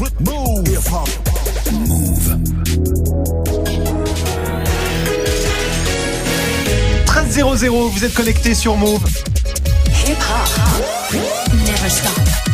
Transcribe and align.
Move. 0.00 0.80
Move. 1.72 2.38
13 7.04 7.58
00, 7.58 7.88
vous 7.88 8.04
êtes 8.06 8.14
connecté 8.14 8.54
sur 8.54 8.76
Move. 8.76 9.04
Hip 10.06 10.16
hop. 10.16 11.14
Never 11.52 11.90
stop. 11.90 12.49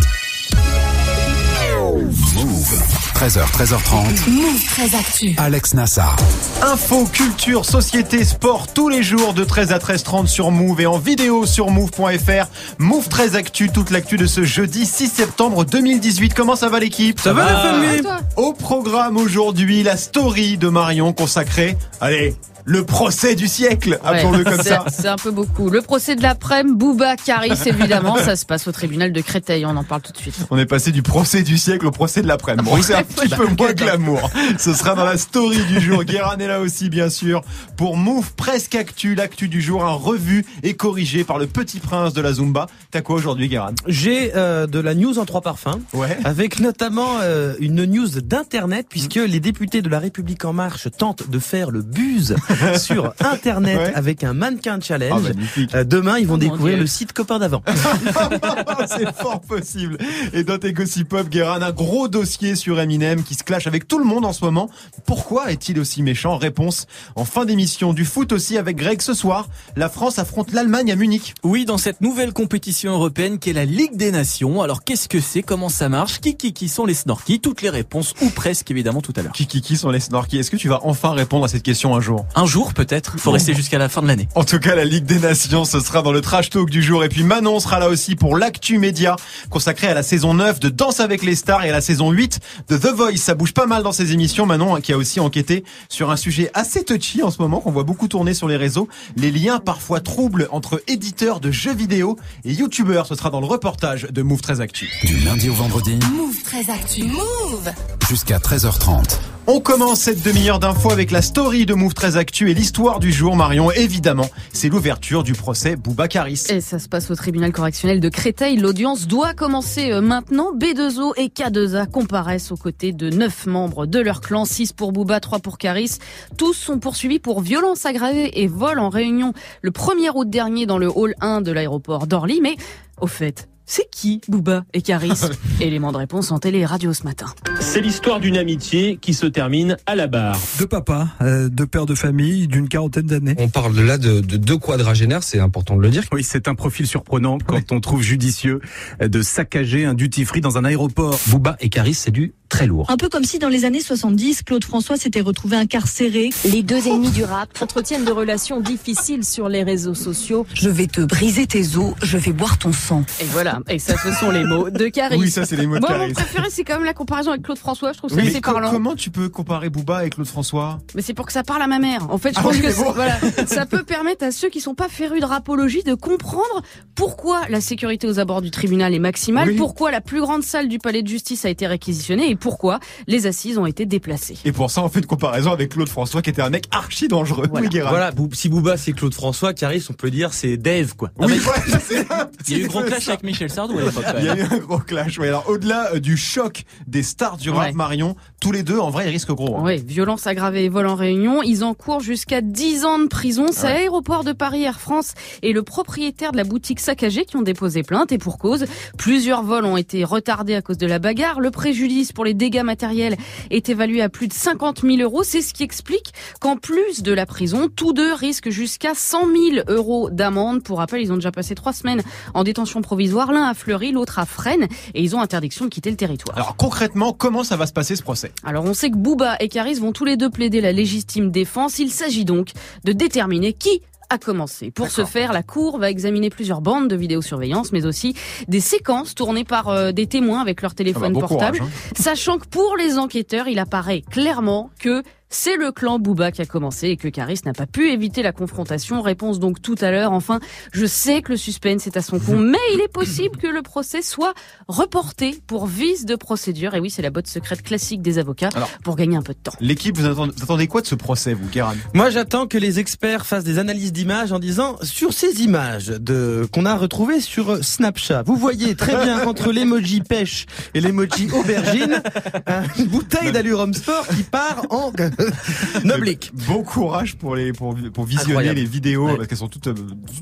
13h, 3.17 3.51
13h30. 3.51 4.31
Move 4.31 4.65
très 4.67 4.95
actu. 4.95 5.35
Alex 5.39 5.73
Nassar. 5.73 6.17
Info, 6.63 7.07
culture, 7.07 7.65
société, 7.65 8.23
sport, 8.25 8.67
tous 8.75 8.91
les 8.91 9.03
jours 9.03 9.33
de 9.33 9.43
13 9.43 9.73
à 9.73 9.79
13h30 9.79 10.27
sur 10.27 10.51
Move 10.51 10.83
et 10.83 10.87
en 10.87 10.99
vidéo 10.99 11.47
sur 11.47 11.71
move.fr. 11.71 12.47
Move 12.79 13.09
13 13.09 13.37
Actu, 13.37 13.71
toute 13.71 13.91
l'actu 13.91 14.19
de 14.19 14.27
ce 14.27 14.45
jeudi 14.45 14.85
6 14.85 15.09
septembre 15.09 15.65
2018. 15.65 16.35
Comment 16.35 16.57
ça 16.57 16.69
va 16.69 16.79
l'équipe? 16.79 17.19
Ça 17.19 17.33
va 17.33 17.47
la 17.47 17.59
famille? 17.59 18.03
Au 18.37 18.53
programme 18.53 19.17
aujourd'hui, 19.17 19.83
la 19.83 19.97
story 19.97 20.59
de 20.59 20.69
Marion 20.69 21.15
consacrée, 21.15 21.79
allez, 22.03 22.37
le 22.67 22.85
procès 22.85 23.37
du 23.37 23.47
siècle, 23.47 23.99
appelons-le 24.05 24.43
comme 24.43 24.61
ça. 24.61 24.85
C'est 24.89 25.07
un 25.07 25.17
peu 25.17 25.31
beaucoup. 25.31 25.71
Le 25.71 25.83
procès 25.83 26.17
de 26.17 26.23
l'après-midi, 26.23 26.77
Bouba 26.77 27.15
Caris, 27.17 27.53
évidemment, 27.65 28.17
ça 28.17 28.35
se 28.35 28.45
passe 28.45 28.67
au 28.67 28.73
tribunal 28.73 29.13
de 29.13 29.21
Créteil, 29.21 29.65
on 29.65 29.77
en 29.77 29.85
parle 29.85 30.03
tout 30.03 30.13
de 30.13 30.19
suite. 30.19 30.35
On 30.51 30.59
est 30.59 30.67
passé 30.67 30.91
du 30.91 31.03
procès 31.03 31.43
du 31.43 31.59
siècle 31.59 31.87
au 31.87 31.93
procès 31.93 32.23
de 32.23 32.27
l'après-midi. 32.27 32.69
Bon, 32.69 32.83
c'est 32.83 32.95
un 32.95 33.05
petit 33.05 33.29
peu 33.29 33.47
moins 33.57 33.73
glamour. 33.73 34.31
Ce 34.59 34.75
sera 34.75 34.97
dans 34.97 35.05
la 35.05 35.17
story 35.17 35.65
du 35.67 35.81
jour. 35.81 36.03
Guérin 36.03 36.37
est 36.39 36.49
là 36.49 36.61
aussi, 36.61 36.91
bien 36.91 37.09
sûr, 37.09 37.43
pour 37.77 37.97
Move 37.97 38.33
Presque 38.35 38.75
Actu, 38.75 39.15
l'actu 39.15 39.49
du 39.49 39.61
jour, 39.61 39.85
un 39.85 39.93
revu 39.93 40.45
et 40.65 40.75
corrigé 40.75 41.23
par 41.23 41.39
le 41.39 41.47
petit 41.47 41.79
prince 41.79 42.15
de 42.15 42.21
la 42.21 42.33
Zumba. 42.33 42.67
T'as 42.91 43.01
quoi 43.01 43.15
aujourd'hui, 43.15 43.49
Guérin? 43.49 43.75
J'ai 43.87 44.33
euh, 44.35 44.67
de 44.67 44.81
la 44.81 44.95
news 44.95 45.21
en 45.21 45.25
trois 45.25 45.41
parfums. 45.41 45.81
Ouais. 45.93 46.19
Avec 46.25 46.59
notamment 46.59 47.21
euh, 47.23 47.55
une 47.61 47.85
news 47.85 48.09
d'internet 48.09 48.87
puisque 48.91 49.15
les 49.15 49.39
députés 49.39 49.83
de 49.83 49.89
la 49.89 50.01
République 50.01 50.45
en 50.45 50.53
marche 50.53 50.89
tentent 50.99 51.31
de 51.31 51.39
faire 51.39 51.71
le 51.71 51.83
buzz 51.83 52.35
sur 52.79 53.13
internet 53.21 53.79
Ouais. 53.79 53.93
avec 53.95 54.25
un 54.25 54.33
mannequin 54.33 54.79
challenge. 54.81 55.23
magnifique. 55.23 55.75
Euh, 55.75 55.85
demain, 55.85 56.19
ils 56.19 56.27
vont 56.27 56.35
Oh 56.35 56.39
découvrir 56.39 56.79
le 56.79 56.87
site 56.87 57.13
copain 57.13 57.39
d'avant. 57.39 57.63
c'est 58.89 59.15
fort 59.17 59.41
possible. 59.41 59.99
Et 60.33 60.45
dans 60.45 60.59
tes 60.59 60.73
gossip 60.73 61.09
pop, 61.09 61.29
Guérin, 61.29 61.61
un 61.63 61.73
gros 61.73 62.09
dossier 62.09 62.55
sur 62.57 62.81
Eminem 62.81 63.23
qui 63.23 63.35
se 63.35 63.43
clash 63.45 63.67
avec 63.67 63.89
tout 63.89 63.99
le 63.99 64.05
monde 64.05 64.25
en 64.25 64.33
ce 64.33 64.45
moment. 64.45 64.69
Pourquoi 65.05 65.51
est-il 65.53 65.79
aussi 65.81 66.03
méchant? 66.03 66.37
Réponse 66.37 66.87
en 67.15 67.25
fin 67.25 67.45
d'émission 67.45 67.93
du 67.93 68.05
foot 68.05 68.33
aussi 68.33 68.59
avec 68.59 68.77
Greg 68.77 69.01
ce 69.03 69.15
soir. 69.15 69.49
La 69.77 69.89
France 69.89 70.19
affronte 70.19 70.53
l'Allemagne 70.53 70.93
à 70.93 70.97
Munich. 70.97 71.35
Oui, 71.43 71.65
dans 71.65 71.79
cette 71.79 72.01
nouvelle 72.01 72.33
compétition 72.33 72.93
européenne 72.93 73.39
qui 73.39 73.51
est 73.51 73.55
la 73.55 73.65
Ligue 73.65 73.97
des 73.97 74.11
Nations. 74.13 74.63
Alors 74.63 74.85
qu'est-ce 74.85 75.09
que 75.09 75.21
c'est? 75.21 75.43
Comment 75.43 75.69
ça 75.69 75.89
marche? 75.89 76.21
Qui 76.21 76.37
qui 76.37 76.53
qui 76.53 76.69
sont 76.69 76.87
les 76.87 76.95
snorkies? 76.95 77.41
Toutes 77.41 77.63
les 77.63 77.71
réponses, 77.71 78.15
ou 78.23 78.31
presque 78.31 78.71
évidemment 78.71 79.01
tout 79.01 79.13
à 79.17 79.23
l'heure. 79.23 79.33
Qui 79.33 79.47
qui 79.47 79.61
qui 79.61 79.77
sont 79.77 79.91
les 79.91 80.01
snorkies? 80.01 80.39
Est-ce 80.39 80.51
que 80.51 80.57
tu 80.57 80.69
vas 80.69 80.81
enfin 80.85 81.13
répondre 81.13 81.45
à 81.45 81.49
cette 81.49 81.63
question 81.63 81.95
un 81.95 82.01
jour? 82.01 82.27
Un 82.35 82.46
jour 82.47 82.75
peut-être, 82.75 83.19
faut 83.19 83.31
rester 83.31 83.55
jusqu'à 83.55 83.79
la 83.79 83.89
fin 83.89 84.03
de 84.03 84.07
l'année. 84.07 84.29
En 84.35 84.45
tout 84.45 84.59
cas, 84.59 84.75
la 84.75 84.85
Ligue 84.85 85.05
des 85.05 85.19
Nations, 85.19 85.65
ce 85.65 85.81
sera 85.81 86.03
dans 86.03 86.13
le 86.13 86.21
trash 86.21 86.51
talk 86.51 86.71
du 86.71 86.83
jour. 86.83 87.05
Et 87.05 87.09
puis 87.09 87.23
Manon 87.23 87.61
sera 87.61 87.79
là 87.79 87.89
aussi 87.89 88.17
pour 88.17 88.37
l'actu 88.37 88.79
média 88.79 89.17
consacrée 89.51 89.89
à 89.89 89.95
la 89.95 90.03
saison 90.03 90.35
9 90.35 90.61
de 90.61 90.69
Danse 90.69 91.01
avec 91.01 91.23
les 91.23 91.35
stars 91.35 91.65
et 91.65 91.71
à 91.71 91.73
la 91.73 91.81
saison 91.81 92.11
8 92.11 92.41
de 92.69 92.77
The 92.77 92.87
Voice. 92.87 93.17
Ça 93.17 93.35
bouge 93.35 93.53
pas 93.53 93.67
mal 93.67 93.83
dans 93.83 93.93
ces 93.93 94.13
émissions. 94.13 94.47
Manon 94.47 94.81
qui 94.81 94.93
a 94.93 94.97
aussi 94.97 95.21
enquêté 95.21 95.65
sur 95.89 96.11
un 96.11 96.17
sujet 96.17 96.51
assez 96.55 96.85
touchy 96.85 97.23
en 97.23 97.31
ce 97.31 97.41
moment 97.41 97.61
qu'on 97.61 97.73
voit 97.73 97.85
beaucoup 97.85 98.09
tourner 98.09 98.35
sur 98.35 98.49
les 98.49 98.57
réseaux. 98.57 98.89
Les 99.17 99.31
liens 99.31 99.59
parfois 99.59 100.01
troubles 100.01 100.49
entre 100.51 100.83
éditeurs 100.89 101.41
de 101.41 101.51
jeux 101.51 101.75
vidéo 101.75 102.17
et 102.45 102.53
youtubeurs. 102.53 103.07
Ce 103.07 103.15
sera 103.15 103.31
dans 103.31 103.41
le 103.41 103.47
reportage 103.47 104.09
de 104.11 104.23
Move 104.23 104.41
13 104.41 104.61
Actu. 104.61 104.91
Du 105.05 105.17
lundi 105.21 105.49
au 105.49 105.55
vendredi 105.55 105.99
Move 106.13 106.43
très 106.45 106.71
actu. 106.71 107.05
Move. 107.05 107.73
jusqu'à 108.09 108.39
13h30. 108.39 109.36
On 109.49 109.61
commence 109.61 110.01
cette 110.01 110.25
demi-heure 110.25 110.59
d'infos 110.59 110.91
avec 110.91 111.13
la 111.13 111.23
story 111.23 111.67
de 111.67 111.75
Move 111.75 111.95
13 111.95 112.17
Actu 112.17 112.51
et 112.51 112.55
l'histoire 112.55 112.99
du 112.99 113.13
jour, 113.13 113.37
Marion. 113.37 113.71
Évidemment, 113.71 114.29
c'est 114.53 114.69
l'ouverture 114.69 115.23
du 115.23 115.35
procès 115.35 115.77
Boubacaris. 115.77 116.47
Et 116.49 116.61
ça 116.61 116.81
se 116.81 116.89
passe 116.89 117.13
au 117.13 117.15
tribunal 117.15 117.53
correctionnel 117.53 118.01
de 118.01 118.09
Créteil. 118.09 118.57
L'audience 118.57 119.07
doit 119.07 119.35
commencer 119.35 119.93
euh, 119.93 120.01
maintenant. 120.01 120.53
B2O 120.53 121.13
et 121.17 121.29
K2A 121.29 121.89
comparaissent 121.89 122.51
aux 122.51 122.57
côtés 122.57 122.93
de 122.93 123.09
neuf 123.09 123.47
membres 123.47 123.87
de 123.87 124.01
leur 124.01 124.21
clan, 124.21 124.45
6 124.45 124.73
pour 124.73 124.91
Bouba, 124.91 125.21
3 125.21 125.39
pour 125.39 125.59
Caris. 125.59 125.99
Tous 126.37 126.53
sont 126.53 126.81
poursuivis 126.81 127.21
pour 127.21 127.41
violence 127.41 127.87
aggravée 127.87 128.43
et 128.43 128.49
vol 128.49 128.81
en 128.81 128.89
réunion 128.89 129.33
le 129.63 129.71
1er 129.71 130.11
août 130.13 130.29
dernier 130.29 130.67
dans 130.67 130.79
le 130.79 130.89
hall 130.89 131.15
1 131.21 131.41
de 131.43 131.53
l'aéroport 131.53 132.09
d'Orly. 132.09 132.41
Mais 132.43 132.57
au 133.01 133.07
fait, 133.07 133.49
c'est 133.67 133.89
qui 133.91 134.21
Bouba 134.29 134.65
et 134.73 134.81
Caris 134.83 135.21
Élément 135.61 135.93
de 135.93 135.99
réponse 135.99 136.31
en 136.31 136.39
télé 136.39 136.61
et 136.61 136.67
radio 136.67 136.93
ce 136.93 137.03
matin. 137.03 137.27
C'est 137.61 137.81
l'histoire 137.81 138.21
d'une 138.21 138.37
amitié 138.37 138.99
qui 139.01 139.13
se 139.13 139.27
termine 139.27 139.77
à 139.87 139.95
la 139.97 140.07
barre. 140.07 140.39
de 140.61 140.65
papa, 140.65 141.09
euh, 141.21 141.49
de 141.49 141.65
père 141.65 141.87
de 141.87 141.95
famille 141.95 142.47
d'une 142.47 142.69
quarantaine 142.69 143.07
d'années. 143.07 143.35
On 143.39 143.49
parle 143.49 143.79
là 143.81 143.99
de, 143.99 144.21
de 144.21 144.37
deux 144.37 144.59
quadragénaires, 144.59 145.23
c'est 145.23 145.41
important 145.41 145.77
de 145.77 145.83
le 145.83 145.91
dire. 145.91 146.05
Oui, 146.13 146.23
c'est 146.23 146.49
un 146.49 146.55
profil 146.55 146.87
surprenant 146.87 147.39
quand 147.45 147.73
on 147.73 147.81
trouve 147.81 148.03
judicieux 148.03 148.61
de 149.01 149.23
saccager 149.23 149.85
un 149.85 149.95
duty-free 149.95 150.41
dans 150.41 150.59
un 150.59 150.65
aéroport. 150.65 151.19
Booba 151.29 151.57
et 151.61 151.69
Caris, 151.69 151.95
c'est 151.95 152.11
du 152.11 152.35
très 152.49 152.67
lourd. 152.67 152.89
Un 152.91 152.97
peu 152.97 153.09
comme 153.09 153.25
si 153.25 153.39
dans 153.39 153.49
les 153.49 153.65
années 153.65 153.81
70, 153.81 154.43
Claude 154.43 154.65
François 154.65 154.97
s'était 154.97 155.21
retrouvé 155.21 155.57
incarcéré. 155.57 156.31
Les 156.45 156.63
deux 156.63 156.87
ennemis 156.87 157.11
du 157.11 157.25
rap 157.25 157.49
entretiennent 157.61 158.05
de 158.05 158.13
relations 158.13 158.61
difficiles 158.61 159.25
sur 159.25 159.49
les 159.49 159.63
réseaux 159.63 159.95
sociaux. 159.95 160.47
Je 160.55 160.69
vais 160.69 160.87
te 160.87 161.01
briser 161.01 161.47
tes 161.47 161.77
os, 161.77 161.95
je 162.03 162.17
vais 162.17 162.33
boire 162.33 162.59
ton 162.59 162.73
sang. 162.73 163.05
Et 163.21 163.25
voilà, 163.25 163.56
et 163.69 163.79
ça 163.79 163.95
ce 163.99 164.13
sont 164.13 164.31
les 164.31 164.45
mots 164.45 164.71
de 164.71 164.87
Caris. 164.89 165.17
Oui, 165.19 165.31
ça 165.31 165.45
c'est 165.45 165.57
les 165.57 165.67
mots 165.67 165.77
de 165.77 165.81
Moi, 165.81 165.89
Caris. 165.91 166.09
mon 166.09 166.15
préféré, 166.15 166.49
c'est 166.51 166.65
quand 166.65 166.75
même 166.75 166.85
la 166.85 166.95
comparaison 166.95 167.31
avec 167.31 167.43
Claude 167.43 167.59
François. 167.59 167.93
Je 167.93 167.99
trouve 167.99 168.11
ça 168.11 168.17
Oui, 168.17 168.23
assez 168.23 168.35
mais 168.35 168.41
co- 168.41 168.53
parlant. 168.53 168.71
comment 168.71 168.95
tu 168.95 169.11
peux 169.11 169.29
comparer 169.29 169.71
Booba 169.71 169.99
avec 169.99 170.15
Claude 170.15 170.27
François? 170.27 170.79
Mais 170.95 171.03
c'est 171.03 171.15
pour 171.15 171.27
que 171.27 171.33
ça 171.33 171.43
parle 171.43 171.63
à 171.63 171.67
ma 171.67 171.79
mère. 171.79 172.07
En 172.11 172.19
fait, 172.19 172.31
je 172.35 172.39
Ah 172.39 172.43
pense 172.43 172.53
oui, 172.55 172.61
que 172.61 172.67
mais 172.67 172.73
c'est- 172.73 172.85
bon. 172.85 172.93
voilà, 172.93 173.17
ça 173.47 173.67
peut 173.67 173.83
permettre 173.83 174.25
à 174.25 174.31
ceux 174.31 174.49
qui 174.49 174.61
sont 174.61 174.75
pas 174.75 174.89
férus 174.89 175.21
de 175.21 175.27
rapologie 175.27 175.83
de 175.83 175.95
comprendre 175.95 176.63
pourquoi 176.95 177.43
la 177.49 177.61
sécurité 177.61 178.07
aux 178.07 178.19
abords 178.19 178.43
du 178.43 178.51
tribunal 178.51 178.95
est 178.95 178.99
maximale, 178.99 179.49
Oui. 179.51 179.57
pourquoi 179.57 179.91
la 179.91 180.01
plus 180.01 180.21
grande 180.21 180.43
salle 180.43 180.69
du 180.69 180.79
palais 180.79 181.03
de 181.03 181.09
justice 181.09 181.45
a 181.45 181.49
été 181.51 181.67
réquisitionnée 181.67 182.31
et 182.31 182.37
pourquoi 182.37 182.81
les 183.07 183.27
assises 183.27 183.59
ont 183.59 183.67
été 183.67 183.87
déplacées. 183.87 184.37
Et 184.45 184.53
pour 184.53 184.71
ça, 184.71 184.83
on 184.83 184.89
fait 184.89 185.01
une 185.01 185.07
comparaison 185.07 185.53
avec 185.53 185.71
Claude 185.73 185.89
François 185.89 186.23
qui 186.23 186.31
était 186.31 186.43
un 186.43 186.51
mec 186.51 186.65
archi 186.71 187.09
dangereux. 187.09 187.47
Voilà. 187.51 187.67
Oui, 187.67 187.71
Guérin. 187.71 187.91
Voilà, 187.91 188.11
si 188.33 188.49
Booba 188.49 188.77
c'est 188.77 188.93
Claude 188.93 189.15
François, 189.15 189.53
Caris 189.55 189.85
on 189.91 189.93
peut 189.93 190.11
dire 190.11 190.33
c'est 190.33 190.57
Dave 190.57 190.95
quoi. 190.97 191.11
Oui, 191.19 191.27
ouais, 191.33 191.79
c'est 191.87 192.11
un 192.13 192.29
Il 192.49 192.59
y 192.59 192.63
a 192.63 192.65
eu 192.65 192.69
peu 192.69 192.83
clash 192.83 193.05
ça. 193.05 193.13
avec 193.13 193.23
Michel 193.25 193.46
Sardou 193.51 193.79
à 193.79 193.83
l'époque. 193.83 194.05
quand 194.07 194.19
Il 194.19 194.25
y 194.25 194.29
a 194.29 194.37
eu 194.37 194.43
un 194.43 194.59
gros 194.59 194.79
clash. 194.79 195.19
Alors 195.21 195.49
au-delà 195.49 195.95
euh, 195.95 196.01
du 196.01 196.17
choc 196.17 196.65
des 196.87 197.03
stars 197.03 197.37
du 197.37 197.51
rap 197.51 197.67
Ouais. 197.67 197.73
Marion, 197.73 198.17
tous 198.41 198.53
les 198.53 198.63
deux, 198.63 198.79
en 198.79 198.91
vrai, 198.91 199.07
ils 199.07 199.11
risquent 199.11 199.33
gros. 199.33 199.57
hein. 199.57 199.63
Oui, 199.65 199.83
violence 199.85 200.27
aggravée 200.27 200.65
et 200.65 200.69
vol 200.69 200.87
en 200.87 200.95
réunion. 200.95 201.43
Ils 201.43 201.65
encourent 201.65 202.01
jusqu'à 202.01 202.41
10 202.41 202.85
ans 202.85 202.99
de 202.99 203.07
prison. 203.07 203.47
C'est 203.51 203.69
l'aéroport 203.69 204.25
de 204.25 204.33
Paris 204.33 204.63
Air 204.63 204.81
France 204.81 205.15
et 205.43 205.53
le 205.53 205.63
propriétaire 205.63 206.33
de 206.33 206.37
la 206.37 206.45
boutique 206.45 206.81
saccagée 206.81 207.25
qui 207.25 207.37
ont 207.37 207.43
déposé 207.43 207.83
plainte 207.83 208.13
et 208.13 208.19
pour 208.19 208.39
cause. 208.39 208.65
Plusieurs 208.99 209.43
vols 209.43 209.65
ont 209.65 209.77
été 209.77 210.05
retardés 210.05 210.55
à 210.55 210.63
cause 210.63 210.79
de 210.79 210.87
la 210.87 210.99
bagarre. 210.99 211.41
Le 211.41 211.51
préjudice 211.51 212.13
pour 212.13 212.25
les 212.25 212.35
dégâts 212.35 212.63
matériels 212.63 213.17
est 213.51 213.69
évalué 213.69 214.01
à 214.03 214.09
plus 214.09 214.29
de 214.29 214.33
50 214.33 214.83
000 214.83 214.97
euros. 214.99 215.23
C'est 215.23 215.43
ce 215.43 215.53
qui 215.55 215.63
explique 215.63 216.13
qu'en 216.41 216.57
plus 216.57 217.03
de 217.03 217.13
la 217.13 217.27
prison, 217.27 217.69
tous 217.75 217.93
deux 217.93 218.13
risquent 218.15 218.51
jusqu'à 218.51 218.95
100 218.95 219.19
000 219.55 219.65
euros 219.69 220.09
d'amende. 220.11 220.63
Pour 220.63 220.79
rappel, 220.79 221.01
ils 221.01 221.13
ont 221.13 221.17
déjà 221.17 221.33
passé 221.33 221.55
trois 221.55 221.73
semaines 221.73 222.03
en 222.35 222.45
détention 222.45 222.81
provisoire. 222.83 223.33
L'un 223.37 223.49
à 223.49 223.53
Fleury, 223.53 223.93
l'autre 223.93 224.19
à 224.19 224.25
Fresnes 224.25 224.67
et 224.95 225.03
ils 225.03 225.15
ont 225.15 225.21
interdiction 225.21 225.67
de 225.67 225.71
quitter 225.71 225.91
le 225.91 225.97
territoire. 225.97 226.35
Alors 226.39 226.57
concrètement, 226.57 227.13
comment 227.13 227.45
ça 227.45 227.57
va 227.57 227.67
se 227.67 227.73
passer 227.75 227.95
ce 227.95 228.03
procès? 228.03 228.33
Alors 228.45 228.65
on 228.65 228.73
sait 228.73 228.89
que 228.89 228.97
Booba 228.97 229.37
et 229.41 229.51
Caris 229.51 229.75
vont 229.75 229.93
tous 229.93 230.07
les 230.07 230.17
deux 230.17 230.31
plaider 230.31 230.63
la 230.63 230.73
légitime 230.73 231.31
défense. 231.31 231.79
Il 231.79 231.91
s'agit 231.91 232.25
donc 232.25 232.53
de 232.85 232.93
déterminer 232.93 233.53
qui 233.53 233.83
a 234.09 234.17
commencé. 234.17 234.71
Pour 234.71 234.89
ce 234.89 235.05
faire, 235.05 235.35
la 235.35 235.43
Cour 235.43 235.79
va 235.79 235.91
examiner 235.91 236.31
plusieurs 236.31 236.63
bandes 236.63 236.89
de 236.89 236.97
vidéosurveillance, 236.97 237.73
mais 237.73 237.85
aussi 237.85 238.15
des 238.49 238.61
séquences 238.61 239.15
tournées 239.15 239.45
par 239.45 239.69
euh, 239.69 239.93
des 239.93 240.07
témoins 240.07 240.41
avec 240.41 240.63
leur 240.63 240.75
téléphone 240.75 241.13
bon 241.13 241.21
portable, 241.21 241.59
courage, 241.59 241.73
hein. 241.75 241.95
sachant 241.95 242.39
que 242.39 242.47
pour 242.47 242.77
les 242.79 242.97
enquêteurs, 242.97 243.49
il 243.49 243.59
apparaît 243.59 244.01
clairement 244.01 244.71
que 244.79 245.03
c'est 245.29 245.57
le 245.57 245.73
clan 245.73 245.99
Booba 245.99 246.31
qui 246.33 246.43
a 246.43 246.47
commencé 246.47 246.89
et 246.89 246.97
que 246.97 247.09
Caris 247.09 247.41
n'a 247.45 247.53
pas 247.53 247.67
pu 247.67 247.91
éviter 247.91 248.23
la 248.23 248.33
confrontation. 248.33 249.03
Réponse 249.03 249.39
donc 249.39 249.61
tout 249.61 249.75
à 249.81 249.91
l'heure. 249.91 250.13
Enfin, 250.13 250.41
je 250.73 250.87
sais 250.87 251.23
que 251.23 251.33
le 251.33 251.37
suspense 251.37 251.87
est 251.87 251.97
à 251.97 252.03
son 252.03 252.19
fond, 252.21 252.39
mais 252.39 252.59
il 252.75 252.81
est 252.81 252.93
possible 252.93 253.37
que 253.37 253.47
le 253.47 253.63
procès 253.63 254.03
soit 254.03 254.35
reporté 254.69 255.39
pour 255.47 255.67
vice 255.67 256.05
de 256.05 256.17
procédure. 256.17 256.75
Et 256.75 256.81
oui, 256.81 256.91
c'est 256.91 257.03
la 257.03 257.11
botte 257.11 257.27
secrète 257.27 257.63
classique 257.63 258.03
des 258.03 258.19
avocats 258.19 258.51
Alors- 258.55 258.71
pour 258.85 258.97
gagner 258.97 259.17
un 259.17 259.23
peu 259.23 259.35
de 259.35 259.39
temps. 259.39 259.53
L'équipe, 259.61 259.97
vous 259.97 260.07
attendez, 260.07 260.33
vous 260.37 260.45
attendez 260.45 260.67
quoi 260.67 260.81
de 260.81 260.87
ce 260.87 260.95
procès, 260.95 261.35
vous, 261.35 261.49
Guérin 261.49 261.75
Moi, 261.95 262.11
j'attends 262.11 262.47
que 262.47 262.59
les 262.59 262.79
experts 262.79 263.27
fassent 263.27 263.45
des 263.45 263.59
analyses 263.59 263.93
d'images 263.93 264.33
en 264.33 264.39
disant 264.39 264.77
sur 264.83 265.13
ces 265.13 265.43
images 265.43 265.87
de 265.87 266.49
qu'on 266.53 266.67
a 266.67 266.77
retrouvées 266.77 267.21
sur 267.21 267.65
Snapchat, 267.65 268.23
vous 268.25 268.37
voyez 268.37 268.75
très 268.75 268.97
bien 269.05 269.27
entre 269.27 269.53
l'emoji 269.53 270.01
pêche 270.01 270.47
et 270.75 270.81
l'emoji 270.81 271.29
aubergine 271.33 272.03
une 272.79 272.87
bouteille 272.87 273.33
d'Allurum 273.33 273.75
Sport 273.75 274.07
qui 274.09 274.23
part 274.23 274.63
en 274.71 274.91
Noblique. 275.85 276.33
Bon 276.49 276.63
courage 276.63 277.17
pour 277.17 277.37
les 277.37 277.53
pour, 277.53 277.77
pour 277.93 278.05
visionner 278.05 278.33
Incroyable. 278.33 278.59
les 278.61 278.65
vidéos 278.67 279.07
Ouais. 279.07 279.17
parce 279.17 279.29
qu'elles 279.29 279.39
sont 279.39 279.49
toutes 279.49 279.69
euh, 279.69 279.75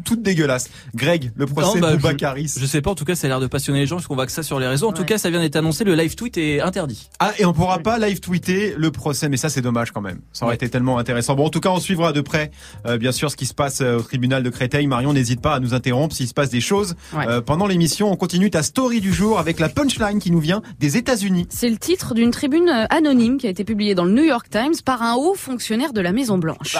toutes 0.04 0.22
dégueulasses. 0.22 0.68
Greg, 0.94 1.32
le 1.36 1.46
procès 1.46 1.78
Non, 1.80 1.88
bah, 1.88 1.96
Bouba 1.96 2.10
je- 2.10 2.16
Karis. 2.16 2.54
Je 2.58 2.66
sais 2.66 2.80
pas, 2.82 2.90
en 2.90 2.94
tout 2.94 3.04
cas, 3.04 3.14
ça 3.14 3.26
a 3.26 3.28
l'air 3.28 3.40
de 3.40 3.46
passionner 3.46 3.80
les 3.80 3.86
gens 3.86 3.96
parce 3.96 4.06
qu'on 4.06 4.14
voit 4.14 4.26
que 4.26 4.32
ça 4.32 4.42
sur 4.42 4.58
les 4.60 4.66
réseaux. 4.66 4.88
En 4.88 4.92
tout 4.92 5.04
cas, 5.04 5.18
ça 5.18 5.30
vient 5.30 5.40
d'être 5.40 5.56
annoncé, 5.56 5.84
le 5.84 5.94
live 5.94 6.14
tweet 6.16 6.36
est 6.38 6.60
interdit. 6.60 7.08
Ah, 7.18 7.32
et 7.38 7.44
on 7.44 7.52
pourra 7.52 7.78
pas 7.78 7.98
live 7.98 8.20
tweeter 8.20 8.74
le 8.76 8.90
procès, 8.90 9.28
mais 9.28 9.36
ça 9.36 9.48
c'est 9.48 9.62
dommage 9.62 9.90
quand 9.92 10.00
même. 10.00 10.20
Ça 10.32 10.44
aurait 10.46 10.54
été 10.56 10.68
tellement 10.68 10.98
intéressant. 10.98 11.34
Bon, 11.34 11.46
en 11.46 11.50
tout 11.50 11.60
cas, 11.60 11.70
on 11.70 11.80
suivra 11.80 12.12
de 12.12 12.20
près, 12.20 12.50
euh, 12.86 12.98
bien 12.98 13.12
sûr, 13.12 13.30
ce 13.30 13.36
qui 13.36 13.46
se 13.46 13.54
passe 13.54 13.80
euh, 13.80 13.98
au 13.98 14.02
tribunal 14.02 14.42
de 14.42 14.50
Créteil. 14.50 14.86
Marion, 14.86 15.12
n'hésite 15.12 15.40
pas 15.40 15.54
à 15.54 15.60
nous 15.60 15.74
interrompre 15.74 16.14
s'il 16.14 16.28
se 16.28 16.34
passe 16.34 16.50
des 16.50 16.60
choses. 16.60 16.94
Ouais. 17.14 17.26
Euh, 17.28 17.40
pendant 17.40 17.66
l'émission, 17.66 18.10
on 18.12 18.16
continue 18.16 18.50
ta 18.50 18.62
story 18.62 19.00
du 19.00 19.12
jour 19.12 19.38
avec 19.38 19.58
la 19.60 19.68
punchline 19.68 20.18
qui 20.18 20.30
nous 20.30 20.40
vient 20.40 20.62
des 20.80 20.96
États-Unis. 20.96 21.46
C'est 21.50 21.68
le 21.70 21.76
titre 21.78 22.14
d'une 22.14 22.30
tribune 22.30 22.68
euh, 22.68 22.84
anonyme 22.90 23.38
qui 23.38 23.46
a 23.46 23.50
été 23.50 23.64
publiée 23.64 23.94
dans 23.94 24.04
le 24.04 24.12
New 24.12 24.24
York 24.24 24.48
Times 24.50 24.74
par 24.84 25.02
un 25.02 25.14
haut 25.14 25.34
fonctionnaire 25.34 25.92
de 25.92 26.00
la 26.00 26.12
Maison 26.12 26.38
Blanche. 26.38 26.76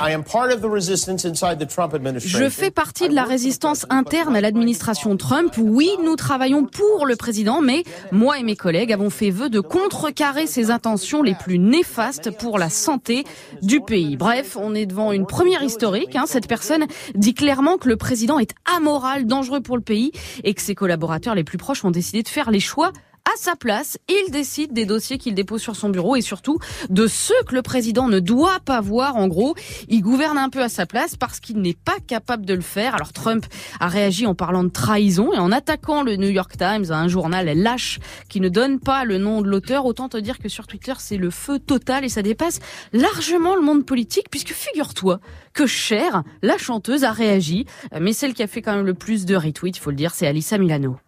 Je 2.20 2.48
fais 2.50 2.70
partie 2.70 3.08
de 3.08 3.14
la 3.14 3.24
résistance 3.24 3.86
interne 3.90 4.36
à 4.36 4.40
l'administration 4.40 5.16
Trump. 5.16 5.54
Oui, 5.58 5.90
nous 6.04 6.16
travaillons 6.16 6.64
pour 6.66 7.06
le 7.06 7.16
président, 7.16 7.60
mais 7.60 7.82
moi 8.12 8.38
et 8.38 8.42
mes 8.42 8.56
collègues 8.56 8.92
avons 8.92 9.10
fait 9.10 9.30
vœu 9.30 9.48
de 9.48 9.60
contrecarrer 9.60 10.46
ses 10.46 10.70
intentions 10.70 11.22
les 11.22 11.34
plus 11.34 11.58
néfastes 11.58 12.30
pour 12.36 12.58
la 12.58 12.68
santé 12.68 13.24
du 13.62 13.80
pays. 13.80 14.16
Bref, 14.16 14.56
on 14.60 14.74
est 14.74 14.86
devant 14.86 15.12
une 15.12 15.26
première 15.26 15.62
historique. 15.62 16.16
hein. 16.16 16.24
Cette 16.26 16.48
personne 16.48 16.86
dit 17.14 17.34
clairement 17.34 17.78
que 17.78 17.88
le 17.88 17.96
président 17.96 18.38
est 18.38 18.54
amoral, 18.76 19.26
dangereux 19.26 19.60
pour 19.60 19.76
le 19.76 19.82
pays 19.82 20.12
et 20.42 20.54
que 20.54 20.62
ses 20.62 20.74
collaborateurs 20.74 21.34
les 21.34 21.44
plus 21.44 21.58
proches 21.58 21.84
ont 21.84 21.90
décidé 21.90 22.22
de 22.22 22.28
faire 22.28 22.50
les 22.50 22.60
choix 22.60 22.92
à 23.34 23.36
sa 23.36 23.56
place, 23.56 23.98
il 24.08 24.30
décide 24.30 24.72
des 24.72 24.84
dossiers 24.84 25.18
qu'il 25.18 25.34
dépose 25.34 25.62
sur 25.62 25.76
son 25.76 25.88
bureau 25.88 26.14
et 26.14 26.20
surtout 26.20 26.58
de 26.90 27.06
ceux 27.06 27.42
que 27.48 27.54
le 27.54 27.62
président 27.62 28.06
ne 28.06 28.20
doit 28.20 28.60
pas 28.64 28.80
voir. 28.80 29.16
En 29.16 29.28
gros, 29.28 29.54
il 29.88 30.02
gouverne 30.02 30.38
un 30.38 30.50
peu 30.50 30.62
à 30.62 30.68
sa 30.68 30.86
place 30.86 31.16
parce 31.16 31.40
qu'il 31.40 31.60
n'est 31.60 31.74
pas 31.74 31.96
capable 32.06 32.44
de 32.44 32.54
le 32.54 32.60
faire. 32.60 32.94
Alors 32.94 33.12
Trump 33.12 33.46
a 33.80 33.88
réagi 33.88 34.26
en 34.26 34.34
parlant 34.34 34.62
de 34.62 34.68
trahison 34.68 35.32
et 35.32 35.38
en 35.38 35.52
attaquant 35.52 36.02
le 36.02 36.16
New 36.16 36.28
York 36.28 36.56
Times, 36.56 36.90
un 36.90 37.08
journal 37.08 37.46
lâche 37.58 37.98
qui 38.28 38.40
ne 38.40 38.48
donne 38.48 38.78
pas 38.78 39.04
le 39.04 39.18
nom 39.18 39.40
de 39.40 39.48
l'auteur. 39.48 39.86
Autant 39.86 40.08
te 40.08 40.18
dire 40.18 40.38
que 40.38 40.48
sur 40.48 40.66
Twitter, 40.66 40.94
c'est 40.98 41.16
le 41.16 41.30
feu 41.30 41.58
total 41.58 42.04
et 42.04 42.08
ça 42.08 42.22
dépasse 42.22 42.60
largement 42.92 43.56
le 43.56 43.62
monde 43.62 43.86
politique 43.86 44.28
puisque 44.30 44.52
figure-toi 44.52 45.20
que 45.52 45.66
Cher, 45.66 46.22
la 46.42 46.58
chanteuse, 46.58 47.04
a 47.04 47.12
réagi. 47.12 47.66
Mais 47.98 48.12
celle 48.12 48.34
qui 48.34 48.42
a 48.42 48.46
fait 48.46 48.62
quand 48.62 48.76
même 48.76 48.86
le 48.86 48.94
plus 48.94 49.24
de 49.24 49.34
retweets, 49.34 49.76
il 49.76 49.80
faut 49.80 49.90
le 49.90 49.96
dire, 49.96 50.14
c'est 50.14 50.26
Alissa 50.26 50.58
Milano. 50.58 50.98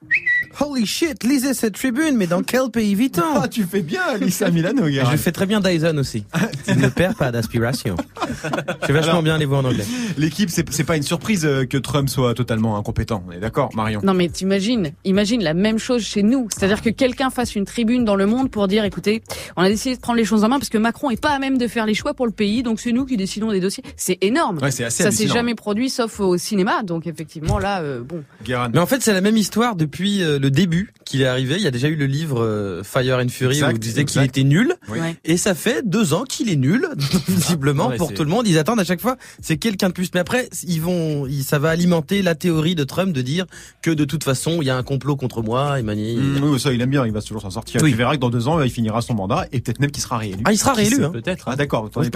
Holy 0.58 0.86
shit, 0.86 1.22
lisez 1.22 1.52
cette 1.54 1.74
tribune, 1.74 2.16
mais 2.16 2.26
dans 2.26 2.42
quel 2.46 2.70
pays 2.70 2.94
vit-on 2.94 3.22
Ah, 3.42 3.48
tu 3.48 3.64
fais 3.64 3.82
bien, 3.82 4.00
Alissa 4.14 4.50
Milano, 4.50 4.86
Guérin. 4.88 5.10
Je 5.12 5.16
fais 5.18 5.32
très 5.32 5.44
bien 5.46 5.60
Dyson 5.60 5.96
aussi. 5.98 6.24
Il 6.68 6.78
ne 6.78 6.88
perd 6.88 7.16
pas 7.16 7.30
d'aspiration. 7.30 7.94
Je 8.26 8.86
fais 8.86 8.92
vachement 8.92 9.10
Alors- 9.10 9.22
bien 9.22 9.36
les 9.38 9.44
voix 9.44 9.58
en 9.58 9.64
anglais. 9.64 9.84
L'équipe, 10.16 10.48
c'est 10.50 10.66
c'est 10.72 10.84
pas 10.84 10.96
une 10.96 11.02
surprise 11.02 11.44
euh, 11.44 11.64
que 11.66 11.76
Trump 11.76 12.08
soit 12.08 12.34
totalement 12.34 12.76
incompétent. 12.78 13.22
On 13.28 13.32
est 13.32 13.38
d'accord, 13.38 13.70
Marion 13.74 14.00
Non 14.02 14.14
mais 14.14 14.28
t'imagines, 14.28 14.92
imagine 15.04 15.42
la 15.42 15.54
même 15.54 15.78
chose 15.78 16.02
chez 16.02 16.22
nous. 16.22 16.48
C'est-à-dire 16.50 16.80
que 16.82 16.90
quelqu'un 16.90 17.30
fasse 17.30 17.54
une 17.54 17.64
tribune 17.66 18.04
dans 18.04 18.16
le 18.16 18.26
monde 18.26 18.50
pour 18.50 18.66
dire, 18.68 18.84
écoutez, 18.84 19.22
on 19.56 19.62
a 19.62 19.68
décidé 19.68 19.96
de 19.96 20.00
prendre 20.00 20.16
les 20.18 20.24
choses 20.24 20.42
en 20.44 20.48
main 20.48 20.58
parce 20.58 20.70
que 20.70 20.78
Macron 20.78 21.10
est 21.10 21.20
pas 21.20 21.30
à 21.30 21.38
même 21.38 21.58
de 21.58 21.68
faire 21.68 21.86
les 21.86 21.94
choix 21.94 22.14
pour 22.14 22.26
le 22.26 22.32
pays, 22.32 22.62
donc 22.62 22.80
c'est 22.80 22.92
nous 22.92 23.04
qui 23.04 23.16
décidons 23.16 23.52
des 23.52 23.60
dossiers. 23.60 23.84
C'est 23.96 24.18
énorme. 24.22 24.58
Ouais, 24.62 24.70
c'est 24.70 24.84
assez 24.84 25.02
Ça 25.02 25.10
s'est 25.10 25.28
jamais 25.28 25.54
produit 25.54 25.90
sauf 25.90 26.18
au 26.20 26.36
cinéma, 26.38 26.82
donc 26.82 27.06
effectivement 27.06 27.58
là, 27.58 27.80
euh, 27.82 28.02
bon. 28.02 28.22
Guérin. 28.44 28.70
Mais 28.72 28.78
en 28.80 28.86
fait, 28.86 29.02
c'est 29.02 29.12
la 29.12 29.20
même 29.20 29.36
histoire 29.36 29.76
depuis 29.76 30.22
euh, 30.22 30.38
le 30.46 30.50
début 30.52 30.92
qu'il 31.04 31.22
est 31.22 31.26
arrivé. 31.26 31.56
Il 31.56 31.62
y 31.62 31.66
a 31.66 31.72
déjà 31.72 31.88
eu 31.88 31.96
le 31.96 32.06
livre 32.06 32.40
euh, 32.40 32.82
Fire 32.84 33.18
and 33.18 33.28
Fury 33.28 33.54
Exact, 33.56 33.72
où 33.72 33.74
il 33.74 33.78
disait 33.80 34.04
qu'il 34.04 34.22
était 34.22 34.44
nul. 34.44 34.74
Oui. 34.88 34.98
Et 35.24 35.36
ça 35.36 35.54
fait 35.56 35.82
deux 35.84 36.14
ans 36.14 36.22
qu'il 36.22 36.48
est 36.50 36.56
nul, 36.56 36.88
visiblement, 37.28 37.88
Ouais, 37.88 37.96
pour 37.96 38.14
tout 38.14 38.22
le 38.22 38.30
monde. 38.30 38.46
Ils 38.46 38.58
attendent 38.58 38.78
à 38.78 38.84
chaque 38.84 39.00
fois, 39.00 39.16
c'est 39.42 39.56
quelqu'un 39.56 39.88
de 39.88 39.92
plus. 39.94 40.08
Mais 40.14 40.20
après, 40.20 40.48
ils 40.66 40.80
vont, 40.80 41.26
ça 41.44 41.58
va 41.58 41.70
alimenter 41.70 42.22
la 42.22 42.34
théorie 42.36 42.76
de 42.76 42.84
Trump 42.84 43.12
de 43.12 43.22
dire 43.22 43.46
que 43.82 43.90
de 43.90 44.04
toute 44.04 44.22
façon, 44.22 44.58
il 44.62 44.66
y 44.66 44.70
a 44.70 44.76
un 44.76 44.82
complot 44.84 45.16
contre 45.16 45.42
moi. 45.42 45.82
Mmh, 45.82 46.38
oui, 46.42 46.60
ça, 46.60 46.72
il 46.72 46.80
aime 46.80 46.90
bien, 46.90 47.04
il 47.06 47.12
va 47.12 47.22
toujours 47.22 47.42
s'en 47.42 47.50
sortir. 47.50 47.80
Oui. 47.82 47.90
Tu 47.90 47.96
verras 47.96 48.14
que 48.14 48.20
dans 48.20 48.30
deux 48.30 48.46
ans, 48.46 48.62
il 48.62 48.70
finira 48.70 49.02
son 49.02 49.14
mandat 49.14 49.46
et 49.50 49.60
peut-être 49.60 49.80
même 49.80 49.90
qu'il 49.90 50.02
sera 50.02 50.18
réélu. 50.18 50.38
Ah, 50.44 50.52
il 50.52 50.58
sera 50.58 50.74
réélu. 50.74 51.02
Hein. 51.04 51.10
Peut-être. 51.10 51.48
Ah, 51.48 51.56
d'accord, 51.56 51.90
Oui. 51.96 52.08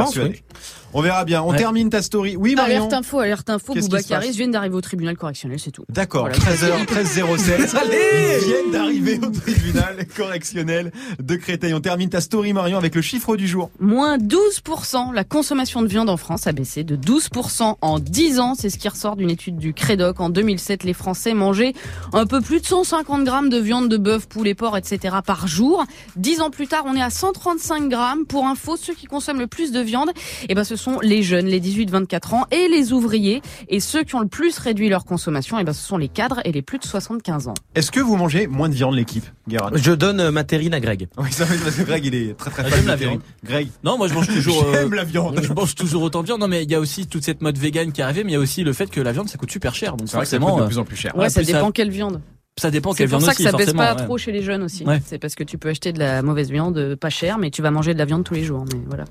On 0.92 1.02
verra 1.02 1.24
bien. 1.24 1.42
On 1.42 1.50
Ouais. 1.50 1.56
termine 1.58 1.88
ta 1.90 2.02
story. 2.02 2.36
Oui, 2.36 2.54
Marion 2.54 2.76
Alerte 2.76 2.92
info, 2.92 3.18
alerte 3.20 3.50
info, 3.50 3.72
Qu'est-ce 3.74 3.86
qui 3.86 3.90
Bouba 3.90 4.02
se 4.02 4.08
passe 4.08 4.20
Karis 4.22 4.36
viennent 4.36 4.50
d'arriver 4.50 4.74
au 4.76 4.80
tribunal 4.80 5.16
correctionnel, 5.16 5.58
c'est 5.58 5.70
tout. 5.70 5.84
D'accord, 5.88 6.22
Voilà. 6.28 6.36
13h, 6.38 6.86
13h07. 6.86 7.76
Allez 7.76 8.19
Ils 8.20 8.44
viennent 8.46 8.70
d'arriver 8.70 9.18
au 9.22 9.30
tribunal 9.30 10.06
correctionnel 10.16 10.92
de 11.20 11.36
Créteil. 11.36 11.72
On 11.72 11.80
termine 11.80 12.10
ta 12.10 12.20
story, 12.20 12.52
Marion, 12.52 12.76
avec 12.76 12.94
le 12.94 13.02
chiffre 13.02 13.36
du 13.36 13.48
jour. 13.48 13.70
Moins 13.80 14.18
12%, 14.18 15.12
la 15.14 15.24
consommation 15.24 15.82
de 15.82 15.86
viande 15.86 16.10
en 16.10 16.16
France 16.16 16.46
a 16.46 16.52
baissé 16.52 16.84
de 16.84 16.96
12% 16.96 17.76
en 17.80 17.98
10 17.98 18.40
ans. 18.40 18.54
C'est 18.54 18.68
ce 18.68 18.78
qui 18.78 18.88
ressort 18.88 19.16
d'une 19.16 19.30
étude 19.30 19.56
du 19.56 19.72
Crédoc. 19.72 20.20
En 20.20 20.28
2007, 20.28 20.84
les 20.84 20.92
Français 20.92 21.34
mangeaient 21.34 21.72
un 22.12 22.26
peu 22.26 22.40
plus 22.40 22.60
de 22.60 22.66
150 22.66 23.24
grammes 23.24 23.48
de 23.48 23.58
viande 23.58 23.88
de 23.88 23.96
bœuf, 23.96 24.26
poulet, 24.26 24.54
porc, 24.54 24.76
etc. 24.76 25.16
par 25.24 25.46
jour. 25.46 25.84
10 26.16 26.40
ans 26.42 26.50
plus 26.50 26.66
tard, 26.66 26.84
on 26.86 26.94
est 26.94 27.02
à 27.02 27.10
135 27.10 27.88
grammes. 27.88 28.26
Pour 28.26 28.46
info, 28.46 28.76
ceux 28.76 28.94
qui 28.94 29.06
consomment 29.06 29.40
le 29.40 29.46
plus 29.46 29.72
de 29.72 29.80
viande, 29.80 30.10
eh 30.48 30.54
ben, 30.54 30.64
ce 30.64 30.76
sont 30.76 30.98
les 31.00 31.22
jeunes, 31.22 31.46
les 31.46 31.60
18-24 31.60 32.34
ans 32.34 32.46
et 32.50 32.68
les 32.68 32.92
ouvriers. 32.92 33.40
Et 33.68 33.80
ceux 33.80 34.02
qui 34.02 34.14
ont 34.14 34.20
le 34.20 34.28
plus 34.28 34.58
réduit 34.58 34.88
leur 34.88 35.04
consommation, 35.04 35.58
eh 35.58 35.64
ben, 35.64 35.72
ce 35.72 35.86
sont 35.86 35.96
les 35.96 36.08
cadres 36.08 36.40
et 36.44 36.52
les 36.52 36.62
plus 36.62 36.78
de 36.78 36.84
75 36.84 37.48
ans. 37.48 37.54
Est-ce 37.74 37.90
que 37.90 37.99
vous 38.00 38.16
mangez 38.16 38.46
moins 38.46 38.68
de 38.68 38.74
viande, 38.74 38.94
l'équipe, 38.94 39.24
Guérin 39.48 39.70
Je 39.74 39.92
donne 39.92 40.20
euh, 40.20 40.30
ma 40.30 40.44
terrine 40.44 40.74
à 40.74 40.80
Greg. 40.80 41.08
Oui, 41.18 41.30
ça 41.32 41.44
va, 41.44 41.54
parce 41.62 41.76
que 41.76 41.82
Greg, 41.82 42.04
il 42.04 42.14
est 42.14 42.36
très 42.36 42.50
très 42.50 42.62
Ah, 42.64 42.68
fan 42.68 42.74
j'aime 42.76 42.84
de 42.84 42.88
la 42.90 42.96
terrine. 42.96 43.10
viande. 43.20 43.22
Greg, 43.44 43.68
Non, 43.84 43.96
moi 43.98 44.08
je 44.08 44.14
mange 44.14 44.26
toujours. 44.28 44.64
euh, 44.66 44.72
j'aime 44.74 44.94
la 44.94 45.04
viande. 45.04 45.40
Je 45.42 45.52
mange 45.52 45.74
toujours 45.74 46.02
autant 46.02 46.20
de 46.22 46.26
viande. 46.26 46.40
Non, 46.40 46.48
mais 46.48 46.62
il 46.64 46.70
y 46.70 46.74
a 46.74 46.80
aussi 46.80 47.06
toute 47.06 47.24
cette 47.24 47.40
mode 47.42 47.58
vegan 47.58 47.92
qui 47.92 48.00
est 48.00 48.04
arrivée, 48.04 48.24
mais 48.24 48.30
il 48.30 48.34
y 48.34 48.38
a 48.38 48.40
aussi 48.40 48.62
le 48.64 48.72
fait 48.72 48.90
que 48.90 49.00
la 49.00 49.12
viande 49.12 49.28
ça 49.28 49.38
coûte 49.38 49.50
super 49.50 49.74
cher. 49.74 49.96
Donc 49.96 50.08
C'est 50.08 50.16
vrai 50.16 50.24
que 50.24 50.30
ça 50.30 50.38
forcément, 50.38 50.52
coûte 50.56 50.60
de 50.60 50.64
euh, 50.64 50.68
plus 50.68 50.78
en 50.78 50.84
plus 50.84 50.96
cher. 50.96 51.14
Ouais, 51.16 51.22
Ouais, 51.24 51.30
ça 51.30 51.42
dépend 51.42 51.66
ça- 51.66 51.72
quelle 51.72 51.90
viande. 51.90 52.20
ça 52.58 52.70
dépend 52.70 52.92
C'est 52.92 52.98
quelle 52.98 53.10
pour 53.10 53.18
viande 53.20 53.30
ça 53.30 53.34
aussi. 53.34 53.44
que 53.44 53.50
ça 53.50 53.56
baisse 53.56 53.72
pas 53.72 53.94
ouais. 53.96 54.04
trop 54.04 54.18
chez 54.18 54.32
les 54.32 54.42
jeunes 54.42 54.62
aussi. 54.62 54.84
Ouais. 54.84 55.00
C'est 55.06 55.18
parce 55.18 55.34
que 55.34 55.44
tu 55.44 55.56
peux 55.58 55.68
acheter 55.70 55.92
de 55.92 55.98
la 55.98 56.22
mauvaise 56.22 56.50
viande 56.50 56.94
pas 56.96 57.10
chère, 57.10 57.38
mais 57.38 57.50
tu 57.50 57.62
vas 57.62 57.70
manger 57.70 57.94
de 57.94 57.98
la 57.98 58.04
viande 58.04 58.24
tous 58.24 58.34
les 58.34 58.44
jours. 58.44 58.64
Mais 58.72 58.80
voilà. 58.86 59.04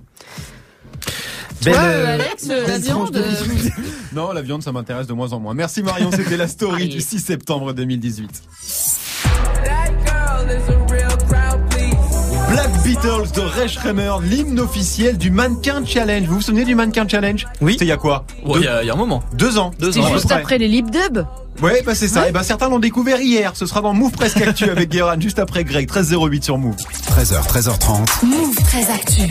Belle, 1.64 1.74
Toi, 1.74 1.84
euh, 1.84 2.06
euh, 2.06 2.14
Alex, 2.16 2.48
euh, 2.50 2.62
la 2.68 2.80
tranche 2.80 2.82
viande. 2.84 3.12
de 3.12 3.20
euh, 3.20 3.24
vie. 3.54 3.70
Non, 4.14 4.32
la 4.32 4.42
viande, 4.42 4.64
ça 4.64 4.72
m'intéresse 4.72 5.08
de 5.08 5.14
moins 5.14 5.34
en 5.34 5.40
moins. 5.40 5.54
Merci 5.54 5.84
Marion, 5.84 6.10
c'était 6.12 6.38
la 6.38 6.48
story 6.48 6.88
du 6.90 7.00
6 7.02 7.20
septembre 7.20 7.74
2018. 7.74 8.42
Black 12.50 12.72
Beatles 12.84 13.32
de 13.36 13.42
Ray 13.42 13.70
Schremer, 13.70 14.14
l'hymne 14.24 14.60
officiel 14.60 15.18
du 15.18 15.30
Mannequin 15.30 15.86
Challenge. 15.86 16.26
Vous 16.28 16.36
vous 16.36 16.42
souvenez 16.42 16.66
du 16.66 16.74
Mannequin 16.74 17.08
Challenge? 17.08 17.46
Oui. 17.62 17.74
C'était 17.74 17.86
il 17.86 17.90
y 17.90 17.92
a 17.92 17.98
quoi? 17.98 18.26
Ouais, 18.44 18.60
il 18.60 18.64
y, 18.64 18.68
a- 18.68 18.82
il 18.84 18.88
y 18.88 18.90
a 18.90 18.94
un 18.94 18.98
moment. 18.98 19.22
deux 19.34 19.58
ans. 19.60 19.72
Deux 19.80 19.92
C'est 19.92 20.00
ans, 20.00 20.12
juste 20.12 20.26
près. 20.26 20.36
après 20.36 20.58
les 20.58 20.68
lip 20.68 20.90
dubs. 20.90 21.26
Ouais, 21.62 21.82
bah 21.86 21.94
c'est 21.94 22.08
ça. 22.08 22.30
Et 22.30 22.32
ben 22.32 22.42
certains 22.42 22.70
l'ont 22.70 22.80
découvert 22.80 23.20
hier. 23.20 23.52
Ce 23.56 23.66
sera 23.66 23.82
dans 23.82 23.94
Move 23.94 24.12
Presque 24.14 24.42
Actu 24.42 24.64
avec 24.70 24.90
Guérin, 24.90 25.20
juste 25.20 25.40
après 25.40 25.66
Greg, 25.66 25.90
1308 25.90 26.44
sur 26.44 26.58
Move. 26.58 26.76
13h, 27.12 27.46
13h30. 27.48 28.26
Move 28.26 28.56
très 28.64 28.90
actu. 28.90 29.24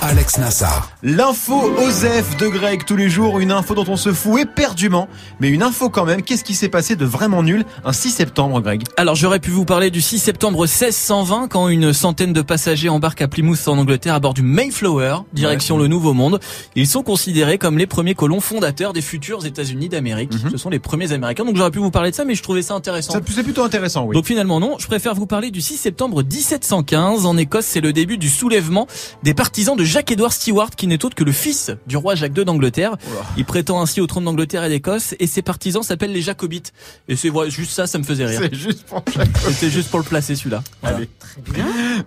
Alex 0.00 0.38
Nassar. 0.38 0.90
L'info 1.02 1.70
OSEF 1.78 2.38
de 2.38 2.46
Greg 2.48 2.84
tous 2.86 2.96
les 2.96 3.10
jours, 3.10 3.38
une 3.38 3.52
info 3.52 3.74
dont 3.74 3.84
on 3.88 3.96
se 3.96 4.14
fout 4.14 4.40
éperdument, 4.40 5.08
mais 5.38 5.50
une 5.50 5.62
info 5.62 5.90
quand 5.90 6.06
même. 6.06 6.22
Qu'est-ce 6.22 6.44
qui 6.44 6.54
s'est 6.54 6.70
passé 6.70 6.96
de 6.96 7.04
vraiment 7.04 7.42
nul 7.42 7.66
un 7.84 7.92
6 7.92 8.10
septembre, 8.12 8.62
Greg? 8.62 8.84
Alors 8.96 9.14
j'aurais 9.14 9.40
pu 9.40 9.50
vous 9.50 9.66
parler 9.66 9.90
du 9.90 10.00
6 10.00 10.18
septembre 10.18 10.60
1620 10.60 11.48
quand 11.48 11.68
une 11.68 11.92
centaine 11.92 12.32
de 12.32 12.40
passagers 12.42 12.88
embarquent 12.88 13.22
à 13.22 13.28
Plymouth 13.28 13.68
en 13.68 13.76
Angleterre 13.76 14.14
à 14.14 14.20
bord 14.20 14.32
du 14.32 14.42
Mayflower, 14.42 15.18
direction 15.34 15.76
le 15.76 15.86
Nouveau 15.86 16.14
Monde. 16.14 16.40
Ils 16.76 16.86
sont 16.86 17.02
considérés 17.02 17.58
comme 17.58 17.76
les 17.76 17.86
premiers 17.86 18.14
colons 18.14 18.40
fondateurs 18.40 18.94
des 18.94 19.02
futurs 19.02 19.44
États-Unis 19.44 19.90
d'Amérique. 19.90 20.32
Ce 20.50 20.56
sont 20.56 20.70
les 20.70 20.78
premiers 20.78 21.12
Américains. 21.12 21.25
Donc 21.34 21.56
j'aurais 21.56 21.70
pu 21.70 21.78
vous 21.78 21.90
parler 21.90 22.10
de 22.10 22.16
ça, 22.16 22.24
mais 22.24 22.34
je 22.34 22.42
trouvais 22.42 22.62
ça 22.62 22.74
intéressant. 22.74 23.12
Ça, 23.12 23.20
C'est 23.28 23.42
plutôt 23.42 23.62
intéressant, 23.62 24.04
oui. 24.04 24.14
Donc 24.14 24.26
finalement 24.26 24.60
non, 24.60 24.76
je 24.78 24.86
préfère 24.86 25.14
vous 25.14 25.26
parler 25.26 25.50
du 25.50 25.60
6 25.60 25.76
septembre 25.76 26.22
1715. 26.22 27.26
En 27.26 27.36
Écosse, 27.36 27.66
c'est 27.66 27.80
le 27.80 27.92
début 27.92 28.18
du 28.18 28.28
soulèvement 28.28 28.86
des 29.22 29.34
partisans 29.34 29.76
de 29.76 29.84
Jacques-Édouard 29.84 30.32
Stewart, 30.32 30.70
qui 30.70 30.86
n'est 30.86 31.04
autre 31.04 31.14
que 31.14 31.24
le 31.24 31.32
fils 31.32 31.70
du 31.86 31.96
roi 31.96 32.14
Jacques 32.14 32.36
II 32.36 32.44
d'Angleterre. 32.44 32.96
Il 33.36 33.44
prétend 33.44 33.80
ainsi 33.80 34.00
au 34.00 34.06
trône 34.06 34.24
d'Angleterre 34.24 34.64
et 34.64 34.68
d'Écosse, 34.68 35.14
et 35.18 35.26
ses 35.26 35.42
partisans 35.42 35.82
s'appellent 35.82 36.12
les 36.12 36.22
Jacobites. 36.22 36.72
Et 37.08 37.16
c'est 37.16 37.28
voilà, 37.28 37.50
juste 37.50 37.72
ça, 37.72 37.86
ça 37.86 37.98
me 37.98 38.04
faisait 38.04 38.26
rire. 38.26 38.40
c'est 38.42 38.54
juste 38.54 38.84
pour 38.84 39.02
C'était 39.48 39.70
juste 39.70 39.90
pour 39.90 40.00
le 40.00 40.04
placer 40.04 40.36
celui-là. 40.36 40.62
Voilà. 40.82 40.98
Allez. 40.98 41.08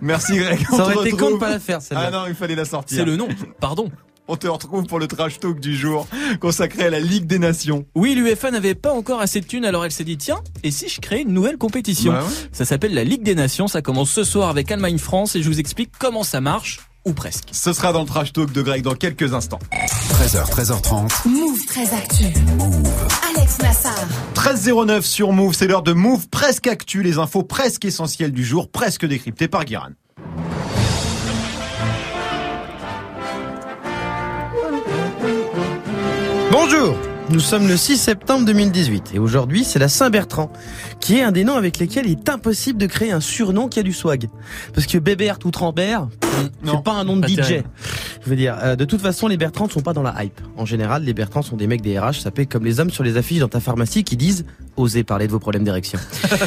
Merci 0.00 0.36
Greg. 0.36 0.66
On 0.72 0.76
Ça 0.76 0.84
aurait 0.84 1.08
été 1.08 1.16
con 1.16 1.32
de 1.32 1.36
pas 1.36 1.50
la 1.50 1.60
faire, 1.60 1.82
celle-là. 1.82 2.04
Ah 2.08 2.10
non, 2.10 2.24
il 2.28 2.34
fallait 2.34 2.54
la 2.54 2.64
sortir. 2.64 2.98
C'est 2.98 3.04
le 3.04 3.16
nom, 3.16 3.28
pardon. 3.60 3.90
On 4.32 4.36
te 4.36 4.46
retrouve 4.46 4.84
pour 4.84 5.00
le 5.00 5.08
trash 5.08 5.40
talk 5.40 5.58
du 5.58 5.76
jour 5.76 6.06
consacré 6.40 6.84
à 6.84 6.90
la 6.90 7.00
Ligue 7.00 7.26
des 7.26 7.40
Nations. 7.40 7.84
Oui, 7.96 8.14
l'UEFA 8.14 8.52
n'avait 8.52 8.76
pas 8.76 8.92
encore 8.92 9.20
assez 9.20 9.40
de 9.40 9.44
thunes, 9.44 9.64
alors 9.64 9.84
elle 9.84 9.90
s'est 9.90 10.04
dit 10.04 10.18
tiens, 10.18 10.38
et 10.62 10.70
si 10.70 10.88
je 10.88 11.00
crée 11.00 11.22
une 11.22 11.32
nouvelle 11.32 11.58
compétition 11.58 12.12
Bah 12.12 12.22
ouais. 12.22 12.48
Ça 12.52 12.64
s'appelle 12.64 12.94
la 12.94 13.02
Ligue 13.02 13.24
des 13.24 13.34
Nations, 13.34 13.66
ça 13.66 13.82
commence 13.82 14.08
ce 14.10 14.22
soir 14.22 14.48
avec 14.48 14.70
Allemagne-France 14.70 15.34
et 15.34 15.42
je 15.42 15.48
vous 15.48 15.58
explique 15.58 15.90
comment 15.98 16.22
ça 16.22 16.40
marche, 16.40 16.78
ou 17.04 17.12
presque. 17.12 17.48
Ce 17.50 17.72
sera 17.72 17.92
dans 17.92 18.02
le 18.02 18.06
trash 18.06 18.32
talk 18.32 18.52
de 18.52 18.62
Greg 18.62 18.82
dans 18.82 18.94
quelques 18.94 19.34
instants. 19.34 19.58
13h, 19.72 20.48
13h30. 20.48 21.28
Move 21.28 21.66
très 21.66 21.92
actu. 21.92 22.26
Alex 23.36 23.58
Nassar. 23.58 24.06
13.09 24.36 25.02
sur 25.02 25.32
Move, 25.32 25.54
c'est 25.54 25.66
l'heure 25.66 25.82
de 25.82 25.92
Move 25.92 26.28
presque 26.28 26.68
actu, 26.68 27.02
les 27.02 27.18
infos 27.18 27.42
presque 27.42 27.84
essentielles 27.84 28.30
du 28.32 28.44
jour, 28.44 28.70
presque 28.70 29.04
décryptées 29.06 29.48
par 29.48 29.64
Guérin. 29.64 29.90
Bonjour 36.50 36.96
nous 37.28 37.38
sommes 37.38 37.68
le 37.68 37.76
6 37.76 37.96
septembre 37.96 38.44
2018 38.44 39.12
et 39.14 39.20
aujourd'hui 39.20 39.62
c'est 39.62 39.78
la 39.78 39.88
Saint-Bertrand 39.88 40.50
qui 40.98 41.18
est 41.18 41.22
un 41.22 41.30
des 41.30 41.44
noms 41.44 41.54
avec 41.54 41.78
lesquels 41.78 42.06
il 42.06 42.12
est 42.12 42.28
impossible 42.28 42.76
de 42.76 42.86
créer 42.86 43.12
un 43.12 43.20
surnom 43.20 43.68
qui 43.68 43.78
a 43.78 43.84
du 43.84 43.92
swag. 43.92 44.28
Parce 44.74 44.88
que 44.88 44.98
Bébert 44.98 45.38
ou 45.44 45.52
Trambert, 45.52 46.08
c'est 46.64 46.82
pas 46.82 46.94
un 46.94 47.04
nom 47.04 47.16
de 47.16 47.20
pas 47.20 47.28
DJ. 47.28 47.36
terrible. 47.36 47.68
Je 48.22 48.28
veux 48.28 48.36
dire, 48.36 48.56
euh, 48.62 48.76
de 48.76 48.84
toute 48.84 49.00
façon 49.00 49.28
les 49.28 49.36
Bertrands 49.36 49.66
ne 49.66 49.70
sont 49.70 49.80
pas 49.80 49.92
dans 49.92 50.02
la 50.02 50.22
hype. 50.22 50.40
En 50.56 50.66
général, 50.66 51.04
les 51.04 51.14
Bertrands 51.14 51.42
sont 51.42 51.56
des 51.56 51.66
mecs 51.66 51.80
des 51.80 51.98
RH 51.98 52.20
sapés 52.20 52.46
comme 52.46 52.64
les 52.64 52.80
hommes 52.80 52.90
sur 52.90 53.02
les 53.02 53.16
affiches 53.16 53.40
dans 53.40 53.48
ta 53.48 53.60
pharmacie 53.60 54.04
qui 54.04 54.16
disent 54.16 54.44
«Osez 54.76 55.04
parler 55.04 55.26
de 55.26 55.32
vos 55.32 55.38
problèmes 55.38 55.64
d'érection 55.64 55.98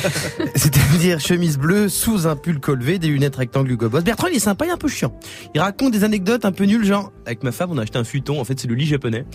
».C'est-à-dire 0.55 1.19
chemise 1.19 1.57
bleue 1.57 1.89
sous 1.89 2.27
un 2.27 2.35
pull 2.35 2.59
colvé, 2.59 2.99
des 2.99 3.07
lunettes 3.07 3.35
rectangles 3.35 3.71
Hugo 3.71 3.89
Boss. 3.89 4.03
Bertrand 4.03 4.27
il 4.27 4.35
est 4.35 4.39
sympa 4.39 4.67
et 4.67 4.69
un 4.69 4.77
peu 4.77 4.87
chiant. 4.87 5.17
Il 5.55 5.61
raconte 5.61 5.91
des 5.91 6.03
anecdotes 6.03 6.45
un 6.45 6.51
peu 6.51 6.65
nulles 6.65 6.85
genre 6.85 7.11
«Avec 7.25 7.43
ma 7.43 7.51
femme 7.51 7.71
on 7.71 7.77
a 7.77 7.81
acheté 7.81 7.97
un 7.97 8.03
futon, 8.03 8.39
en 8.39 8.43
fait 8.43 8.59
c'est 8.59 8.67
le 8.67 8.75
lit 8.75 8.85
japonais». 8.85 9.25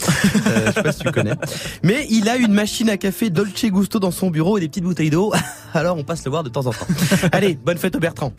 Euh, 0.47 0.66
je 0.66 0.73
sais 0.73 0.83
pas 0.83 0.92
si 0.92 1.00
tu 1.00 1.11
connais. 1.11 1.35
Mais 1.83 2.07
il 2.11 2.28
a 2.28 2.37
une 2.37 2.52
machine 2.52 2.88
à 2.88 2.97
café 2.97 3.30
Dolce 3.30 3.64
Gusto 3.66 3.99
dans 3.99 4.12
son 4.12 4.30
bureau 4.30 4.59
et 4.59 4.61
des 4.61 4.68
petites 4.68 4.85
bouteilles 4.85 5.11
d'eau. 5.11 5.33
Alors 5.75 5.97
on 5.97 6.04
passe 6.04 6.25
le 6.25 6.30
voir 6.30 6.45
de 6.45 6.49
temps 6.49 6.66
en 6.66 6.71
temps. 6.71 6.87
Allez, 7.33 7.59
bonne 7.62 7.78
fête 7.78 7.97
au 7.97 7.99
Bertrand. 7.99 8.33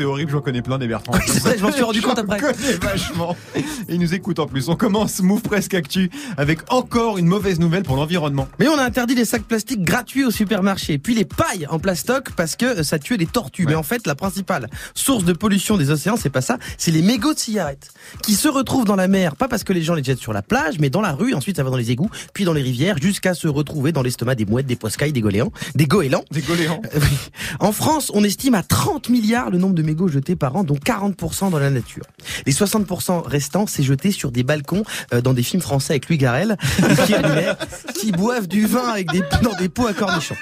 C'est 0.00 0.06
horrible, 0.06 0.30
j'en 0.30 0.40
connais 0.40 0.62
plein 0.62 0.78
des 0.78 0.88
Bertrand. 0.88 1.12
c'est 1.26 1.40
vrai, 1.40 1.58
je 1.58 1.62
m'en 1.62 1.70
suis 1.70 1.82
rendu 1.82 2.00
compte 2.00 2.18
après. 2.18 2.40
Connais 2.40 2.72
vachement. 2.80 3.36
Et 3.54 3.62
ils 3.90 4.00
nous 4.00 4.14
écoutent 4.14 4.38
en 4.38 4.46
plus. 4.46 4.70
On 4.70 4.74
commence 4.74 5.20
Move 5.20 5.42
Presque 5.42 5.74
Actu 5.74 6.10
avec 6.38 6.60
encore 6.72 7.18
une 7.18 7.26
mauvaise 7.26 7.60
nouvelle 7.60 7.82
pour 7.82 7.96
l'environnement. 7.96 8.48
Mais 8.58 8.66
on 8.68 8.78
a 8.78 8.82
interdit 8.82 9.14
les 9.14 9.26
sacs 9.26 9.42
plastiques 9.42 9.82
gratuits 9.82 10.24
au 10.24 10.30
supermarché, 10.30 10.96
puis 10.96 11.14
les 11.14 11.26
pailles 11.26 11.66
en 11.68 11.78
plastoc 11.78 12.30
parce 12.34 12.56
que 12.56 12.82
ça 12.82 12.98
tuait 12.98 13.18
les 13.18 13.26
tortues. 13.26 13.66
Mais 13.66 13.74
en 13.74 13.82
fait, 13.82 14.06
la 14.06 14.14
principale 14.14 14.70
source 14.94 15.24
de 15.24 15.34
pollution 15.34 15.76
des 15.76 15.90
océans, 15.90 16.16
c'est 16.16 16.30
pas 16.30 16.40
ça, 16.40 16.56
c'est 16.78 16.92
les 16.92 17.02
mégots 17.02 17.34
de 17.34 17.38
cigarettes 17.38 17.92
qui 18.22 18.36
se 18.36 18.48
retrouvent 18.48 18.86
dans 18.86 18.96
la 18.96 19.06
mer, 19.06 19.36
pas 19.36 19.48
parce 19.48 19.64
que 19.64 19.74
les 19.74 19.82
gens 19.82 19.92
les 19.92 20.02
jettent 20.02 20.18
sur 20.18 20.32
la 20.32 20.40
plage, 20.40 20.78
mais 20.78 20.88
dans 20.88 21.02
la 21.02 21.12
rue. 21.12 21.34
Ensuite, 21.34 21.56
ça 21.56 21.62
va 21.62 21.68
dans 21.68 21.76
les 21.76 21.90
égouts, 21.90 22.10
puis 22.32 22.44
dans 22.44 22.54
les 22.54 22.62
rivières, 22.62 22.96
jusqu'à 22.96 23.34
se 23.34 23.48
retrouver 23.48 23.92
dans 23.92 24.00
l'estomac 24.00 24.34
des 24.34 24.46
mouettes, 24.46 24.64
des 24.64 24.76
poiscailles, 24.76 25.12
des 25.12 25.20
goélands, 25.20 25.52
des 25.74 25.84
goélands. 25.84 26.24
Des 26.30 26.40
goélands. 26.40 26.80
Euh, 26.94 27.00
oui. 27.02 27.18
En 27.58 27.72
France, 27.72 28.10
on 28.14 28.24
estime 28.24 28.54
à 28.54 28.62
30 28.62 29.10
milliards 29.10 29.50
le 29.50 29.58
nombre 29.58 29.74
de 29.74 29.89
mégots 29.90 30.06
jetés 30.06 30.36
par 30.36 30.54
an, 30.54 30.62
dont 30.62 30.76
40% 30.76 31.50
dans 31.50 31.58
la 31.58 31.70
nature. 31.70 32.04
Les 32.46 32.52
60% 32.52 33.26
restants, 33.26 33.66
c'est 33.66 33.82
jeté 33.82 34.12
sur 34.12 34.30
des 34.30 34.44
balcons 34.44 34.84
euh, 35.12 35.20
dans 35.20 35.32
des 35.32 35.42
films 35.42 35.62
français 35.62 35.94
avec 35.94 36.08
Louis 36.08 36.24
Hennet, 36.24 36.56
qui 37.94 38.12
boivent 38.12 38.46
du 38.46 38.66
vin 38.66 38.88
avec 38.88 39.10
des, 39.10 39.22
dans 39.42 39.56
des 39.56 39.68
pots 39.68 39.88
à 39.88 39.92
cornichons. 39.92 40.36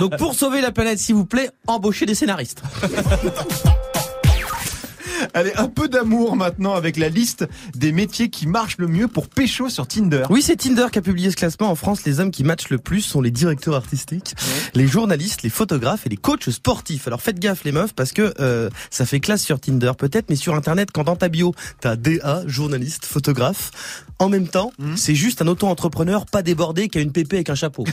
Donc 0.00 0.18
pour 0.18 0.34
sauver 0.34 0.60
la 0.60 0.70
planète, 0.70 0.98
s'il 0.98 1.14
vous 1.14 1.24
plaît, 1.24 1.48
embauchez 1.66 2.04
des 2.04 2.14
scénaristes. 2.14 2.62
Allez, 5.34 5.52
un 5.56 5.68
peu 5.68 5.88
d'amour 5.88 6.36
maintenant 6.36 6.74
avec 6.74 6.96
la 6.96 7.08
liste 7.08 7.46
des 7.74 7.92
métiers 7.92 8.28
qui 8.28 8.46
marchent 8.46 8.76
le 8.78 8.86
mieux 8.86 9.08
pour 9.08 9.28
pécho 9.28 9.70
sur 9.70 9.86
Tinder. 9.86 10.24
Oui, 10.28 10.42
c'est 10.42 10.56
Tinder 10.56 10.86
qui 10.92 10.98
a 10.98 11.02
publié 11.02 11.30
ce 11.30 11.36
classement. 11.36 11.70
En 11.70 11.74
France, 11.74 12.04
les 12.04 12.20
hommes 12.20 12.30
qui 12.30 12.44
matchent 12.44 12.68
le 12.68 12.78
plus 12.78 13.00
sont 13.00 13.20
les 13.20 13.30
directeurs 13.30 13.74
artistiques, 13.74 14.34
les 14.74 14.86
journalistes, 14.86 15.42
les 15.42 15.48
photographes 15.48 16.06
et 16.06 16.10
les 16.10 16.16
coachs 16.16 16.50
sportifs. 16.50 17.06
Alors 17.06 17.22
faites 17.22 17.38
gaffe 17.38 17.64
les 17.64 17.72
meufs 17.72 17.94
parce 17.94 18.12
que 18.12 18.34
euh, 18.40 18.68
ça 18.90 19.06
fait 19.06 19.20
classe 19.20 19.42
sur 19.42 19.58
Tinder 19.58 19.92
peut-être, 19.96 20.28
mais 20.28 20.36
sur 20.36 20.54
Internet, 20.54 20.90
quand 20.92 21.04
dans 21.04 21.16
ta 21.16 21.28
bio, 21.28 21.54
t'as 21.80 21.96
DA, 21.96 22.42
journaliste, 22.46 23.06
photographe, 23.06 23.70
en 24.22 24.28
même 24.28 24.46
temps, 24.46 24.72
c'est 24.94 25.14
juste 25.14 25.42
un 25.42 25.48
auto-entrepreneur 25.48 26.26
pas 26.26 26.42
débordé 26.42 26.88
qui 26.88 26.98
a 26.98 27.00
une 27.00 27.12
pépé 27.12 27.36
avec 27.36 27.50
un 27.50 27.54
chapeau. 27.54 27.84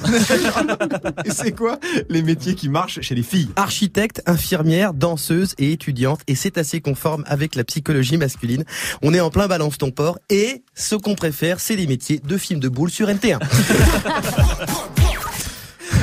Et 1.26 1.32
c'est 1.32 1.52
quoi 1.54 1.80
les 2.10 2.22
métiers 2.22 2.54
qui 2.56 2.70
marchent 2.70 3.02
chez 3.02 3.16
les 3.16 3.24
filles? 3.24 3.50
Architecte, 3.56 4.22
infirmière, 4.28 4.94
danseuse 4.94 5.56
et 5.58 5.72
étudiante. 5.72 6.22
Et 6.28 6.36
c'est 6.36 6.58
assez 6.58 6.82
conforme 6.82 7.24
avec 7.26 7.56
la 7.56 7.64
psychologie 7.64 8.18
masculine. 8.18 8.64
On 9.02 9.14
est 9.14 9.20
en 9.20 9.32
plein 9.32 9.48
balance 9.48 9.78
ton 9.80 9.90
port. 9.92 10.20
Et 10.30 10.64
ce 10.76 10.96
qu'on 10.96 11.16
préfère, 11.16 11.60
c'est 11.60 11.76
les 11.76 11.88
métiers 11.88 12.22
de 12.24 12.38
films 12.38 12.60
de 12.60 12.70
boules 12.70 12.92
sur 12.92 13.08
NT1. 13.08 13.40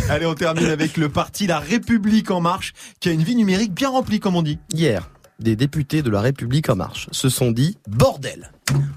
Allez, 0.09 0.27
on 0.27 0.35
termine 0.35 0.67
avec 0.67 0.97
le 0.97 1.09
parti 1.09 1.47
La 1.47 1.59
République 1.59 2.31
En 2.31 2.41
Marche, 2.41 2.75
qui 3.01 3.09
a 3.09 3.13
une 3.13 3.23
vie 3.23 3.35
numérique 3.35 3.73
bien 3.73 3.91
remplie, 3.91 4.21
comme 4.21 4.37
on 4.37 4.43
dit. 4.43 4.59
Hier, 4.73 5.11
des 5.39 5.57
députés 5.57 6.03
de 6.03 6.11
la 6.11 6.21
République 6.21 6.69
en 6.69 6.77
marche 6.77 7.09
se 7.13 7.29
sont 7.29 7.51
dit 7.51 7.77
bordel. 7.89 8.51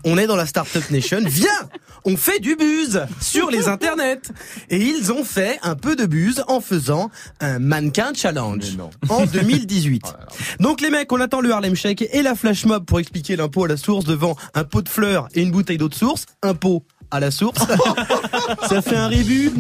On 0.03 0.17
est 0.17 0.27
dans 0.27 0.35
la 0.35 0.45
Startup 0.45 0.89
Nation, 0.89 1.19
viens 1.25 1.69
On 2.05 2.17
fait 2.17 2.39
du 2.39 2.55
buzz 2.55 3.05
sur 3.21 3.51
les 3.51 3.67
internets 3.67 4.21
Et 4.69 4.77
ils 4.77 5.11
ont 5.11 5.23
fait 5.23 5.59
un 5.61 5.75
peu 5.75 5.95
de 5.95 6.05
buzz 6.05 6.43
en 6.47 6.61
faisant 6.61 7.11
un 7.39 7.59
mannequin 7.59 8.13
challenge 8.13 8.77
en 9.09 9.25
2018. 9.25 10.03
Donc 10.59 10.81
les 10.81 10.89
mecs, 10.89 11.11
on 11.11 11.19
attend 11.19 11.41
le 11.41 11.51
Harlem 11.51 11.75
Shake 11.75 12.07
et 12.11 12.21
la 12.21 12.35
flash 12.35 12.65
mob 12.65 12.85
pour 12.85 12.99
expliquer 12.99 13.35
l'impôt 13.35 13.65
à 13.65 13.67
la 13.67 13.77
source 13.77 14.05
devant 14.05 14.35
un 14.55 14.63
pot 14.63 14.81
de 14.81 14.89
fleurs 14.89 15.27
et 15.33 15.41
une 15.41 15.51
bouteille 15.51 15.77
d'eau 15.77 15.89
de 15.89 15.95
source. 15.95 16.25
Impôt 16.41 16.83
à 17.11 17.19
la 17.19 17.31
source. 17.31 17.59
ça 18.69 18.81
fait 18.81 18.95
un 18.95 19.07
rébut. 19.07 19.51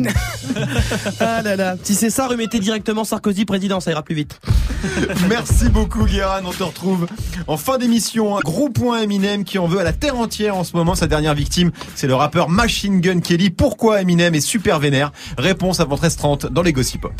ah 1.19 1.41
là 1.41 1.55
là. 1.55 1.75
Si 1.83 1.95
c'est 1.95 2.09
ça, 2.09 2.27
remettez 2.27 2.59
directement 2.59 3.03
Sarkozy 3.03 3.45
président, 3.45 3.79
ça 3.79 3.91
ira 3.91 4.03
plus 4.03 4.15
vite. 4.15 4.39
Merci 5.29 5.69
beaucoup 5.69 6.05
Guérin, 6.05 6.41
on 6.45 6.51
te 6.51 6.63
retrouve 6.63 7.07
en 7.47 7.57
fin 7.57 7.77
d'émission. 7.77 8.37
Un 8.37 8.41
gros 8.41 8.69
point 8.69 9.01
Eminem 9.01 9.43
qui 9.43 9.57
en 9.57 9.67
veut 9.67 9.79
à 9.79 9.83
la 9.83 9.93
terre 9.93 10.17
entière 10.17 10.55
en 10.55 10.63
ce 10.63 10.75
moment. 10.75 10.95
Sa 10.95 11.07
dernière 11.07 11.33
victime, 11.33 11.71
c'est 11.95 12.07
le 12.07 12.15
rappeur 12.15 12.49
Machine 12.49 13.01
Gun 13.01 13.19
Kelly. 13.19 13.49
Pourquoi 13.49 14.01
Eminem 14.01 14.35
est 14.35 14.41
super 14.41 14.79
vénère? 14.79 15.11
Réponse 15.37 15.79
avant 15.79 15.95
13h30 15.95 16.49
dans 16.49 16.61
les 16.61 16.73
Gossip 16.73 17.01
Pop. 17.01 17.13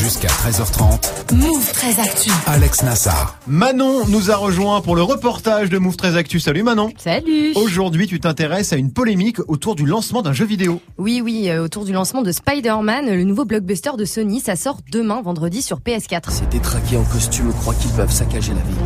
Jusqu'à 0.00 0.28
13h30, 0.28 1.34
Move 1.34 1.72
très 1.72 1.98
actu. 2.00 2.30
Alex 2.46 2.82
Nassar. 2.82 3.36
Manon 3.46 4.06
nous 4.06 4.30
a 4.30 4.36
rejoint 4.36 4.80
pour 4.80 4.96
le 4.96 5.02
reportage 5.02 5.70
de 5.70 5.78
Move 5.78 5.96
13 5.96 6.16
Actu. 6.16 6.40
Salut 6.40 6.62
Manon. 6.62 6.92
Salut 6.96 7.52
Aujourd'hui, 7.54 8.06
tu 8.06 8.20
t'intéresses 8.20 8.72
à 8.72 8.76
une 8.76 8.91
polémique 8.92 9.38
autour 9.48 9.74
du 9.74 9.86
lancement 9.86 10.22
d'un 10.22 10.32
jeu 10.32 10.44
vidéo. 10.44 10.80
Oui, 10.98 11.20
oui, 11.22 11.48
euh, 11.48 11.64
autour 11.64 11.84
du 11.84 11.92
lancement 11.92 12.22
de 12.22 12.32
Spider-Man, 12.32 13.06
le 13.06 13.24
nouveau 13.24 13.44
blockbuster 13.44 13.92
de 13.96 14.04
Sony, 14.04 14.40
ça 14.40 14.56
sort 14.56 14.78
demain, 14.90 15.22
vendredi, 15.22 15.62
sur 15.62 15.80
PS4. 15.80 16.30
Ces 16.30 16.46
détraqués 16.46 16.96
en 16.96 17.04
costume 17.04 17.52
croient 17.52 17.74
qu'ils 17.74 17.92
peuvent 17.92 18.12
saccager 18.12 18.52
la 18.54 18.60
ville. 18.60 18.76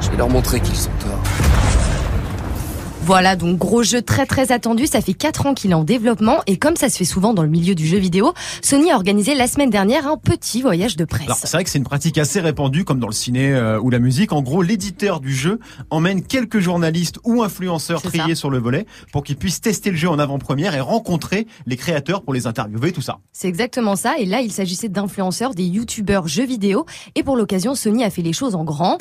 Je 0.00 0.10
vais 0.10 0.16
leur 0.16 0.28
montrer 0.28 0.60
qu'ils 0.60 0.76
sont 0.76 0.90
tort. 1.00 1.65
Voilà, 3.06 3.36
donc 3.36 3.56
gros 3.58 3.84
jeu 3.84 4.02
très 4.02 4.26
très 4.26 4.50
attendu, 4.50 4.88
ça 4.88 5.00
fait 5.00 5.14
4 5.14 5.46
ans 5.46 5.54
qu'il 5.54 5.70
est 5.70 5.74
en 5.74 5.84
développement, 5.84 6.40
et 6.48 6.56
comme 6.56 6.74
ça 6.74 6.88
se 6.88 6.96
fait 6.96 7.04
souvent 7.04 7.34
dans 7.34 7.44
le 7.44 7.48
milieu 7.48 7.76
du 7.76 7.86
jeu 7.86 7.98
vidéo, 7.98 8.32
Sony 8.62 8.90
a 8.90 8.96
organisé 8.96 9.36
la 9.36 9.46
semaine 9.46 9.70
dernière 9.70 10.08
un 10.08 10.16
petit 10.16 10.60
voyage 10.60 10.96
de 10.96 11.04
presse. 11.04 11.26
Alors 11.26 11.36
c'est 11.36 11.52
vrai 11.52 11.62
que 11.62 11.70
c'est 11.70 11.78
une 11.78 11.84
pratique 11.84 12.18
assez 12.18 12.40
répandue 12.40 12.82
comme 12.84 12.98
dans 12.98 13.06
le 13.06 13.12
ciné 13.12 13.54
euh, 13.54 13.78
ou 13.78 13.90
la 13.90 14.00
musique. 14.00 14.32
En 14.32 14.42
gros, 14.42 14.60
l'éditeur 14.60 15.20
du 15.20 15.32
jeu 15.32 15.60
emmène 15.90 16.20
quelques 16.20 16.58
journalistes 16.58 17.20
ou 17.22 17.44
influenceurs 17.44 18.02
triés 18.02 18.34
ça. 18.34 18.40
sur 18.40 18.50
le 18.50 18.58
volet 18.58 18.86
pour 19.12 19.22
qu'ils 19.22 19.36
puissent 19.36 19.60
tester 19.60 19.92
le 19.92 19.96
jeu 19.96 20.08
en 20.08 20.18
avant-première 20.18 20.74
et 20.74 20.80
rencontrer 20.80 21.46
les 21.64 21.76
créateurs 21.76 22.22
pour 22.22 22.34
les 22.34 22.48
interviewer, 22.48 22.90
tout 22.90 23.02
ça. 23.02 23.18
C'est 23.32 23.46
exactement 23.46 23.94
ça, 23.94 24.18
et 24.18 24.26
là 24.26 24.40
il 24.40 24.50
s'agissait 24.50 24.88
d'influenceurs, 24.88 25.54
des 25.54 25.62
youtubeurs 25.62 26.26
jeux 26.26 26.46
vidéo, 26.46 26.86
et 27.14 27.22
pour 27.22 27.36
l'occasion 27.36 27.76
Sony 27.76 28.02
a 28.02 28.10
fait 28.10 28.22
les 28.22 28.32
choses 28.32 28.56
en 28.56 28.64
grand. 28.64 28.98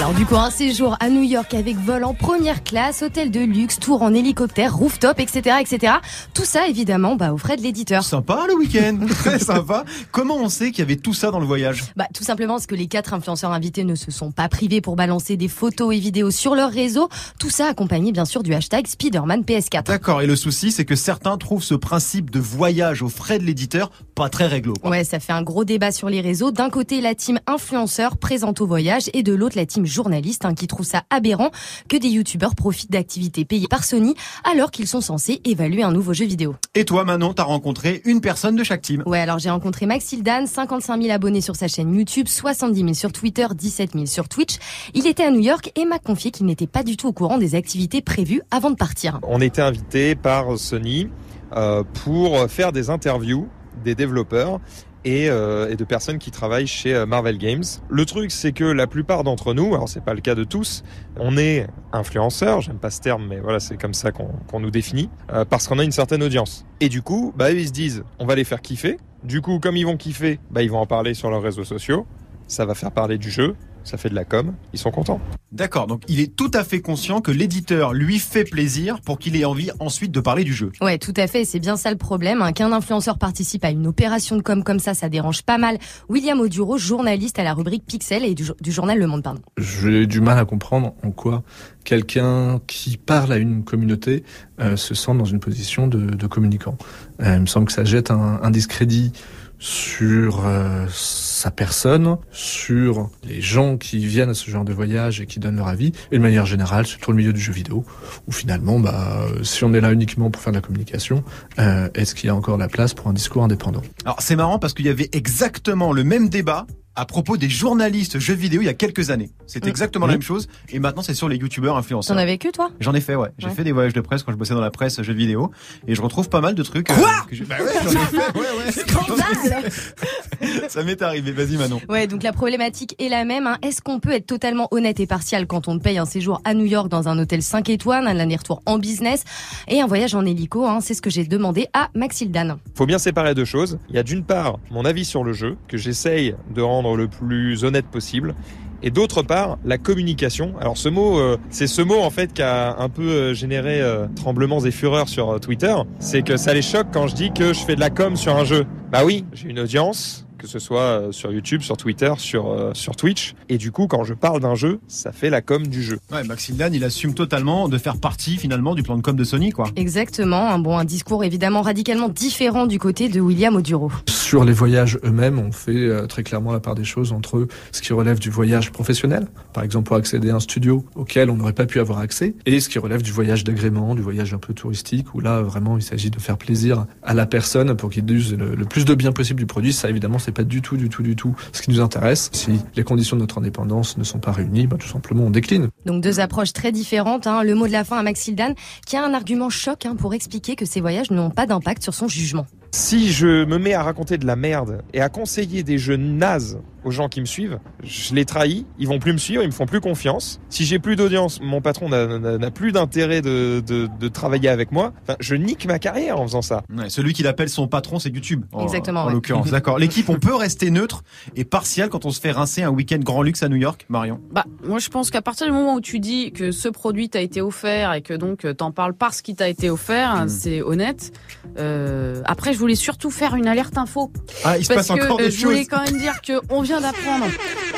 Alors 0.00 0.14
du 0.14 0.24
coup, 0.24 0.36
un 0.36 0.50
séjour 0.50 0.96
à 0.98 1.10
New 1.10 1.22
York 1.22 1.52
avec 1.52 1.76
vol 1.76 2.04
en 2.04 2.14
première 2.14 2.64
classe, 2.64 3.02
hôtel 3.02 3.30
de 3.30 3.40
luxe, 3.40 3.78
tour 3.78 4.00
en 4.00 4.14
hélicoptère, 4.14 4.74
rooftop, 4.74 5.20
etc., 5.20 5.56
etc. 5.60 5.92
Tout 6.32 6.46
ça, 6.46 6.68
évidemment, 6.68 7.16
bah, 7.16 7.34
aux 7.34 7.36
frais 7.36 7.58
de 7.58 7.62
l'éditeur. 7.62 8.02
Sympa 8.02 8.46
le 8.48 8.54
week-end, 8.54 8.98
très 9.10 9.38
sympa. 9.38 9.84
Comment 10.10 10.36
on 10.36 10.48
sait 10.48 10.70
qu'il 10.70 10.78
y 10.78 10.82
avait 10.82 10.96
tout 10.96 11.12
ça 11.12 11.30
dans 11.30 11.38
le 11.38 11.44
voyage? 11.44 11.84
Bah, 11.96 12.06
tout 12.14 12.24
simplement 12.24 12.54
parce 12.54 12.66
que 12.66 12.74
les 12.74 12.86
quatre 12.86 13.12
influenceurs 13.12 13.52
invités 13.52 13.84
ne 13.84 13.94
se 13.94 14.10
sont 14.10 14.30
pas 14.30 14.48
privés 14.48 14.80
pour 14.80 14.96
balancer 14.96 15.36
des 15.36 15.48
photos 15.48 15.94
et 15.94 15.98
vidéos 15.98 16.30
sur 16.30 16.54
leur 16.54 16.70
réseau. 16.70 17.10
Tout 17.38 17.50
ça 17.50 17.66
accompagné, 17.66 18.10
bien 18.10 18.24
sûr, 18.24 18.42
du 18.42 18.54
hashtag 18.54 18.86
Spider-Man 18.86 19.42
PS4. 19.42 19.84
D'accord, 19.84 20.22
et 20.22 20.26
le 20.26 20.34
souci 20.34 20.72
c'est 20.72 20.86
que 20.86 20.96
certains 20.96 21.36
trouvent 21.36 21.62
ce 21.62 21.74
principe 21.74 22.30
de 22.30 22.40
voyage 22.40 23.02
aux 23.02 23.10
frais 23.10 23.38
de 23.38 23.44
l'éditeur 23.44 23.90
pas 24.14 24.30
très 24.30 24.46
réglo. 24.46 24.72
quoi. 24.80 24.90
Ouais, 24.90 25.04
ça 25.04 25.20
fait 25.20 25.32
un 25.32 25.42
gros 25.42 25.64
débat 25.64 25.92
sur 25.92 26.08
les 26.08 26.20
réseaux. 26.20 26.50
D'un 26.50 26.70
côté, 26.70 27.00
la 27.00 27.14
team 27.14 27.38
influenceur 27.46 28.16
présente 28.16 28.60
au 28.60 28.66
voyage 28.66 29.10
et 29.12 29.22
de 29.22 29.32
l'autre, 29.34 29.56
la 29.56 29.66
team 29.66 29.86
journaliste 29.90 30.44
hein, 30.44 30.54
qui 30.54 30.66
trouve 30.66 30.86
ça 30.86 31.02
aberrant 31.10 31.50
que 31.88 31.96
des 31.96 32.08
youtubeurs 32.08 32.54
profitent 32.54 32.90
d'activités 32.90 33.44
payées 33.44 33.68
par 33.68 33.84
Sony 33.84 34.14
alors 34.50 34.70
qu'ils 34.70 34.86
sont 34.86 35.00
censés 35.00 35.40
évaluer 35.44 35.82
un 35.82 35.92
nouveau 35.92 36.12
jeu 36.12 36.24
vidéo. 36.24 36.56
Et 36.74 36.84
toi 36.84 37.04
Manon, 37.04 37.34
t'as 37.34 37.44
rencontré 37.44 38.02
une 38.04 38.20
personne 38.20 38.56
de 38.56 38.64
chaque 38.64 38.82
team. 38.82 39.02
Ouais, 39.06 39.20
alors 39.20 39.38
j'ai 39.38 39.50
rencontré 39.50 39.86
Max 39.86 40.12
Hildan, 40.12 40.46
55 40.46 41.02
000 41.02 41.14
abonnés 41.14 41.40
sur 41.40 41.56
sa 41.56 41.68
chaîne 41.68 41.94
YouTube, 41.94 42.28
70 42.28 42.80
000 42.80 42.94
sur 42.94 43.12
Twitter, 43.12 43.46
17 43.54 43.92
000 43.92 44.06
sur 44.06 44.28
Twitch. 44.28 44.56
Il 44.94 45.06
était 45.06 45.24
à 45.24 45.30
New 45.30 45.40
York 45.40 45.72
et 45.76 45.84
m'a 45.84 45.98
confié 45.98 46.30
qu'il 46.30 46.46
n'était 46.46 46.66
pas 46.66 46.82
du 46.82 46.96
tout 46.96 47.08
au 47.08 47.12
courant 47.12 47.38
des 47.38 47.54
activités 47.54 48.00
prévues 48.00 48.42
avant 48.50 48.70
de 48.70 48.76
partir. 48.76 49.20
On 49.22 49.40
était 49.40 49.62
invité 49.62 50.14
par 50.14 50.58
Sony 50.58 51.08
euh, 51.56 51.82
pour 52.04 52.48
faire 52.48 52.72
des 52.72 52.90
interviews 52.90 53.48
des 53.84 53.94
développeurs 53.94 54.60
et, 55.04 55.30
euh, 55.30 55.70
et 55.70 55.76
de 55.76 55.84
personnes 55.84 56.18
qui 56.18 56.30
travaillent 56.30 56.66
chez 56.66 56.94
euh, 56.94 57.06
Marvel 57.06 57.38
Games. 57.38 57.64
Le 57.88 58.04
truc, 58.04 58.30
c'est 58.30 58.52
que 58.52 58.64
la 58.64 58.86
plupart 58.86 59.24
d'entre 59.24 59.54
nous, 59.54 59.74
alors 59.74 59.88
c'est 59.88 60.04
pas 60.04 60.14
le 60.14 60.20
cas 60.20 60.34
de 60.34 60.44
tous, 60.44 60.82
on 61.16 61.36
est 61.36 61.66
influenceurs, 61.92 62.60
j'aime 62.60 62.78
pas 62.78 62.90
ce 62.90 63.00
terme, 63.00 63.26
mais 63.28 63.40
voilà, 63.40 63.60
c'est 63.60 63.80
comme 63.80 63.94
ça 63.94 64.12
qu'on 64.12 64.60
nous 64.60 64.70
définit, 64.70 65.10
euh, 65.32 65.44
parce 65.44 65.66
qu'on 65.66 65.78
a 65.78 65.84
une 65.84 65.92
certaine 65.92 66.22
audience. 66.22 66.64
Et 66.80 66.88
du 66.88 67.02
coup, 67.02 67.32
bah, 67.36 67.50
ils 67.50 67.68
se 67.68 67.72
disent, 67.72 68.04
on 68.18 68.26
va 68.26 68.34
les 68.34 68.44
faire 68.44 68.60
kiffer. 68.60 68.98
Du 69.22 69.42
coup, 69.42 69.58
comme 69.58 69.76
ils 69.76 69.84
vont 69.84 69.96
kiffer, 69.96 70.38
bah, 70.50 70.62
ils 70.62 70.70
vont 70.70 70.78
en 70.78 70.86
parler 70.86 71.14
sur 71.14 71.30
leurs 71.30 71.42
réseaux 71.42 71.64
sociaux. 71.64 72.06
Ça 72.50 72.66
va 72.66 72.74
faire 72.74 72.90
parler 72.90 73.16
du 73.16 73.30
jeu. 73.30 73.54
ça 73.84 73.96
fait 73.96 74.10
de 74.10 74.14
la 74.14 74.24
com, 74.24 74.52
ils 74.74 74.78
sont 74.78 74.90
contents. 74.90 75.20
D'accord, 75.52 75.86
donc 75.86 76.02
il 76.08 76.20
est 76.20 76.34
tout 76.36 76.50
à 76.52 76.64
fait 76.64 76.80
conscient 76.80 77.20
que 77.22 77.30
l'éditeur 77.30 77.92
lui 77.94 78.18
fait 78.18 78.44
plaisir 78.44 79.00
pour 79.00 79.18
qu'il 79.18 79.36
ait 79.36 79.44
envie 79.46 79.70
ensuite 79.80 80.10
de 80.12 80.20
parler 80.20 80.44
du 80.44 80.52
jeu. 80.52 80.70
Ouais, 80.82 80.98
tout 80.98 81.14
à 81.16 81.26
fait. 81.26 81.44
C'est 81.46 81.60
bien 81.60 81.76
ça 81.76 81.90
le 81.90 81.96
problème. 81.96 82.42
hein. 82.42 82.52
Qu'un 82.52 82.72
influenceur 82.72 83.18
participe 83.18 83.64
à 83.64 83.70
une 83.70 83.86
opération 83.86 84.36
de 84.36 84.42
com 84.42 84.62
comme 84.64 84.80
ça, 84.80 84.92
ça 84.94 85.08
dérange 85.08 85.42
pas 85.42 85.58
mal. 85.58 85.78
William 86.10 86.38
Oduro, 86.40 86.76
journaliste 86.76 87.38
à 87.38 87.42
la 87.44 87.54
rubrique 87.54 87.84
Pixel 87.86 88.24
et 88.24 88.34
du, 88.34 88.44
jo- 88.44 88.54
du 88.60 88.70
journal 88.72 88.98
Le 88.98 89.06
Monde, 89.06 89.22
pardon. 89.22 89.40
J'ai 89.56 90.06
du 90.06 90.20
mal 90.20 90.38
à 90.38 90.44
comprendre 90.44 90.94
en 91.02 91.10
quoi 91.12 91.42
quelqu'un 91.84 92.60
qui 92.66 92.96
parle 92.98 93.32
à 93.32 93.38
une 93.38 93.64
communauté 93.64 94.24
euh, 94.60 94.76
se 94.76 94.94
sent 94.94 95.14
dans 95.14 95.24
une 95.24 95.40
position 95.40 95.86
de, 95.88 95.98
de 96.00 96.26
communicant. 96.26 96.76
Euh, 97.22 97.36
il 97.36 97.40
me 97.42 97.46
semble 97.46 97.66
que 97.66 97.72
ça 97.72 97.84
jette 97.84 98.10
un, 98.10 98.40
un 98.42 98.50
discrédit 98.50 99.12
sur 99.60 100.46
euh, 100.46 100.86
sa 100.88 101.50
personne, 101.50 102.16
sur 102.32 103.10
les 103.22 103.40
gens 103.40 103.76
qui 103.76 104.04
viennent 104.06 104.30
à 104.30 104.34
ce 104.34 104.50
genre 104.50 104.64
de 104.64 104.72
voyage 104.72 105.20
et 105.20 105.26
qui 105.26 105.38
donnent 105.38 105.56
leur 105.56 105.68
avis, 105.68 105.92
et 106.10 106.16
de 106.16 106.22
manière 106.22 106.46
générale 106.46 106.86
sur 106.86 106.98
tout 106.98 107.12
le 107.12 107.18
milieu 107.18 107.32
du 107.32 107.40
jeu 107.40 107.52
vidéo, 107.52 107.84
où 108.26 108.32
finalement, 108.32 108.80
bah, 108.80 109.26
si 109.42 109.62
on 109.62 109.72
est 109.74 109.80
là 109.80 109.92
uniquement 109.92 110.30
pour 110.30 110.42
faire 110.42 110.52
de 110.52 110.58
la 110.58 110.62
communication, 110.62 111.22
euh, 111.58 111.88
est-ce 111.94 112.14
qu'il 112.14 112.26
y 112.26 112.30
a 112.30 112.34
encore 112.34 112.56
la 112.56 112.68
place 112.68 112.94
pour 112.94 113.08
un 113.08 113.12
discours 113.12 113.44
indépendant? 113.44 113.82
Alors 114.04 114.22
c'est 114.22 114.36
marrant 114.36 114.58
parce 114.58 114.72
qu'il 114.72 114.86
y 114.86 114.90
avait 114.90 115.10
exactement 115.12 115.92
le 115.92 116.04
même 116.04 116.30
débat 116.30 116.66
à 117.00 117.06
propos 117.06 117.36
des 117.38 117.48
journalistes 117.48 118.18
jeux 118.18 118.34
vidéo 118.34 118.60
il 118.60 118.66
y 118.66 118.68
a 118.68 118.74
quelques 118.74 119.08
années. 119.10 119.30
C'est 119.46 119.64
Mm. 119.64 119.68
exactement 119.68 120.06
la 120.06 120.12
même 120.12 120.22
chose 120.22 120.48
et 120.68 120.78
maintenant 120.78 121.00
c'est 121.02 121.14
sur 121.14 121.28
les 121.30 121.36
youtubeurs 121.36 121.76
influenceurs. 121.78 122.14
T'en 122.14 122.20
as 122.22 122.26
vécu, 122.26 122.52
toi? 122.52 122.70
J'en 122.78 122.92
ai 122.94 123.00
fait, 123.00 123.14
ouais. 123.14 123.28
J'ai 123.38 123.46
Ouais. 123.46 123.54
fait 123.54 123.64
des 123.64 123.72
voyages 123.72 123.94
de 123.94 124.00
presse 124.02 124.22
quand 124.22 124.32
je 124.32 124.36
bossais 124.36 124.52
dans 124.54 124.60
la 124.60 124.70
presse 124.70 125.00
jeux 125.00 125.14
vidéo 125.14 125.50
et 125.88 125.94
je 125.94 126.02
retrouve 126.02 126.28
pas 126.28 126.40
mal 126.42 126.54
de 126.54 126.62
trucs. 126.62 126.88
Quoi? 126.88 126.96
bah 126.96 127.56
ouais, 127.58 127.66
j'en 127.82 127.90
ai 127.90 128.04
fait, 128.04 128.38
ouais, 128.38 128.46
ouais. 128.58 129.60
Ça 130.68 130.82
m'est 130.82 131.00
arrivé. 131.02 131.32
Vas-y 131.32 131.56
Manon. 131.56 131.80
Ouais, 131.88 132.06
donc 132.06 132.22
la 132.22 132.32
problématique 132.32 132.94
est 132.98 133.08
la 133.08 133.24
même. 133.24 133.46
hein. 133.46 133.58
Est-ce 133.62 133.80
qu'on 133.82 133.98
peut 134.00 134.12
être 134.12 134.26
totalement 134.26 134.68
honnête 134.70 135.00
et 135.00 135.06
partial 135.06 135.46
quand 135.46 135.68
on 135.68 135.78
paye 135.78 135.98
un 135.98 136.04
séjour 136.04 136.40
à 136.44 136.54
New 136.54 136.64
York 136.64 136.88
dans 136.88 137.08
un 137.08 137.18
hôtel 137.18 137.42
5 137.42 137.68
étoiles, 137.70 138.06
un 138.06 138.18
aller-retour 138.18 138.62
en 138.66 138.78
business 138.78 139.24
et 139.68 139.80
un 139.80 139.86
voyage 139.86 140.14
en 140.14 140.24
hélico 140.24 140.66
hein? 140.66 140.80
C'est 140.80 140.94
ce 140.94 141.02
que 141.02 141.10
j'ai 141.10 141.24
demandé 141.24 141.66
à 141.72 141.88
Maxildan. 141.94 142.58
Faut 142.74 142.86
bien 142.86 142.98
séparer 142.98 143.34
deux 143.34 143.44
choses. 143.44 143.78
Il 143.88 143.96
y 143.96 143.98
a 143.98 144.02
d'une 144.02 144.24
part 144.24 144.58
mon 144.70 144.84
avis 144.84 145.04
sur 145.04 145.24
le 145.24 145.32
jeu, 145.32 145.56
que 145.68 145.76
j'essaye 145.76 146.34
de 146.54 146.62
rendre 146.62 146.89
le 146.96 147.08
plus 147.08 147.64
honnête 147.64 147.86
possible. 147.86 148.34
Et 148.82 148.90
d'autre 148.90 149.22
part, 149.22 149.58
la 149.64 149.76
communication. 149.76 150.54
Alors 150.58 150.78
ce 150.78 150.88
mot, 150.88 151.18
euh, 151.18 151.36
c'est 151.50 151.66
ce 151.66 151.82
mot 151.82 152.00
en 152.00 152.10
fait 152.10 152.32
qui 152.32 152.42
a 152.42 152.76
un 152.78 152.88
peu 152.88 153.02
euh, 153.02 153.34
généré 153.34 153.80
euh, 153.80 154.06
tremblements 154.16 154.60
et 154.60 154.70
fureurs 154.70 155.08
sur 155.08 155.30
euh, 155.30 155.38
Twitter. 155.38 155.74
C'est 155.98 156.22
que 156.22 156.38
ça 156.38 156.54
les 156.54 156.62
choque 156.62 156.86
quand 156.92 157.06
je 157.06 157.14
dis 157.14 157.30
que 157.30 157.52
je 157.52 157.60
fais 157.60 157.74
de 157.74 157.80
la 157.80 157.90
com 157.90 158.16
sur 158.16 158.36
un 158.36 158.44
jeu. 158.44 158.64
Bah 158.90 159.04
oui, 159.04 159.26
j'ai 159.34 159.50
une 159.50 159.60
audience, 159.60 160.26
que 160.40 160.46
ce 160.46 160.58
soit 160.58 160.80
euh, 160.80 161.12
sur 161.12 161.30
YouTube, 161.32 161.60
sur 161.60 161.76
Twitter, 161.76 162.12
sur, 162.16 162.50
euh, 162.50 162.70
sur 162.72 162.96
Twitch. 162.96 163.34
Et 163.48 163.58
du 163.58 163.72
coup, 163.72 163.86
quand 163.86 164.04
je 164.04 164.14
parle 164.14 164.40
d'un 164.40 164.54
jeu, 164.54 164.80
ça 164.88 165.12
fait 165.12 165.30
la 165.30 165.42
com 165.42 165.66
du 165.66 165.82
jeu. 165.82 165.98
Ouais, 166.10 166.24
Maxildan, 166.24 166.72
il 166.72 166.82
assume 166.82 167.14
totalement 167.14 167.68
de 167.68 167.76
faire 167.78 167.98
partie 167.98 168.36
finalement 168.36 168.74
du 168.74 168.82
plan 168.82 168.96
de 168.96 169.02
com 169.02 169.14
de 169.14 169.24
Sony, 169.24 169.50
quoi. 169.50 169.66
Exactement. 169.76 170.48
Un 170.48 170.58
bon, 170.58 170.78
un 170.78 170.84
discours 170.84 171.24
évidemment 171.24 171.62
radicalement 171.62 172.08
différent 172.08 172.66
du 172.66 172.78
côté 172.78 173.08
de 173.08 173.20
William 173.20 173.54
Oduro. 173.54 173.92
Sur 174.06 174.44
les 174.44 174.52
voyages 174.52 174.98
eux-mêmes, 175.04 175.38
on 175.38 175.52
fait 175.52 175.72
euh, 175.72 176.06
très 176.06 176.22
clairement 176.22 176.52
la 176.52 176.60
part 176.60 176.74
des 176.74 176.84
choses 176.84 177.12
entre 177.12 177.46
ce 177.72 177.82
qui 177.82 177.92
relève 177.92 178.18
du 178.18 178.30
voyage 178.30 178.70
professionnel, 178.70 179.26
par 179.52 179.64
exemple 179.64 179.88
pour 179.88 179.96
accéder 179.96 180.30
à 180.30 180.36
un 180.36 180.40
studio 180.40 180.84
auquel 180.94 181.30
on 181.30 181.36
n'aurait 181.36 181.52
pas 181.52 181.66
pu 181.66 181.80
avoir 181.80 181.98
accès, 181.98 182.34
et 182.46 182.60
ce 182.60 182.68
qui 182.68 182.78
relève 182.78 183.02
du 183.02 183.12
voyage 183.12 183.44
d'agrément, 183.44 183.94
du 183.94 184.02
voyage 184.02 184.32
un 184.32 184.38
peu 184.38 184.54
touristique, 184.54 185.14
où 185.14 185.20
là 185.20 185.42
vraiment 185.42 185.76
il 185.76 185.82
s'agit 185.82 186.10
de 186.10 186.18
faire 186.20 186.38
plaisir 186.38 186.86
à 187.02 187.12
la 187.12 187.26
personne 187.26 187.76
pour 187.76 187.90
qu'il 187.90 188.10
use 188.10 188.34
le, 188.34 188.54
le 188.54 188.64
plus 188.64 188.84
de 188.84 188.94
bien 188.94 189.12
possible 189.12 189.40
du 189.40 189.46
produit. 189.46 189.72
Ça 189.72 189.90
évidemment 189.90 190.18
c'est 190.18 190.29
pas 190.32 190.44
du 190.44 190.62
tout, 190.62 190.76
du 190.76 190.88
tout, 190.88 191.02
du 191.02 191.16
tout 191.16 191.34
ce 191.52 191.62
qui 191.62 191.70
nous 191.70 191.80
intéresse. 191.80 192.30
Si 192.32 192.60
les 192.76 192.82
conditions 192.84 193.16
de 193.16 193.22
notre 193.22 193.38
indépendance 193.38 193.96
ne 193.98 194.04
sont 194.04 194.18
pas 194.18 194.32
réunies, 194.32 194.66
bah, 194.66 194.76
tout 194.78 194.88
simplement 194.88 195.24
on 195.24 195.30
décline. 195.30 195.68
Donc 195.86 196.02
deux 196.02 196.20
approches 196.20 196.52
très 196.52 196.72
différentes. 196.72 197.26
hein. 197.26 197.42
Le 197.42 197.54
mot 197.54 197.66
de 197.66 197.72
la 197.72 197.84
fin 197.84 197.98
à 197.98 198.02
Maxildan, 198.02 198.54
qui 198.86 198.96
a 198.96 199.04
un 199.04 199.14
argument 199.14 199.50
choc 199.50 199.86
hein, 199.86 199.96
pour 199.96 200.14
expliquer 200.14 200.56
que 200.56 200.64
ces 200.64 200.80
voyages 200.80 201.10
n'ont 201.10 201.30
pas 201.30 201.46
d'impact 201.46 201.82
sur 201.82 201.94
son 201.94 202.08
jugement. 202.08 202.46
Si 202.72 203.10
je 203.12 203.44
me 203.44 203.58
mets 203.58 203.74
à 203.74 203.82
raconter 203.82 204.16
de 204.16 204.26
la 204.26 204.36
merde 204.36 204.82
et 204.94 205.00
à 205.00 205.08
conseiller 205.08 205.62
des 205.64 205.76
jeux 205.76 205.96
nazes 205.96 206.60
aux 206.84 206.90
gens 206.92 207.08
qui 207.08 207.20
me 207.20 207.26
suivent, 207.26 207.58
je 207.82 208.14
les 208.14 208.24
trahis, 208.24 208.64
ils 208.78 208.86
vont 208.88 208.98
plus 209.00 209.12
me 209.12 209.18
suivre, 209.18 209.42
ils 209.42 209.48
me 209.48 209.52
font 209.52 209.66
plus 209.66 209.80
confiance. 209.82 210.40
Si 210.48 210.64
j'ai 210.64 210.78
plus 210.78 210.96
d'audience, 210.96 211.38
mon 211.42 211.60
patron 211.60 211.88
n'a- 211.90 212.50
plus 212.50 212.72
d'intérêt 212.72 213.20
de, 213.20 213.60
de, 213.66 213.86
de 213.98 214.08
travailler 214.08 214.48
avec 214.48 214.72
moi. 214.72 214.92
Enfin, 215.02 215.16
je 215.20 215.34
nique 215.34 215.66
ma 215.66 215.78
carrière 215.78 216.18
en 216.20 216.22
faisant 216.26 216.40
ça. 216.42 216.62
Ouais, 216.74 216.88
celui 216.88 217.12
qui 217.12 217.22
l'appelle 217.22 217.50
son 217.50 217.66
patron, 217.68 217.98
c'est 217.98 218.08
YouTube. 218.08 218.44
en- 218.52 218.62
Exactement, 218.62 219.02
En 219.02 219.06
ouais. 219.08 219.12
l'occurrence, 219.12 219.50
d'accord. 219.50 219.78
L'équipe, 219.78 220.08
on 220.08 220.18
peut 220.18 220.34
rester 220.34 220.70
neutre 220.70 221.02
et 221.36 221.44
partial 221.44 221.90
quand 221.90 222.06
on 222.06 222.10
se 222.10 222.20
fait 222.20 222.30
rincer 222.30 222.62
un 222.62 222.70
week-end 222.70 222.98
grand 223.00 223.22
luxe 223.22 223.42
à 223.42 223.48
New 223.50 223.56
York, 223.56 223.84
Marion? 223.90 224.20
Bah, 224.32 224.44
moi, 224.64 224.78
je 224.78 224.88
pense 224.88 225.10
qu'à 225.10 225.20
partir 225.22 225.46
du 225.48 225.52
moment 225.52 225.74
où 225.74 225.80
tu 225.82 225.98
dis 225.98 226.32
que 226.32 226.50
ce 226.52 226.68
produit 226.68 227.10
t'a 227.10 227.20
été 227.20 227.42
offert 227.42 227.92
et 227.92 228.00
que 228.00 228.14
donc 228.14 228.44
euh, 228.46 228.54
t'en 228.54 228.70
parles 228.70 228.94
parce 228.94 229.20
qu'il 229.22 229.34
t'a 229.34 229.48
été 229.48 229.68
offert, 229.68 230.24
Mm. 230.24 230.28
c'est 230.28 230.62
honnête. 230.62 231.12
Euh, 231.58 232.22
après, 232.24 232.54
je 232.54 232.58
voulais 232.60 232.74
surtout 232.76 233.10
faire 233.10 233.34
une 233.34 233.48
alerte 233.48 233.76
info. 233.76 234.12
Ah, 234.44 234.56
il 234.58 234.64
se 234.64 234.72
parce 234.72 234.86
passe 234.88 234.98
que 234.98 235.04
encore 235.04 235.20
euh, 235.20 235.24
des 235.24 235.30
je 235.30 235.44
voulais 235.44 235.58
choses. 235.58 235.68
quand 235.68 235.84
même 235.84 235.98
dire 235.98 236.20
que 236.22 236.40
on 236.50 236.62
vient 236.62 236.80
d'apprendre. 236.80 237.26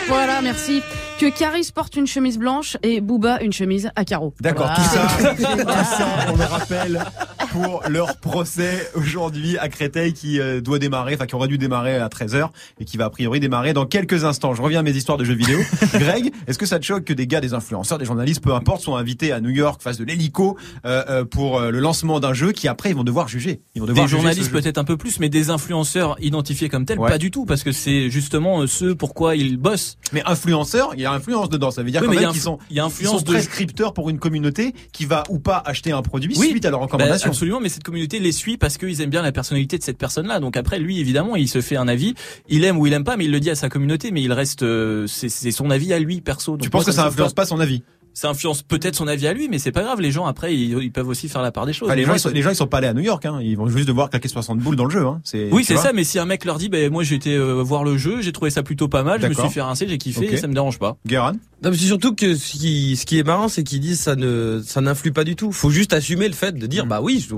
Voilà, 0.09 0.43
merci. 0.43 0.83
Que 1.19 1.31
Caris 1.31 1.71
porte 1.73 1.95
une 1.97 2.07
chemise 2.09 2.37
blanche 2.39 2.77
et 2.83 3.01
Booba 3.01 3.41
une 3.43 3.53
chemise 3.53 3.91
à 3.95 4.05
carreaux. 4.05 4.35
D'accord, 4.41 4.67
Voilà. 4.67 5.09
tout 5.15 5.23
ça, 5.23 5.35
tout 5.35 5.85
ça, 5.85 6.09
on 6.33 6.37
le 6.37 6.45
rappelle 6.45 7.05
pour 7.53 7.83
leur 7.89 8.17
procès 8.17 8.91
aujourd'hui 8.97 9.57
à 9.59 9.69
Créteil 9.69 10.15
qui 10.15 10.41
euh, 10.41 10.61
doit 10.61 10.79
démarrer, 10.81 11.15
enfin 11.15 11.27
qui 11.27 11.35
aurait 11.37 11.47
dû 11.49 11.59
démarrer 11.59 11.97
à 11.97 12.09
13h 12.09 12.49
et 12.81 12.85
qui 12.85 12.97
va 12.97 13.05
a 13.05 13.11
priori 13.11 13.39
démarrer 13.39 13.73
dans 13.73 13.87
quelques 13.87 14.25
instants. 14.25 14.55
Je 14.55 14.63
reviens 14.63 14.81
à 14.81 14.83
mes 14.83 14.91
histoires 14.97 15.17
de 15.19 15.25
jeux 15.25 15.35
vidéo. 15.35 15.61
Greg, 15.95 16.33
est-ce 16.49 16.59
que 16.59 16.67
ça 16.67 16.81
te 16.81 16.85
choque 16.85 17.05
que 17.05 17.13
des 17.13 17.29
gars, 17.29 17.41
des 17.41 17.55
influenceurs, 17.55 17.99
des 17.99 18.05
journalistes, 18.05 18.43
peu 18.43 18.55
importe, 18.55 18.83
soient 18.83 18.99
invités 18.99 19.31
à 19.33 19.41
New 19.41 19.51
York, 19.51 19.81
face 19.81 19.99
de 19.99 20.05
l'hélico 20.05 20.57
euh, 20.85 21.25
pour 21.25 21.61
le 21.61 21.79
lancement 21.79 22.19
d'un 22.19 22.33
jeu 22.33 22.51
qui 22.53 22.67
après 22.67 22.91
ils 22.91 22.97
vont 22.97 23.05
devoir 23.05 23.29
juger. 23.29 23.61
Ils 23.77 23.81
vont 23.81 23.87
devoir 23.87 24.07
Des 24.07 24.11
juger 24.11 24.21
journalistes 24.23 24.51
jeu. 24.51 24.53
Peut-être 24.73 24.79
un 24.79 24.85
peu 24.85 24.97
plus, 24.97 25.21
mais 25.21 25.29
des 25.29 25.51
influenceurs 25.51 26.17
identifiés 26.21 26.69
comme 26.71 26.85
tels, 26.87 26.99
Ouais. 26.99 27.11
pas 27.11 27.19
du 27.19 27.31
tout, 27.31 27.45
parce 27.45 27.63
que 27.63 27.73
c'est 27.73 28.09
justement 28.11 28.63
euh, 28.63 28.67
ce 28.67 28.87
pourquoi 28.93 29.37
ils 29.37 29.57
bossent. 29.59 29.99
Mais 30.13 30.23
influenceurs, 30.25 30.93
il 30.95 31.01
y 31.03 31.05
a 31.05 31.13
influence 31.13 31.49
dedans. 31.51 31.71
Ça 31.71 31.83
veut 31.83 31.91
dire 31.91 32.01
Oui, 32.03 32.15
quand 32.15 32.21
même 32.23 32.31
qu'ils 32.33 32.41
sont, 32.41 32.59
il 32.71 32.77
y 32.77 32.81
a 32.81 32.85
ils 32.85 32.87
influence 32.87 33.19
sont 33.19 33.23
de- 33.27 33.33
prescripteurs 33.33 33.93
pour 33.93 34.09
une 34.11 34.19
communauté 34.19 34.75
qui 34.93 35.05
va 35.05 35.25
ou 35.29 35.39
pas 35.39 35.63
acheter 35.67 35.93
un 35.93 36.01
produit 36.03 36.35
Oui. 36.39 36.49
suite 36.51 36.65
à 36.65 36.71
leurs 36.71 36.81
Bah, 36.81 36.87
recommandations. 36.87 37.29
absolument, 37.31 37.61
mais 37.61 37.69
cette 37.69 37.83
communauté 37.85 38.19
les 38.19 38.33
suit 38.33 38.57
parce 38.57 38.79
qu'ils 38.79 39.01
aiment 39.03 39.11
bien 39.11 39.23
la 39.23 39.33
personnalité 39.33 39.77
de 39.79 39.83
cette 39.83 39.99
personne-là. 39.99 40.41
Donc 40.41 40.57
après, 40.57 40.79
lui, 40.79 40.99
évidemment, 41.01 41.37
il 41.37 41.49
se 41.49 41.61
fait 41.61 41.77
un 41.77 41.89
avis. 41.89 42.15
Il 42.49 42.65
aime 42.65 42.79
ou 42.79 42.87
il 42.87 42.93
aime 42.93 43.05
pas, 43.05 43.17
mais 43.17 43.25
il 43.27 43.31
le 43.31 43.41
dit 43.41 43.51
à 43.51 43.55
sa 43.55 43.69
communauté, 43.69 44.11
mais 44.11 44.23
il 44.23 44.33
reste, 44.33 44.63
euh, 44.63 45.07
c'est 45.07 45.29
son 45.51 45.71
avis 45.71 45.93
à 45.93 45.99
lui 45.99 46.21
perso. 46.21 46.53
Donc 46.53 46.63
tu 46.63 46.71
penses 46.71 46.85
que 46.85 46.93
ça 46.93 47.07
influence 47.07 47.35
pas 47.35 47.45
son 47.47 47.61
avis 47.61 47.83
Ça 48.15 48.29
influence 48.29 48.63
peut-être 48.63 48.95
son 48.97 49.09
avis 49.09 49.27
à 49.27 49.33
lui, 49.33 49.49
mais 49.49 49.59
c'est 49.59 49.73
pas 49.73 49.83
grave. 49.83 50.01
Les 50.01 50.11
gens 50.11 50.27
après, 50.27 50.55
ils, 50.55 50.77
ils 50.83 50.93
peuvent 50.93 51.09
aussi 51.09 51.29
faire 51.29 51.41
la 51.43 51.51
part 51.51 51.67
des 51.67 51.73
choses. 51.73 51.89
Enfin, 51.89 51.95
les, 51.97 52.03
Les 52.03 52.07
gens, 52.07 52.15
ils 52.15 52.21
sont, 52.21 52.29
les 52.29 52.43
gens, 52.43 52.51
ils 52.51 52.57
sont 52.57 52.67
pas 52.67 52.79
allés 52.79 52.89
à 52.89 52.95
New 52.95 53.01
York, 53.03 53.25
hein. 53.25 53.39
Ils 53.43 53.57
vont 53.57 53.67
juste 53.69 53.89
devoir 53.89 54.11
claquer 54.11 54.29
60 54.29 54.59
boules 54.59 54.77
dans 54.77 54.85
le 54.85 54.91
jeu, 54.91 55.07
hein. 55.07 55.21
C'est, 55.25 55.49
Oui, 55.53 55.65
c'est 55.65 55.77
ça, 55.77 55.93
mais 55.93 56.05
si 56.05 56.19
un 56.19 56.27
mec 56.27 56.45
leur 56.45 56.59
dit, 56.59 56.69
ben 56.69 56.91
moi 56.93 57.05
j'ai 57.05 57.15
été 57.15 57.35
euh, 57.35 57.63
voir 57.63 57.85
le 57.85 57.97
jeu, 57.97 58.21
j'ai 58.21 58.33
trouvé 58.33 58.51
ça 58.51 58.63
plutôt 58.63 58.89
pas 58.89 59.03
mal, 59.03 59.21
je 59.21 59.27
me 59.27 59.31
D'accord. 59.31 59.47
suis 59.47 59.55
fait 59.55 59.63
rincer, 59.63 59.87
j'ai 59.89 59.99
kiffé, 59.99 60.27
Ok. 60.27 60.33
et 60.33 60.37
ça 60.37 60.47
me 60.47 60.55
dérange 60.55 60.79
pas. 60.79 60.97
Guérin 61.07 61.33
Non, 61.63 61.71
mais 61.71 61.77
c'est 61.77 61.87
surtout 61.87 62.15
que 62.15 62.35
ce 62.35 62.53
qui, 62.53 62.97
ce 62.97 63.07
qui 63.07 63.19
est 63.19 63.23
marrant, 63.25 63.49
c'est 63.49 63.63
qu'ils 63.63 63.81
disent 63.81 64.01
ça 64.01 64.15
ne, 64.17 64.61
ça 64.65 64.81
n'influe 64.81 65.13
pas 65.13 65.25
du 65.25 65.37
tout. 65.37 65.53
Faut 65.53 65.71
juste 65.71 65.93
assumer 65.93 66.29
le 66.29 66.35
fait 66.35 66.53
de 66.53 66.67
dire, 66.67 66.87
bah 66.87 67.01
oui, 67.03 67.25
je, 67.27 67.35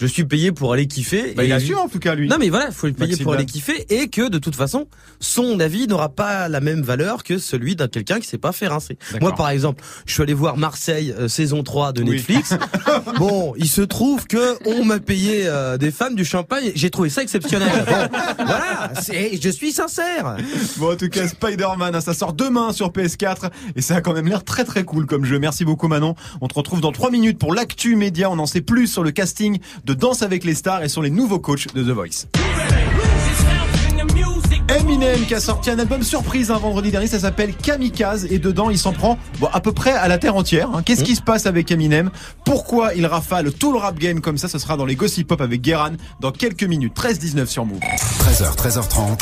je 0.00 0.06
suis 0.06 0.24
payé 0.24 0.50
pour 0.50 0.72
aller 0.72 0.86
kiffer. 0.86 1.34
Bah, 1.36 1.44
et 1.44 1.48
il 1.48 1.52
assume, 1.52 1.76
en 1.76 1.88
tout 1.88 1.98
cas, 1.98 2.14
lui. 2.14 2.26
Non, 2.26 2.36
mais 2.40 2.48
voilà, 2.48 2.70
faut 2.70 2.86
le 2.86 2.94
payer 2.94 3.10
Maxime 3.10 3.24
pour 3.24 3.34
aller 3.34 3.44
kiffer 3.44 3.84
et 3.90 4.08
que 4.08 4.30
de 4.30 4.38
toute 4.38 4.56
façon, 4.56 4.86
son 5.20 5.60
avis 5.60 5.86
n'aura 5.86 6.08
pas 6.08 6.48
la 6.48 6.60
même 6.60 6.80
valeur 6.80 7.22
que 7.22 7.36
celui 7.36 7.76
d'un 7.76 7.86
quelqu'un 7.86 8.18
qui 8.18 8.26
s'est 8.26 8.38
pas 8.38 8.52
fait 8.52 8.66
rincer. 8.66 8.96
Moi, 9.20 9.34
par 9.34 9.50
exemple, 9.50 9.84
je 10.06 10.14
suis 10.14 10.22
allé 10.22 10.32
voir 10.32 10.56
Marseille 10.56 11.14
euh, 11.18 11.28
saison 11.28 11.62
3 11.62 11.92
de 11.92 12.02
Oui. 12.02 12.12
Netflix. 12.12 12.54
bon, 13.18 13.52
il 13.58 13.68
se 13.68 13.82
trouve 13.82 14.26
que 14.26 14.56
on 14.64 14.84
m'a 14.84 15.00
payé 15.00 15.42
euh, 15.44 15.76
des 15.76 15.90
femmes 15.90 16.14
du 16.14 16.24
champagne. 16.24 16.72
J'ai 16.74 16.88
trouvé 16.88 17.10
ça 17.10 17.22
exceptionnel. 17.22 17.68
Bon, 17.86 18.44
voilà, 18.46 18.92
je 19.06 19.48
suis 19.50 19.72
sincère. 19.72 20.36
Bon, 20.78 20.92
en 20.92 20.96
tout 20.96 21.10
cas, 21.10 21.28
Spider-Man, 21.28 21.94
hein, 21.94 22.00
ça 22.00 22.14
sort 22.14 22.32
demain 22.32 22.72
sur 22.72 22.90
PS4 22.90 23.50
et 23.76 23.82
ça 23.82 23.96
a 23.96 24.00
quand 24.00 24.14
même 24.14 24.28
l'air 24.28 24.44
très 24.44 24.64
très 24.64 24.84
cool 24.84 25.04
comme 25.04 25.26
jeu. 25.26 25.38
Merci 25.38 25.66
beaucoup 25.66 25.88
Manon. 25.88 26.14
On 26.40 26.48
te 26.48 26.54
retrouve 26.54 26.80
dans 26.80 26.92
3 26.92 27.10
minutes 27.10 27.38
pour 27.38 27.52
l'actu 27.52 27.96
média. 27.96 28.30
On 28.30 28.38
en 28.38 28.46
sait 28.46 28.62
plus 28.62 28.86
sur 28.86 29.02
le 29.02 29.10
casting 29.10 29.58
de 29.84 29.89
Danse 29.94 30.22
avec 30.22 30.44
les 30.44 30.54
stars 30.54 30.82
et 30.82 30.88
sur 30.88 31.02
les 31.02 31.10
nouveaux 31.10 31.38
coachs 31.40 31.72
de 31.74 31.82
The 31.82 31.88
Voice. 31.94 32.26
Eminem 34.68 35.26
qui 35.26 35.34
a 35.34 35.40
sorti 35.40 35.68
un 35.70 35.78
album 35.80 36.02
surprise 36.04 36.52
un 36.52 36.58
vendredi 36.58 36.92
dernier, 36.92 37.08
ça 37.08 37.18
s'appelle 37.18 37.54
Kamikaze 37.56 38.26
et 38.30 38.38
dedans 38.38 38.70
il 38.70 38.78
s'en 38.78 38.92
prend 38.92 39.18
bon, 39.40 39.48
à 39.52 39.60
peu 39.60 39.72
près 39.72 39.90
à 39.92 40.06
la 40.06 40.16
terre 40.18 40.36
entière. 40.36 40.68
hein. 40.72 40.82
Qu'est-ce 40.84 41.02
qui 41.02 41.16
se 41.16 41.22
passe 41.22 41.46
avec 41.46 41.72
Eminem? 41.72 42.10
Pourquoi 42.44 42.94
il 42.94 43.04
rafale 43.04 43.52
tout 43.52 43.72
le 43.72 43.78
rap 43.78 43.98
game 43.98 44.20
comme 44.20 44.38
ça? 44.38 44.46
Ce 44.46 44.58
sera 44.58 44.76
dans 44.76 44.86
les 44.86 44.94
Gossip 44.94 45.26
Pop 45.26 45.40
avec 45.40 45.60
Guéran 45.60 45.90
dans 46.20 46.30
quelques 46.30 46.62
minutes. 46.62 46.94
13-19 46.96 47.46
sur 47.46 47.66
Move. 47.66 47.80
13h, 47.80 48.56
13h30. 48.56 49.18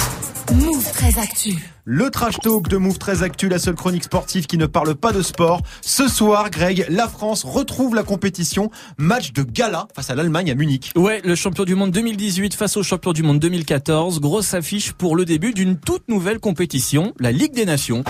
Move 0.50 0.90
très 0.92 1.18
actu. 1.18 1.58
Le 1.84 2.08
trash 2.08 2.38
talk 2.38 2.68
de 2.68 2.78
Move 2.78 2.96
très 2.96 3.22
actu, 3.22 3.50
la 3.50 3.58
seule 3.58 3.74
chronique 3.74 4.04
sportive 4.04 4.46
qui 4.46 4.56
ne 4.56 4.64
parle 4.64 4.94
pas 4.94 5.12
de 5.12 5.20
sport. 5.20 5.60
Ce 5.82 6.08
soir, 6.08 6.48
Greg, 6.48 6.86
la 6.88 7.06
France 7.06 7.44
retrouve 7.44 7.94
la 7.94 8.02
compétition. 8.02 8.70
Match 8.96 9.34
de 9.34 9.42
gala 9.42 9.88
face 9.94 10.08
à 10.08 10.14
l'Allemagne 10.14 10.50
à 10.50 10.54
Munich. 10.54 10.92
Ouais, 10.96 11.20
le 11.22 11.34
champion 11.34 11.64
du 11.64 11.74
monde 11.74 11.90
2018 11.90 12.54
face 12.54 12.78
au 12.78 12.82
champion 12.82 13.12
du 13.12 13.22
monde 13.22 13.40
2014. 13.40 14.20
Grosse 14.20 14.54
affiche 14.54 14.92
pour 14.92 15.16
le 15.16 15.26
début 15.26 15.52
d'une 15.52 15.76
toute 15.76 16.08
nouvelle 16.08 16.38
compétition, 16.38 17.12
la 17.20 17.30
Ligue 17.30 17.52
des 17.52 17.66
Nations. 17.66 18.02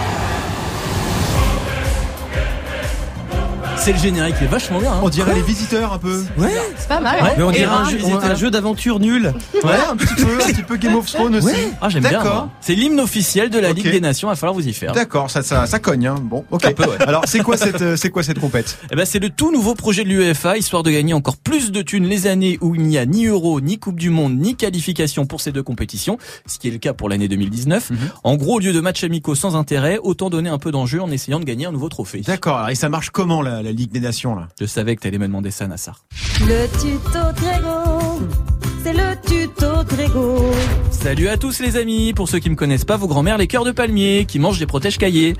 C'est 3.88 3.94
le 3.94 3.98
générique, 4.00 4.34
il 4.40 4.44
est 4.44 4.48
vachement 4.48 4.80
bien. 4.80 4.92
hein. 4.92 5.00
On 5.02 5.08
dirait 5.08 5.34
les 5.34 5.40
visiteurs 5.40 5.94
un 5.94 5.98
peu. 5.98 6.22
Ouais. 6.36 6.52
C'est 6.76 6.88
pas 6.88 7.00
mal. 7.00 7.22
Ouais. 7.22 7.30
Mais 7.38 7.42
on 7.42 7.50
dirait 7.50 7.64
un 7.64 7.70
un 7.78 7.88
jeu, 7.88 7.96
visiteur. 7.96 8.22
un 8.24 8.34
jeu 8.34 8.50
d'aventure 8.50 9.00
nul. 9.00 9.32
Ouais, 9.64 9.70
un 9.90 9.96
petit 9.96 10.14
peu, 10.14 10.34
un 10.34 10.46
petit 10.52 10.62
peu 10.62 10.76
Game 10.76 10.94
of 10.94 11.06
Thrones 11.10 11.36
aussi. 11.36 11.54
Ah, 11.80 11.88
j'aime 11.88 12.02
bien. 12.02 12.22
D'accord. 12.22 12.50
C'est 12.60 12.74
l'hymne 12.74 13.00
officiel 13.00 13.48
de 13.48 13.58
la. 13.58 13.72
Ligue 13.72 13.90
des 13.90 14.00
Nations, 14.00 14.28
il 14.28 14.32
va 14.32 14.36
falloir 14.36 14.52
vous 14.54 14.66
y 14.68 14.72
faire. 14.74 14.92
D'accord, 14.92 15.30
ça, 15.30 15.42
ça, 15.42 15.64
ça 15.66 15.78
cogne, 15.78 16.06
hein. 16.06 16.16
Bon, 16.20 16.44
ok. 16.50 16.66
Un 16.66 16.72
peu, 16.72 16.82
ouais. 16.84 17.00
Alors, 17.06 17.22
c'est 17.26 17.38
quoi 17.40 17.56
cette, 17.56 17.80
euh, 17.80 17.96
c'est 17.96 18.10
quoi 18.10 18.22
cette 18.22 18.38
compète 18.40 18.78
Eh 18.92 18.96
ben, 18.96 19.06
c'est 19.06 19.20
le 19.20 19.30
tout 19.30 19.52
nouveau 19.52 19.74
projet 19.74 20.04
de 20.04 20.08
l'UEFA, 20.10 20.58
histoire 20.58 20.82
de 20.82 20.90
gagner 20.90 21.14
encore 21.14 21.38
plus 21.38 21.70
de 21.72 21.80
thunes 21.80 22.04
les 22.04 22.26
années 22.26 22.58
où 22.60 22.74
il 22.74 22.82
n'y 22.82 22.98
a 22.98 23.06
ni 23.06 23.24
euro, 23.26 23.60
ni 23.62 23.78
Coupe 23.78 23.98
du 23.98 24.10
Monde, 24.10 24.36
ni 24.38 24.54
qualification 24.54 25.24
pour 25.24 25.40
ces 25.40 25.50
deux 25.52 25.62
compétitions, 25.62 26.18
ce 26.46 26.58
qui 26.58 26.68
est 26.68 26.72
le 26.72 26.78
cas 26.78 26.92
pour 26.92 27.08
l'année 27.08 27.28
2019. 27.28 27.88
Mhm. 27.90 27.96
En 28.24 28.36
gros, 28.36 28.56
au 28.56 28.58
lieu 28.58 28.72
de 28.74 28.80
matchs 28.80 29.04
amicaux 29.04 29.34
sans 29.34 29.56
intérêt, 29.56 29.98
autant 30.02 30.28
donner 30.28 30.50
un 30.50 30.58
peu 30.58 30.72
d'enjeu 30.72 31.00
en 31.00 31.10
essayant 31.10 31.40
de 31.40 31.44
gagner 31.46 31.64
un 31.64 31.72
nouveau 31.72 31.88
trophée. 31.88 32.20
D'accord. 32.26 32.68
Et 32.68 32.74
ça 32.74 32.90
marche 32.90 33.08
comment 33.10 33.40
la, 33.40 33.62
la 33.62 33.72
Ligue 33.78 33.92
des 33.92 34.00
Nations 34.00 34.34
là 34.34 34.48
Je 34.60 34.66
savais 34.66 34.96
que 34.96 35.02
t'allais 35.02 35.18
me 35.18 35.28
demander 35.28 35.52
ça, 35.52 35.68
Nassar. 35.68 36.04
Le 36.40 36.66
tuto 36.80 37.20
Grégo, 37.36 38.28
c'est 38.82 38.92
le 38.92 39.14
tuto 39.24 39.84
Grégo. 39.84 40.50
Salut 40.90 41.28
à 41.28 41.36
tous 41.36 41.60
les 41.60 41.76
amis, 41.76 42.12
pour 42.12 42.28
ceux 42.28 42.40
qui 42.40 42.50
me 42.50 42.56
connaissent 42.56 42.84
pas, 42.84 42.96
vos 42.96 43.06
grands-mères 43.06 43.38
les 43.38 43.46
cœurs 43.46 43.64
de 43.64 43.70
palmier, 43.70 44.24
qui 44.26 44.40
mangent 44.40 44.58
des 44.58 44.66
protèges 44.66 44.98
cahiers. 44.98 45.36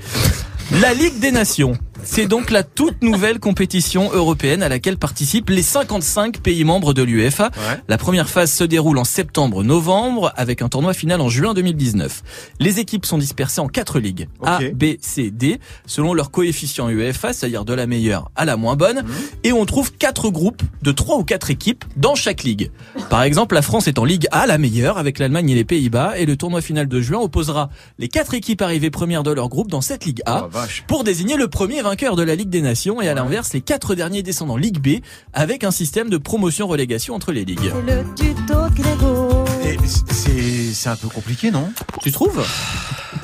La 0.81 0.93
Ligue 0.93 1.19
des 1.19 1.31
Nations, 1.31 1.77
c'est 2.03 2.27
donc 2.27 2.49
la 2.49 2.63
toute 2.63 3.01
nouvelle 3.01 3.39
compétition 3.39 4.11
européenne 4.13 4.63
à 4.63 4.69
laquelle 4.69 4.97
participent 4.97 5.49
les 5.49 5.61
55 5.61 6.39
pays 6.39 6.63
membres 6.63 6.93
de 6.93 7.03
l'UEFA. 7.03 7.51
La 7.87 7.97
première 7.97 8.29
phase 8.29 8.51
se 8.51 8.63
déroule 8.63 8.97
en 8.97 9.03
septembre-novembre 9.03 10.33
avec 10.35 10.61
un 10.61 10.69
tournoi 10.69 10.93
final 10.93 11.21
en 11.21 11.29
juin 11.29 11.53
2019. 11.53 12.23
Les 12.59 12.79
équipes 12.79 13.05
sont 13.05 13.17
dispersées 13.17 13.61
en 13.61 13.67
quatre 13.67 13.99
ligues, 13.99 14.27
A. 14.43 14.59
B, 14.73 14.95
C, 15.01 15.29
D, 15.31 15.59
selon 15.85 16.13
leur 16.13 16.31
coefficient 16.31 16.89
UEFA, 16.89 17.33
c'est-à-dire 17.33 17.65
de 17.65 17.73
la 17.73 17.85
meilleure 17.85 18.31
à 18.35 18.45
la 18.45 18.57
moins 18.57 18.75
bonne, 18.75 19.03
et 19.43 19.51
on 19.51 19.65
trouve 19.65 19.91
quatre 19.93 20.29
groupes 20.29 20.63
de 20.81 20.91
trois 20.91 21.17
ou 21.17 21.23
quatre 21.23 21.51
équipes 21.51 21.85
dans 21.97 22.15
chaque 22.15 22.43
ligue. 22.43 22.71
Par 23.09 23.23
exemple, 23.23 23.55
la 23.55 23.61
France 23.61 23.87
est 23.87 23.99
en 23.99 24.05
Ligue 24.05 24.27
A, 24.31 24.47
la 24.47 24.57
meilleure, 24.57 24.97
avec 24.97 25.19
l'Allemagne 25.19 25.49
et 25.49 25.55
les 25.55 25.65
Pays-Bas, 25.65 26.17
et 26.17 26.25
le 26.25 26.37
tournoi 26.37 26.61
final 26.61 26.87
de 26.87 27.01
juin 27.01 27.19
opposera 27.19 27.69
les 27.97 28.07
quatre 28.07 28.33
équipes 28.33 28.61
arrivées 28.61 28.89
premières 28.89 29.23
de 29.23 29.31
leur 29.31 29.49
groupe 29.49 29.69
dans 29.69 29.81
cette 29.81 30.05
Ligue 30.05 30.21
A, 30.25 30.47
Oh, 30.51 30.57
pour 30.87 31.03
désigner 31.03 31.35
le 31.35 31.47
premier 31.47 31.85
vainqueur 31.89 32.15
de 32.15 32.21
la 32.21 32.35
Ligue 32.35 32.49
des 32.49 32.61
Nations, 32.61 33.01
et 33.01 33.09
à 33.09 33.15
l'inverse, 33.15 33.51
les 33.53 33.61
quatre 33.61 33.95
derniers 33.95 34.21
descendent 34.21 34.51
en 34.51 34.57
Ligue 34.57 34.77
B, 34.77 35.01
avec 35.33 35.63
un 35.63 35.71
système 35.71 36.07
de 36.11 36.17
promotion-relégation 36.17 37.15
entre 37.15 37.31
les 37.31 37.45
ligues. 37.45 37.71
C'est 37.73 37.95
le 37.95 38.03
tuto 38.13 38.53
Grégo. 38.75 39.43
Et 39.65 39.75
c'est, 39.87 40.71
c'est 40.71 40.89
un 40.89 40.95
peu 40.95 41.07
compliqué, 41.07 41.49
non? 41.49 41.71
Tu 41.99 42.11
trouves? 42.11 42.45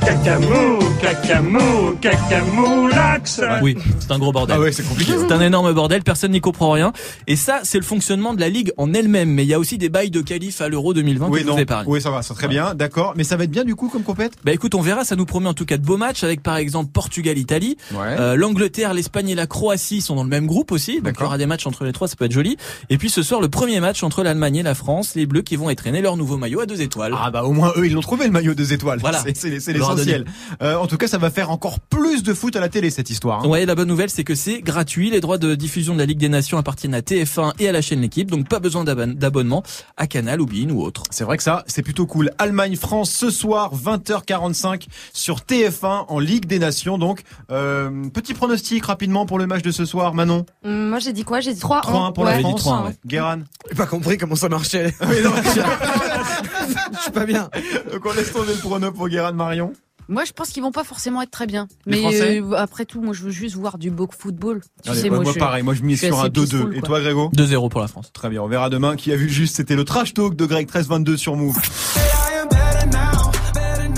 Cacamou, 0.01 0.79
cacamou, 0.99 1.95
cacamoulax. 2.01 3.41
Oui, 3.61 3.77
c'est 3.99 4.11
un 4.11 4.17
gros 4.17 4.31
bordel. 4.31 4.55
Ah 4.57 4.59
ouais, 4.59 4.71
c'est 4.71 4.81
compliqué. 4.83 5.13
C'est 5.19 5.31
un 5.31 5.41
énorme 5.41 5.71
bordel, 5.73 6.01
personne 6.01 6.31
n'y 6.31 6.41
comprend 6.41 6.71
rien. 6.71 6.91
Et 7.27 7.35
ça, 7.35 7.59
c'est 7.63 7.77
le 7.77 7.83
fonctionnement 7.83 8.33
de 8.33 8.39
la 8.39 8.49
Ligue 8.49 8.71
en 8.77 8.93
elle-même. 8.93 9.29
Mais 9.29 9.43
il 9.43 9.47
y 9.47 9.53
a 9.53 9.59
aussi 9.59 9.77
des 9.77 9.89
bails 9.89 10.09
de 10.09 10.21
qualif 10.21 10.59
à 10.61 10.69
l'Euro 10.69 10.93
2020 10.95 11.27
Oui, 11.27 11.31
que 11.33 11.43
je 11.43 11.47
non. 11.47 11.53
vous 11.55 11.59
épargne. 11.61 11.85
Oui, 11.87 12.01
ça 12.01 12.09
va, 12.09 12.23
c'est 12.23 12.33
très 12.33 12.47
bien, 12.47 12.73
d'accord. 12.73 13.13
Mais 13.15 13.23
ça 13.23 13.37
va 13.37 13.43
être 13.43 13.51
bien 13.51 13.63
du 13.63 13.75
coup 13.75 13.87
comme 13.89 14.01
compète? 14.03 14.33
Bah 14.43 14.53
écoute, 14.53 14.73
on 14.73 14.81
verra, 14.81 15.05
ça 15.05 15.15
nous 15.15 15.25
promet 15.25 15.47
en 15.49 15.53
tout 15.53 15.65
cas 15.65 15.77
de 15.77 15.85
beaux 15.85 15.97
matchs 15.97 16.23
avec 16.23 16.41
par 16.41 16.57
exemple 16.57 16.89
Portugal-Italie. 16.91 17.77
Ouais. 17.93 17.99
Euh, 18.19 18.35
L'Angleterre, 18.35 18.93
l'Espagne 18.93 19.29
et 19.29 19.35
la 19.35 19.45
Croatie 19.45 20.01
sont 20.01 20.15
dans 20.15 20.23
le 20.23 20.29
même 20.29 20.47
groupe 20.47 20.71
aussi. 20.71 20.99
Donc 21.01 21.13
il 21.19 21.21
y 21.21 21.25
aura 21.25 21.37
des 21.37 21.45
matchs 21.45 21.67
entre 21.67 21.83
les 21.85 21.93
trois, 21.93 22.07
ça 22.07 22.15
peut 22.15 22.25
être 22.25 22.31
joli. 22.31 22.57
Et 22.89 22.97
puis 22.97 23.09
ce 23.11 23.21
soir, 23.21 23.39
le 23.39 23.49
premier 23.49 23.79
match 23.79 24.01
entre 24.03 24.23
l'Allemagne 24.23 24.57
et 24.57 24.63
la 24.63 24.73
France, 24.73 25.13
les 25.15 25.25
Bleus 25.27 25.43
qui 25.43 25.55
vont 25.57 25.69
étraîner 25.69 26.01
leur 26.01 26.17
nouveau 26.17 26.37
maillot 26.37 26.61
à 26.61 26.65
deux 26.65 26.81
étoiles. 26.81 27.13
Ah 27.15 27.29
bah 27.29 27.43
au 27.43 27.51
moins 27.53 27.71
eux 27.77 27.85
ils 27.85 27.93
l'ont 27.93 28.01
trouvé 28.01 28.25
le 28.25 28.31
maillot 28.31 28.55
deux 28.55 28.73
étoiles. 28.73 28.99
Voilà. 28.99 29.21
C'est, 29.35 29.74
l'essentiel. 29.77 30.25
Euh, 30.61 30.75
en 30.75 30.87
tout 30.87 30.97
cas 30.97 31.07
ça 31.07 31.17
va 31.17 31.29
faire 31.29 31.51
encore 31.51 31.79
plus 31.79 32.23
de 32.23 32.33
foot 32.33 32.55
à 32.55 32.59
la 32.59 32.69
télé 32.69 32.89
cette 32.89 33.09
histoire. 33.09 33.43
hein. 33.43 33.47
Ouais, 33.47 33.65
la 33.65 33.75
bonne 33.75 33.87
nouvelle, 33.87 34.09
c'est 34.09 34.23
que 34.23 34.35
c'est 34.35 34.61
gratuit. 34.61 35.09
Les 35.09 35.21
droits 35.21 35.37
de 35.37 35.55
diffusion 35.55 35.93
de 35.93 35.99
la 35.99 36.05
Ligue 36.05 36.17
des 36.19 36.29
Nations 36.29 36.57
appartiennent 36.57 36.93
à 36.95 37.01
TF1 37.01 37.53
et 37.59 37.67
à 37.69 37.71
la 37.71 37.81
chaîne 37.81 38.01
L'équipe, 38.01 38.29
donc 38.29 38.47
pas 38.49 38.59
besoin 38.59 38.83
d'abon- 38.83 39.13
d'abonnement 39.15 39.63
à 39.97 40.05
Canal 40.07 40.41
ou 40.41 40.45
Bein 40.45 40.69
ou 40.69 40.83
autre. 40.83 41.03
C'est 41.11 41.23
vrai 41.23 41.37
que 41.37 41.43
ça, 41.43 41.63
c'est 41.67 41.81
plutôt 41.81 42.05
cool. 42.05 42.31
Allemagne-France 42.37 43.09
ce 43.11 43.29
soir, 43.29 43.71
20h45 43.75 44.85
sur 45.13 45.39
TF1 45.41 46.05
en 46.07 46.19
Ligue 46.19 46.45
des 46.45 46.59
Nations. 46.59 46.97
Donc, 46.97 47.21
euh, 47.51 47.89
petit 48.13 48.33
pronostic 48.33 48.85
rapidement 48.85 49.25
pour 49.25 49.39
le 49.39 49.47
match 49.47 49.61
de 49.63 49.71
ce 49.71 49.85
soir, 49.85 50.13
Manon. 50.13 50.45
Hum, 50.65 50.89
Moi 50.89 50.99
j'ai 50.99 51.13
dit 51.13 51.23
quoi? 51.23 51.39
J'ai 51.39 51.53
dit 51.53 51.59
3 51.59 51.81
3-1 51.81 52.11
pour 52.13 52.25
la. 52.25 52.39
France. 52.39 52.61
3-1, 52.65 52.85
ouais. 52.87 52.95
Guéran. 53.05 53.37
J'ai 53.69 53.75
pas 53.75 53.85
compris 53.87 54.17
comment 54.17 54.35
ça 54.35 54.49
marchait. 54.49 54.93
Je 56.93 56.99
suis 57.01 57.11
pas 57.11 57.25
bien. 57.25 57.49
Donc 57.91 58.05
on 58.05 58.13
laisse 58.13 58.31
tomber 58.31 58.53
le 58.53 58.59
prono 58.59 58.91
pour 58.91 59.07
Guéran 59.09 59.33
Marion. 59.33 59.73
Moi, 60.07 60.23
je 60.23 60.33
pense 60.33 60.49
qu'ils 60.49 60.61
vont 60.61 60.71
pas 60.71 60.83
forcément 60.83 61.23
être 61.23 61.31
très 61.31 61.47
bien. 61.47 61.67
Les 61.87 61.99
Mais 61.99 62.39
euh, 62.39 62.51
après 62.53 62.85
tout, 62.85 63.01
moi, 63.01 63.15
je 63.15 63.23
veux 63.23 63.31
juste 63.31 63.55
voir 63.55 63.79
du 63.79 63.89
beau 63.89 64.07
football. 64.15 64.61
Tu 64.83 64.91
Allez, 64.91 65.01
sais, 65.01 65.09
moi, 65.09 65.17
moi, 65.17 65.23
moi, 65.23 65.33
je, 65.33 65.39
pareil, 65.39 65.63
moi 65.63 65.73
je 65.73 65.81
mise 65.81 65.99
sur 65.99 66.19
un 66.19 66.25
assez 66.25 66.29
2-2. 66.29 66.41
peaceful, 66.43 66.77
Et 66.77 66.81
toi 66.81 67.01
Grégo 67.01 67.31
2-0 67.35 67.69
pour 67.69 67.79
la 67.81 67.87
France. 67.87 68.11
Très 68.13 68.29
bien, 68.29 68.43
on 68.43 68.47
verra 68.47 68.69
demain. 68.69 68.95
Qui 68.95 69.11
a 69.11 69.15
vu 69.15 69.29
juste, 69.29 69.55
c'était 69.55 69.75
le 69.75 69.83
trash 69.83 70.13
talk 70.13 70.35
de 70.35 70.45
Greg 70.45 70.67
1322 70.67 71.17
sur 71.17 71.35
Move. 71.35 71.57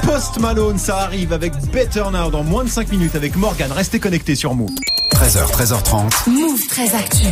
Post 0.06 0.40
Malone, 0.40 0.78
ça 0.78 1.00
arrive 1.00 1.34
avec 1.34 1.52
Better 1.74 2.06
Now 2.14 2.30
dans 2.32 2.44
moins 2.44 2.64
de 2.64 2.70
5 2.70 2.90
minutes 2.90 3.16
avec 3.16 3.36
Morgan. 3.36 3.70
Restez 3.74 4.00
connectés 4.00 4.36
sur 4.36 4.56
Move. 4.56 4.72
13h, 5.18 5.52
13h30. 5.52 6.30
Move 6.30 6.68
très 6.68 6.94
actu. 6.94 7.26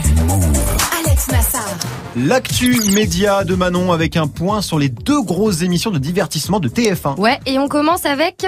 Alex 1.05 1.27
Nassar. 1.27 1.61
L'actu 2.15 2.79
média 2.93 3.43
de 3.43 3.53
Manon 3.53 3.91
avec 3.91 4.17
un 4.17 4.25
point 4.25 4.63
sur 4.63 4.79
les 4.79 4.89
deux 4.89 5.21
grosses 5.21 5.61
émissions 5.61 5.91
de 5.91 5.99
divertissement 5.99 6.59
de 6.59 6.67
TF1. 6.67 7.19
Ouais, 7.19 7.39
et 7.45 7.59
on 7.59 7.67
commence 7.67 8.07
avec 8.07 8.47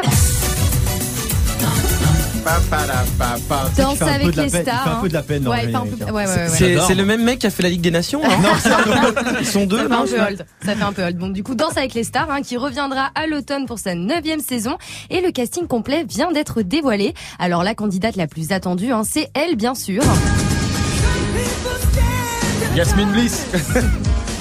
Danse 3.77 4.01
avec 4.01 4.31
de 4.31 4.37
la 4.37 4.43
les 4.45 4.49
peine- 4.51 4.61
Il 4.61 4.65
fait 4.65 4.69
un 4.71 4.81
stars. 4.81 5.01
peu 5.01 5.09
de 5.09 5.13
la 5.13 5.21
peine 5.23 5.47
Ouais, 5.47 5.67
peu- 5.67 6.05
ouais, 6.05 6.25
ouais. 6.25 6.47
C'est 6.87 6.95
le 6.95 7.05
même 7.05 7.23
mec 7.23 7.39
qui 7.39 7.47
a 7.47 7.49
fait 7.49 7.63
la 7.63 7.69
Ligue 7.69 7.81
des 7.81 7.91
Nations. 7.91 8.21
hein 8.23 8.37
Non, 8.41 8.49
c'est 8.61 8.71
un 8.71 9.03
autre. 9.07 9.23
Ils 9.39 9.45
sont 9.47 9.65
deux. 9.65 9.77
Ça 9.77 9.87
fait 9.87 9.93
un 9.95 10.05
peu 10.05 10.21
old. 10.21 10.45
Ça 10.65 10.75
fait 10.75 10.83
un 10.83 10.93
peu 10.93 11.03
old. 11.03 11.17
Donc 11.17 11.33
du 11.33 11.43
coup, 11.43 11.55
Danse 11.55 11.77
avec 11.77 11.93
les 11.93 12.03
stars, 12.03 12.29
hein, 12.31 12.41
qui 12.41 12.57
reviendra 12.57 13.09
à 13.15 13.27
l'automne 13.27 13.65
pour 13.65 13.79
sa 13.79 13.95
neuvième 13.95 14.39
saison. 14.39 14.77
Et 15.09 15.21
le 15.21 15.31
casting 15.31 15.67
complet 15.67 16.05
vient 16.07 16.31
d'être 16.31 16.61
dévoilé. 16.61 17.13
Alors 17.39 17.63
la 17.63 17.75
candidate 17.75 18.15
la 18.15 18.27
plus 18.27 18.51
attendue, 18.51 18.91
hein, 18.91 19.03
c'est 19.09 19.29
elle, 19.33 19.55
bien 19.55 19.75
sûr. 19.75 20.01
Yasmine 22.75 23.09
Bliss. 23.11 23.45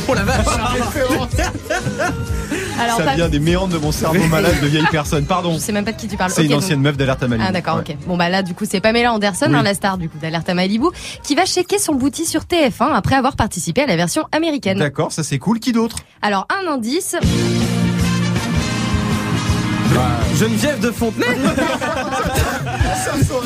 Oh 0.09 0.14
la 0.14 0.23
vache. 0.23 0.47
Alors, 2.80 2.98
ça 2.98 3.04
pas- 3.04 3.14
vient 3.14 3.28
des 3.28 3.38
méandres 3.40 3.72
de 3.72 3.78
mon 3.78 3.92
cerveau 3.92 4.24
malade 4.30 4.60
de 4.60 4.66
vieille 4.66 4.86
personne. 4.90 5.24
Pardon. 5.24 5.52
Je 5.54 5.58
sais 5.58 5.72
même 5.72 5.84
pas 5.84 5.92
de 5.92 5.96
qui 6.00 6.08
tu 6.08 6.16
parles. 6.16 6.30
C'est 6.30 6.40
Ok, 6.40 6.44
une 6.46 6.50
donc- 6.52 6.62
ancienne 6.62 6.80
meuf 6.80 6.96
d'Alerte 6.96 7.22
à 7.22 7.28
Malibu. 7.28 7.46
Ah 7.48 7.52
d'accord, 7.52 7.76
Ouais. 7.76 7.84
ok. 7.88 7.96
Bon 8.06 8.16
bah 8.16 8.28
là 8.28 8.42
du 8.42 8.54
coup 8.54 8.64
c'est 8.68 8.80
Pamela 8.80 9.12
Anderson, 9.12 9.46
Oui. 9.48 9.54
hein, 9.56 9.62
la 9.62 9.74
star 9.74 9.98
du 9.98 10.08
coup 10.08 10.18
d'Alerte 10.18 10.48
à 10.48 10.54
Malibu, 10.54 10.86
qui 11.22 11.34
va 11.34 11.46
checker 11.46 11.78
son 11.78 11.94
bouti 11.94 12.26
sur 12.26 12.42
TF1 12.44 12.92
après 12.94 13.14
avoir 13.16 13.36
participé 13.36 13.82
à 13.82 13.86
la 13.86 13.96
version 13.96 14.24
américaine. 14.32 14.78
D'accord, 14.78 15.12
ça 15.12 15.22
c'est 15.22 15.38
cool. 15.38 15.58
Qui 15.60 15.72
d'autre? 15.72 15.96
Alors 16.22 16.46
un 16.50 16.70
indice, 16.72 17.16
Geneviève 20.38 20.80
de 20.80 20.90
Fontenay. 20.90 21.26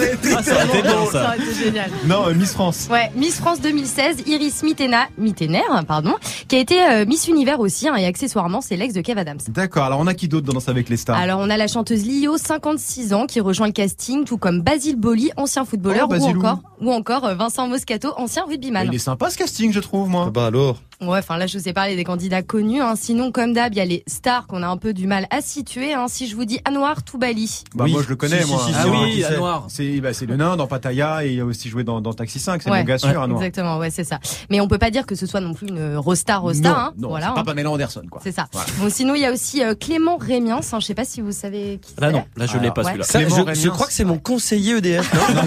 Ça 0.00 0.06
aurait 0.06 0.14
été 0.14 0.34
Ah, 0.36 0.42
ça 0.42 0.54
aurait 0.54 0.64
été 0.66 0.82
bien, 0.82 1.06
ça 1.06 1.12
ça. 1.12 1.24
aurait 1.26 1.36
été 1.38 1.54
génial. 1.64 1.90
Non, 2.06 2.28
euh, 2.28 2.34
Miss 2.34 2.52
France. 2.52 2.88
Ouais, 2.90 3.10
Miss 3.16 3.36
France 3.38 3.60
2016, 3.60 4.22
Iris 4.26 4.62
Mitena, 4.62 5.08
Mittener, 5.18 5.62
pardon, 5.86 6.14
qui 6.48 6.56
a 6.56 6.58
été 6.58 6.82
euh, 6.82 7.04
Miss 7.06 7.28
Univers 7.28 7.60
aussi, 7.60 7.88
hein, 7.88 7.96
et 7.96 8.06
accessoirement 8.06 8.60
c'est 8.60 8.76
l'ex 8.76 8.94
de 8.94 9.00
Kev 9.00 9.18
Adams. 9.20 9.38
D'accord, 9.48 9.84
alors 9.84 10.00
on 10.00 10.06
a 10.06 10.14
qui 10.14 10.28
d'autre 10.28 10.46
dans 10.46 10.54
Danse 10.54 10.68
avec 10.68 10.88
les 10.88 10.96
stars? 10.96 11.16
Alors 11.16 11.40
on 11.40 11.50
a 11.50 11.56
la 11.56 11.66
chanteuse 11.68 12.04
Lio, 12.04 12.36
56 12.38 13.12
ans, 13.14 13.26
qui 13.26 13.40
rejoint 13.40 13.66
le 13.66 13.72
casting, 13.72 14.24
tout 14.24 14.38
comme 14.38 14.60
Basile 14.62 14.96
Boli, 14.96 15.30
ancien 15.36 15.64
footballeur, 15.64 16.08
Oh, 16.10 16.14
ou 16.14 16.24
encore, 16.24 16.58
ou 16.80 16.92
encore 16.92 17.24
euh, 17.26 17.34
Vincent 17.34 17.68
Moscato, 17.68 18.12
ancien 18.16 18.44
rugbyman. 18.44 18.86
Il 18.86 18.94
est 18.94 18.98
sympa 18.98 19.30
ce 19.30 19.36
casting, 19.38 19.72
je 19.72 19.80
trouve, 19.80 20.08
moi. 20.08 20.30
Bah 20.32 20.46
alors? 20.46 20.78
Ouais, 21.02 21.18
enfin 21.20 21.38
là 21.38 21.46
je 21.46 21.56
vous 21.58 21.66
ai 21.66 21.72
parlé 21.72 21.96
des 21.96 22.04
candidats 22.04 22.42
connus. 22.42 22.82
Hein. 22.82 22.92
Sinon, 22.94 23.32
comme 23.32 23.54
d'hab, 23.54 23.72
il 23.72 23.78
y 23.78 23.80
a 23.80 23.86
les 23.86 24.02
stars 24.06 24.46
qu'on 24.46 24.62
a 24.62 24.66
un 24.68 24.76
peu 24.76 24.92
du 24.92 25.06
mal 25.06 25.26
à 25.30 25.40
situer. 25.40 25.94
Hein. 25.94 26.06
Si 26.08 26.26
je 26.26 26.36
vous 26.36 26.44
dis 26.44 26.60
Anwar 26.68 27.02
Toubali. 27.02 27.62
Bah, 27.74 27.84
Oui. 27.84 27.92
moi, 27.92 28.02
je 28.04 28.08
le 28.10 28.16
connais, 28.16 28.42
Si, 28.42 28.50
moi. 28.50 28.60
si, 28.66 28.72
si, 28.72 28.78
Ah 28.78 28.86
oui. 28.86 29.24
Anouar. 29.24 29.64
C'est 29.68 29.89
bah, 30.00 30.12
c'est 30.12 30.26
le 30.26 30.36
nain 30.36 30.56
dans 30.56 30.66
Pattaya 30.66 31.24
et 31.24 31.32
il 31.32 31.40
a 31.40 31.44
aussi 31.44 31.68
joué 31.68 31.82
dans, 31.84 32.00
dans 32.00 32.12
Taxi 32.12 32.38
5. 32.38 32.62
C'est 32.62 32.70
Ouais, 32.70 32.78
mon 32.80 32.84
gars 32.84 32.98
sûr, 32.98 33.08
ouais, 33.08 33.30
exactement, 33.32 33.78
ouais, 33.78 33.90
c'est 33.90 34.04
ça. 34.04 34.20
Mais 34.50 34.60
on 34.60 34.68
peut 34.68 34.78
pas 34.78 34.90
dire 34.90 35.06
que 35.06 35.14
ce 35.14 35.26
soit 35.26 35.40
non 35.40 35.54
plus 35.54 35.68
une 35.68 35.96
rostar 35.96 36.42
rostar. 36.42 36.72
Non, 36.72 36.80
hein. 36.80 36.92
non, 36.98 37.08
voilà, 37.08 37.26
c'est 37.28 37.34
pas 37.34 37.40
hein. 37.40 37.44
Pamela 37.44 37.70
Anderson, 37.70 38.02
quoi. 38.10 38.20
C'est 38.22 38.32
ça. 38.32 38.46
Voilà. 38.52 38.68
Bon, 38.78 38.90
sinon 38.90 39.14
il 39.14 39.22
y 39.22 39.26
a 39.26 39.32
aussi 39.32 39.64
euh, 39.64 39.74
Clément 39.74 40.16
Rémiens. 40.18 40.58
Hein. 40.58 40.78
Je 40.80 40.86
sais 40.86 40.94
pas 40.94 41.04
si 41.04 41.20
vous 41.20 41.32
savez 41.32 41.78
qui 41.82 41.92
c'est. 41.94 42.00
Là 42.00 42.10
non, 42.12 42.24
là 42.36 42.46
je 42.46 42.58
l'ai 42.58 42.70
pas 42.70 42.82
ouais. 42.82 42.88
celui-là. 42.88 43.04
Ça, 43.04 43.20
je, 43.26 43.34
Rémiens. 43.34 43.54
je 43.54 43.68
crois 43.70 43.86
que 43.86 43.92
c'est 43.92 44.04
mon 44.04 44.18
conseiller 44.18 44.76
EDF. 44.76 45.10
Non 45.30 45.42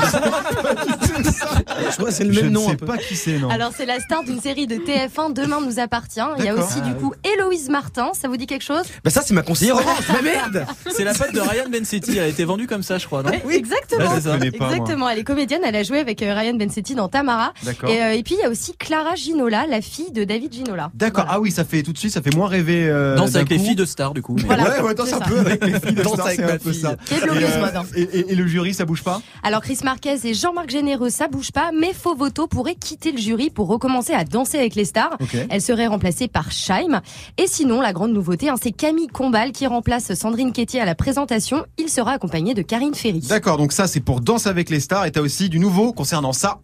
je 1.90 1.96
crois 1.98 2.08
que 2.10 2.14
c'est 2.14 2.24
le 2.24 2.34
Je 2.34 2.42
même 2.42 2.52
nom. 2.52 2.66
sais 2.66 2.72
un 2.72 2.76
peu. 2.76 2.86
pas 2.86 2.98
qui 2.98 3.16
c'est, 3.16 3.38
non. 3.40 3.50
Alors 3.50 3.72
c'est 3.76 3.86
la 3.86 4.00
star 4.00 4.24
d'une 4.24 4.40
série 4.42 4.68
de 4.68 4.76
TF1 4.76 5.34
de 5.34 5.42
Demain 5.44 5.60
nous 5.62 5.80
appartient. 5.80 6.22
Il 6.40 6.46
y 6.46 6.50
a 6.50 6.56
aussi 6.56 6.82
du 6.82 6.92
Ah, 6.92 7.00
coup 7.00 7.14
Héloïse 7.24 7.70
Martin. 7.70 8.12
Ça 8.14 8.28
vous 8.28 8.38
dit 8.38 8.48
quelque 8.48 8.64
chose? 8.64 8.86
Bah 9.04 9.10
ça 9.12 9.22
c'est 9.22 9.34
ma 9.34 9.42
conseillère 9.42 9.76
orange, 9.78 10.06
mais 10.14 10.32
merde 10.32 10.66
C'est 10.92 11.04
la 11.04 11.14
pote 11.14 11.34
de 11.34 11.40
Ryan 11.40 11.70
Bensetti, 11.70 12.18
elle 12.18 12.24
a 12.24 12.28
été 12.28 12.46
vendue 12.46 12.68
comme 12.68 12.84
ça, 12.84 12.98
je 12.98 13.06
crois, 13.06 13.24
non? 13.24 13.32
Oui, 13.46 13.56
exactement. 13.56 14.10
Ça. 14.24 14.38
Exactement. 14.38 15.10
Elle 15.10 15.20
est 15.20 15.24
comédienne. 15.24 15.62
Elle 15.66 15.76
a 15.76 15.84
joué 15.84 16.00
avec 16.00 16.22
euh, 16.22 16.34
Ryan 16.34 16.54
Bensetti 16.56 16.96
dans 16.96 17.08
Tamara. 17.08 17.54
Et, 17.88 18.02
euh, 18.02 18.14
et 18.14 18.24
puis 18.24 18.36
il 18.36 18.42
y 18.42 18.44
a 18.46 18.50
aussi 18.50 18.74
Clara 18.78 19.16
Ginola, 19.16 19.66
la 19.68 19.82
fille 19.82 20.12
de 20.12 20.24
David 20.24 20.54
Ginola. 20.54 20.92
D'accord. 20.94 21.26
Ah 21.28 21.40
oui, 21.40 21.52
ça 21.52 21.64
fait 21.66 21.84
tout 21.84 21.94
de 21.94 21.98
suite, 21.98 22.12
ça 22.14 22.22
fait 22.22 22.36
moins 22.36 22.48
rêver. 22.48 22.88
Euh, 22.88 23.16
Danse 23.16 23.36
avec 23.36 23.50
les 23.50 23.58
coup. 23.58 23.64
filles 23.66 23.76
de 23.76 23.86
stars, 23.86 24.14
du 24.14 24.22
coup. 24.22 24.36
mais- 24.38 24.44
Voilà, 24.44 24.64
ouais, 24.64 24.82
ouais, 24.82 24.94
danse 24.96 25.14
un 25.14 25.20
peu 25.20 25.40
avec 25.40 25.64
les 25.66 25.80
filles 25.80 25.96
de 25.96 26.04
stars, 26.04 26.26
avec 26.26 26.36
c'est 26.40 26.46
ma 26.46 26.54
un 26.54 26.58
peu 26.58 26.72
fille. 26.72 26.82
ça. 26.82 26.96
Qui 27.06 27.14
est 27.16 27.18
de 27.20 27.24
Et, 27.24 27.28
l'Auguste 27.28 27.56
euh, 27.56 27.66
hein. 27.76 27.84
et, 28.30 28.36
le 28.36 28.48
jury, 28.48 28.74
ça 28.74 28.86
bouge 28.86 29.04
pas 29.04 29.22
Alors 29.44 29.62
Chris 29.62 29.80
Marquez 29.84 30.16
et 30.26 30.34
Jean-Marc 30.34 30.70
Généreux, 30.70 31.10
ça 31.10 31.28
bouge 31.28 31.52
pas, 31.52 31.72
mais 31.78 31.94
Faux 31.94 32.16
Voto 32.16 32.48
pourrait 32.48 32.76
quitter 32.76 33.12
le 33.12 33.18
jury 33.18 33.50
pour 33.50 33.68
recommencer 33.68 34.14
à 34.14 34.24
danser 34.24 34.58
avec 34.58 34.76
les 34.76 34.86
stars. 34.86 35.18
Elle 35.50 35.62
serait 35.62 35.88
remplacée 35.88 36.28
par 36.28 36.52
Scheim. 36.52 37.02
Et 37.38 37.48
sinon, 37.48 37.82
la 37.82 37.94
grande 37.94 38.14
nouveauté, 38.14 38.50
hein, 38.50 38.56
c'est 38.62 38.72
Camille 38.72 39.08
Combal 39.08 39.52
qui 39.52 39.68
remplace 39.68 40.14
Sandrine 40.14 40.52
Quétier 40.54 40.80
à 40.82 40.86
la 40.86 40.96
présentation. 40.96 41.66
Il 41.78 41.90
sera 41.90 42.12
accompagné 42.14 42.54
de 42.54 42.62
Karine 42.62 42.94
Ferry. 42.96 43.20
D'accord, 43.22 43.58
donc 43.58 43.72
ça 43.72 43.88
c'est 43.88 44.00
pour 44.00 44.13
Danse 44.22 44.48
avec 44.48 44.70
les 44.70 44.80
stars 44.80 45.06
et 45.06 45.12
t'as 45.12 45.22
aussi 45.22 45.50
du 45.50 45.60
nouveau 45.60 45.94
concernant 45.94 46.34
ça. 46.34 46.60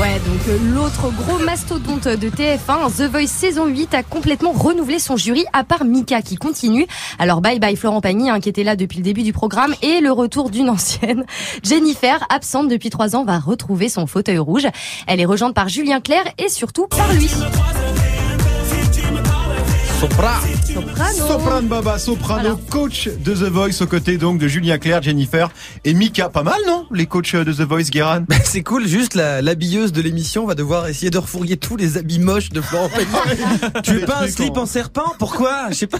Ouais, 0.00 0.18
donc 0.26 0.40
euh, 0.48 0.58
l'autre 0.74 1.08
gros 1.12 1.38
mastodonte 1.38 2.08
de 2.08 2.28
TF1, 2.28 2.90
The 2.96 3.08
Voice 3.08 3.28
saison 3.28 3.66
8, 3.66 3.94
a 3.94 4.02
complètement 4.02 4.50
renouvelé 4.50 4.98
son 4.98 5.16
jury, 5.16 5.44
à 5.52 5.62
part 5.62 5.84
Mika 5.84 6.20
qui 6.20 6.34
continue. 6.34 6.88
Alors 7.20 7.40
bye 7.40 7.60
bye 7.60 7.76
Florent 7.76 8.00
Pagny, 8.00 8.28
hein, 8.28 8.40
qui 8.40 8.48
était 8.48 8.64
là 8.64 8.74
depuis 8.74 8.98
le 8.98 9.04
début 9.04 9.22
du 9.22 9.32
programme, 9.32 9.72
et 9.82 10.00
le 10.00 10.10
retour 10.10 10.50
d'une 10.50 10.68
ancienne. 10.68 11.24
Jennifer, 11.62 12.26
absente 12.28 12.68
depuis 12.68 12.90
trois 12.90 13.14
ans, 13.14 13.24
va 13.24 13.38
retrouver 13.38 13.88
son 13.88 14.08
fauteuil 14.08 14.38
rouge. 14.38 14.66
Elle 15.06 15.20
est 15.20 15.26
rejointe 15.26 15.54
par 15.54 15.68
Julien 15.68 16.00
Clerc 16.00 16.24
et 16.38 16.48
surtout 16.48 16.88
par 16.88 17.12
lui. 17.12 17.30
Sopra. 20.04 20.38
Soprano. 20.66 21.16
Soprano 21.26 21.66
Baba, 21.68 21.98
Soprano, 21.98 22.56
coach 22.68 23.08
de 23.08 23.32
The 23.32 23.48
Voice 23.48 23.80
aux 23.80 23.86
côtés 23.86 24.18
donc 24.18 24.38
de 24.38 24.48
Julien 24.48 24.76
Clerc, 24.76 25.02
Jennifer 25.02 25.50
et 25.82 25.94
Mika. 25.94 26.28
Pas 26.28 26.42
mal 26.42 26.60
non 26.66 26.84
Les 26.92 27.06
coachs 27.06 27.34
de 27.34 27.50
The 27.54 27.62
Voice, 27.62 27.84
Guéran 27.90 28.20
Bah, 28.28 28.36
c'est 28.44 28.62
cool, 28.62 28.86
juste 28.86 29.14
la- 29.14 29.40
l'habilleuse 29.40 29.92
de 29.92 30.02
l'émission 30.02 30.44
va 30.44 30.54
devoir 30.54 30.88
essayer 30.88 31.08
de 31.08 31.16
refourguer 31.16 31.56
tous 31.56 31.76
les 31.78 31.96
habits 31.96 32.18
moches 32.18 32.50
de 32.50 32.60
Florent 32.60 32.90
Pagny. 32.90 33.72
tu 33.82 33.94
veux 33.94 34.04
pas 34.04 34.24
un 34.24 34.28
slip 34.28 34.58
en- 34.58 34.62
en 34.64 34.66
serpent? 34.66 35.10
Pourquoi? 35.18 35.68
Je 35.70 35.74
sais 35.76 35.86
pas. 35.86 35.96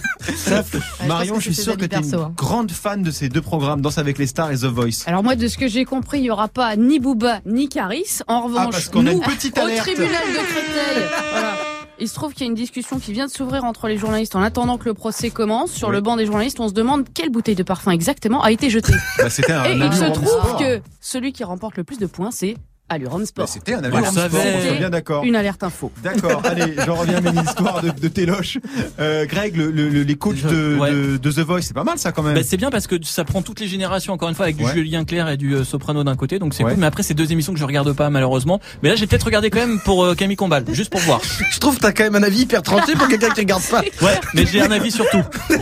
Marion, 1.07 1.39
je 1.39 1.45
suis 1.51 1.55
sûr 1.55 1.75
que 1.75 1.85
tu 1.85 1.95
es 1.95 1.99
une 1.99 2.13
hein. 2.13 2.31
grande 2.37 2.69
fan 2.69 3.01
de 3.01 3.09
ces 3.09 3.27
deux 3.27 3.41
programmes, 3.41 3.81
Danse 3.81 3.97
avec 3.97 4.19
les 4.19 4.27
stars 4.27 4.51
et 4.51 4.57
The 4.57 4.65
Voice. 4.65 5.01
Alors 5.07 5.23
moi, 5.23 5.35
de 5.35 5.47
ce 5.47 5.57
que 5.57 5.67
j'ai 5.67 5.83
compris, 5.83 6.19
il 6.19 6.23
n'y 6.23 6.29
aura 6.29 6.47
pas 6.47 6.75
ni 6.75 6.99
Booba 6.99 7.39
ni 7.47 7.69
Caris. 7.69 8.19
En 8.27 8.41
revanche, 8.43 8.65
Ah, 8.67 8.71
parce 8.71 8.89
qu'on 8.89 8.99
a 9.07 9.11
nous, 9.13 9.17
une 9.17 9.23
petite 9.23 9.57
au 9.57 9.61
tribunal 9.77 10.11
de 10.31 10.45
Créteil, 10.45 11.09
voilà. 11.31 11.55
Il 11.99 12.09
se 12.09 12.13
trouve 12.15 12.33
qu'il 12.33 12.41
y 12.41 12.43
a 12.43 12.49
une 12.49 12.55
discussion 12.55 12.99
qui 12.99 13.13
vient 13.13 13.25
de 13.25 13.31
s'ouvrir 13.31 13.63
entre 13.63 13.87
les 13.87 13.97
journalistes 13.97 14.35
en 14.35 14.41
attendant 14.41 14.77
que 14.77 14.85
le 14.85 14.93
procès 14.93 15.29
commence. 15.29 15.71
Sur 15.71 15.87
Oui. 15.89 15.95
le 15.95 16.01
banc 16.01 16.17
des 16.17 16.25
journalistes, 16.25 16.59
on 16.59 16.67
se 16.67 16.73
demande 16.73 17.05
quelle 17.13 17.29
bouteille 17.29 17.55
de 17.55 17.63
parfum 17.63 17.91
exactement 17.91 18.41
a 18.43 18.51
été 18.51 18.69
jetée. 18.69 18.93
Bah, 19.17 19.29
c'était 19.29 19.53
un 19.53 19.63
Et 19.65 19.77
il 19.77 19.93
se 19.93 20.03
en 20.03 20.11
trouve 20.11 20.57
que 20.59 20.81
celui 20.99 21.31
qui 21.31 21.43
remporte 21.45 21.77
le 21.77 21.83
plus 21.85 21.97
de 21.97 22.05
points, 22.05 22.31
c'est 22.31 22.57
Allure 22.87 23.19
Sport. 23.25 23.47
C'était 23.49 23.73
un 23.73 23.79
en 23.79 23.83
sport, 24.11 24.13
on 24.25 24.29
C'était 24.29 24.67
soit 24.67 24.77
bien 24.77 24.89
d'accord. 24.91 25.23
Une 25.23 25.35
alerte 25.35 25.63
info. 25.63 25.91
D'accord, 26.03 26.41
allez, 26.45 26.75
j'en 26.85 26.93
reviens 26.95 27.17
à 27.17 27.31
mes 27.31 27.41
histoires 27.41 27.81
de, 27.81 27.89
de 27.89 28.07
Téloche. 28.07 28.59
Euh, 28.99 29.25
Greg, 29.25 29.55
le, 29.57 29.71
le- 29.71 29.89
le- 29.89 30.03
les 30.03 30.15
coachs 30.15 30.43
de, 30.43 30.77
Ouais. 30.77 30.91
de, 30.91 31.17
de 31.17 31.31
The 31.31 31.39
Voice, 31.39 31.61
c'est 31.63 31.73
pas 31.73 31.83
mal 31.83 31.97
ça 31.97 32.11
quand 32.11 32.21
même. 32.21 32.35
Bah, 32.35 32.41
c'est 32.43 32.57
bien 32.57 32.69
parce 32.69 32.85
que 32.85 32.95
ça 33.03 33.23
prend 33.23 33.41
toutes 33.41 33.59
les 33.59 33.67
générations 33.67 34.13
encore 34.13 34.29
une 34.29 34.35
fois 34.35 34.45
avec 34.45 34.57
du 34.57 34.65
Ouais. 34.65 34.73
Julien 34.73 35.03
Clerc 35.03 35.29
et 35.29 35.37
du 35.37 35.53
euh, 35.55 35.63
Soprano 35.63 36.03
d'un 36.03 36.15
côté 36.15 36.37
donc 36.37 36.53
c'est 36.53 36.63
Ouais. 36.63 36.71
cool 36.73 36.79
mais 36.79 36.85
après 36.85 37.01
c'est 37.03 37.13
deux 37.15 37.31
émissions 37.31 37.53
que 37.53 37.59
je 37.59 37.65
regarde 37.65 37.91
pas 37.93 38.09
malheureusement 38.09 38.59
mais 38.83 38.89
là 38.89 38.95
j'ai 38.95 39.07
peut-être 39.07 39.23
regardé 39.25 39.49
quand 39.49 39.59
même 39.59 39.79
pour 39.79 40.03
euh, 40.03 40.13
Camille 40.15 40.35
Combal 40.35 40.63
juste 40.71 40.91
pour 40.91 41.01
voir 41.01 41.21
Je 41.51 41.59
trouve 41.59 41.75
que 41.77 41.81
t'as 41.81 41.91
quand 41.91 42.03
même 42.03 42.15
un 42.15 42.23
avis 42.23 42.41
hyper 42.41 42.61
tranché 42.61 42.93
pour 42.93 43.07
quelqu'un 43.07 43.29
qui 43.29 43.41
regarde 43.41 43.63
pas. 43.63 43.81
ouais 43.81 44.19
mais 44.33 44.45
j'ai 44.45 44.61
un 44.61 44.71
avis 44.71 44.91
sur 44.91 45.07
tout 45.09 45.23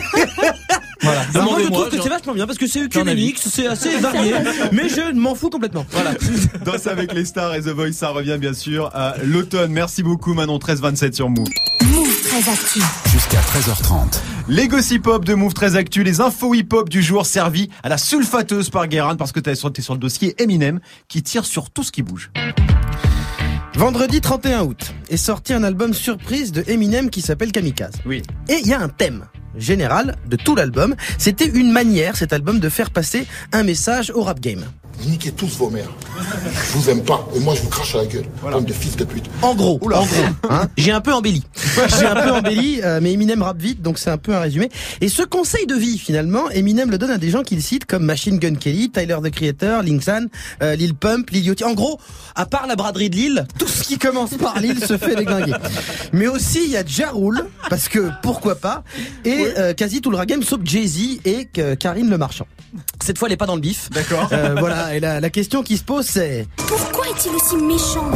voilà 1.03 1.25
Alors 1.33 1.51
moi 1.51 1.59
je 1.61 1.67
trouve 1.67 1.89
que 1.89 2.01
c'est 2.01 2.09
vachement 2.09 2.33
bien 2.33 2.47
parce 2.47 2.57
que 2.57 2.67
c'est 2.67 2.83
œcuménique, 2.83 3.39
c'est 3.39 3.67
assez 3.67 3.97
varié, 3.97 4.33
mais 4.71 4.89
je 4.89 5.13
m'en 5.13 5.35
fous 5.35 5.49
complètement. 5.49 5.85
Voilà. 5.91 6.13
Danse 6.65 6.87
avec 6.87 7.13
les 7.13 7.25
stars 7.25 7.55
et 7.55 7.61
The 7.61 7.69
Voice, 7.69 7.93
ça 7.93 8.09
revient 8.09 8.37
bien 8.39 8.53
sûr 8.53 8.89
à 8.93 9.15
l'automne. 9.23 9.71
Merci 9.71 10.03
beaucoup 10.03 10.33
Manon 10.33 10.53
1327 10.53 11.15
sur 11.15 11.29
Move. 11.29 11.47
Move 11.83 12.21
très 12.23 12.51
actu. 12.51 12.81
Jusqu'à 13.11 13.39
13h30. 13.39 14.19
Les 14.47 14.67
gossip 14.67 15.07
hop 15.07 15.25
de 15.25 15.33
Move 15.33 15.53
très 15.53 15.75
actu, 15.75 16.03
les 16.03 16.21
infos 16.21 16.53
hip 16.53 16.67
hop 16.73 16.89
du 16.89 17.01
jour 17.01 17.25
servis 17.25 17.69
à 17.83 17.89
la 17.89 17.97
sulfateuse 17.97 18.69
par 18.69 18.87
Guérin 18.87 19.15
parce 19.15 19.31
que 19.31 19.39
t'es 19.39 19.55
sur, 19.55 19.71
sur 19.77 19.93
le 19.93 19.99
dossier 19.99 20.35
Eminem 20.41 20.79
qui 21.07 21.23
tire 21.23 21.45
sur 21.45 21.69
tout 21.69 21.83
ce 21.83 21.91
qui 21.91 22.01
bouge. 22.01 22.31
Vendredi 23.75 24.21
31 24.21 24.63
août 24.63 24.93
est 25.09 25.17
sorti 25.17 25.53
un 25.53 25.63
album 25.63 25.93
surprise 25.93 26.51
de 26.51 26.63
Eminem 26.67 27.09
qui 27.09 27.21
s'appelle 27.21 27.51
Kamikaze. 27.51 27.95
Oui. 28.05 28.21
Et 28.47 28.59
il 28.61 28.67
y 28.67 28.73
a 28.73 28.79
un 28.79 28.89
thème 28.89 29.25
général 29.57 30.15
de 30.27 30.35
tout 30.35 30.55
l'album. 30.55 30.95
C'était 31.17 31.47
une 31.47 31.71
manière, 31.71 32.15
cet 32.15 32.33
album, 32.33 32.59
de 32.59 32.69
faire 32.69 32.91
passer 32.91 33.27
un 33.51 33.63
message 33.63 34.11
au 34.11 34.23
rap 34.23 34.39
game. 34.39 34.63
Niquez 35.05 35.31
tous 35.31 35.57
vos 35.57 35.69
mères. 35.69 35.89
Je 36.17 36.77
vous 36.77 36.89
aime 36.89 37.03
pas. 37.03 37.27
Et 37.35 37.39
moi, 37.39 37.55
je 37.55 37.61
vous 37.61 37.69
crache 37.69 37.95
à 37.95 37.99
la 37.99 38.05
gueule. 38.05 38.25
Bande 38.41 38.65
de 38.65 38.73
fils 38.73 38.95
de 38.95 39.03
pute. 39.03 39.25
En 39.41 39.53
gros, 39.55 39.75
en 39.83 40.05
gros, 40.05 40.05
hein, 40.49 40.67
j'ai 40.77 40.91
un 40.91 41.01
peu 41.01 41.13
embelli. 41.13 41.43
J'ai 41.99 42.05
un 42.05 42.15
peu 42.15 42.31
embelli, 42.31 42.79
euh, 42.83 42.99
mais 43.01 43.13
Eminem 43.13 43.41
rappe 43.41 43.61
vite, 43.61 43.81
donc 43.81 43.97
c'est 43.97 44.09
un 44.09 44.17
peu 44.17 44.33
un 44.35 44.39
résumé. 44.39 44.69
Et 45.01 45.09
ce 45.09 45.23
conseil 45.23 45.65
de 45.65 45.75
vie, 45.75 45.97
finalement, 45.97 46.49
Eminem 46.51 46.89
le 46.89 46.97
donne 46.97 47.11
à 47.11 47.17
des 47.17 47.29
gens 47.29 47.43
qu'il 47.43 47.61
cite 47.61 47.85
comme 47.85 48.03
Machine 48.05 48.37
Gun 48.37 48.55
Kelly, 48.55 48.91
Tyler 48.91 49.17
the 49.23 49.31
Creator, 49.31 49.83
Linksan, 49.83 50.27
euh, 50.61 50.75
Lil 50.75 50.93
Pump, 50.95 51.29
Lil 51.31 51.45
Yachty. 51.45 51.63
En 51.63 51.73
gros, 51.73 51.99
à 52.35 52.45
part 52.45 52.67
la 52.67 52.75
braderie 52.75 53.09
de 53.09 53.15
Lil, 53.15 53.47
tout 53.57 53.67
ce 53.67 53.83
qui 53.83 53.97
commence 53.97 54.35
par 54.35 54.59
Lil 54.59 54.79
se 54.79 54.97
fait 54.97 55.15
déglinguer. 55.15 55.53
Mais 56.13 56.27
aussi, 56.27 56.61
il 56.65 56.71
y 56.71 56.77
a 56.77 56.85
Ja 56.85 57.11
Rule, 57.11 57.45
parce 57.69 57.89
que 57.89 58.09
pourquoi 58.21 58.55
pas, 58.55 58.83
et 59.25 59.47
euh, 59.57 59.73
quasi 59.73 60.01
tout 60.01 60.11
le 60.11 60.17
rap 60.17 60.27
game, 60.27 60.43
sauf 60.43 60.59
Jay-Z 60.63 61.19
et 61.25 61.49
euh, 61.57 61.75
Karine 61.75 62.09
Le 62.09 62.17
Marchand. 62.17 62.47
Cette 63.01 63.17
fois, 63.17 63.27
elle 63.27 63.33
est 63.33 63.37
pas 63.37 63.45
dans 63.45 63.55
le 63.55 63.61
bif. 63.61 63.89
D'accord. 63.91 64.29
Euh, 64.31 64.55
voilà, 64.57 64.95
et 64.95 64.99
la, 64.99 65.19
la 65.19 65.29
question 65.29 65.63
qui 65.63 65.77
se 65.77 65.83
pose, 65.83 66.05
c'est... 66.05 66.47
Pourquoi 66.57 67.07
est-il 67.07 67.31
aussi 67.35 67.57
méchant? 67.57 68.09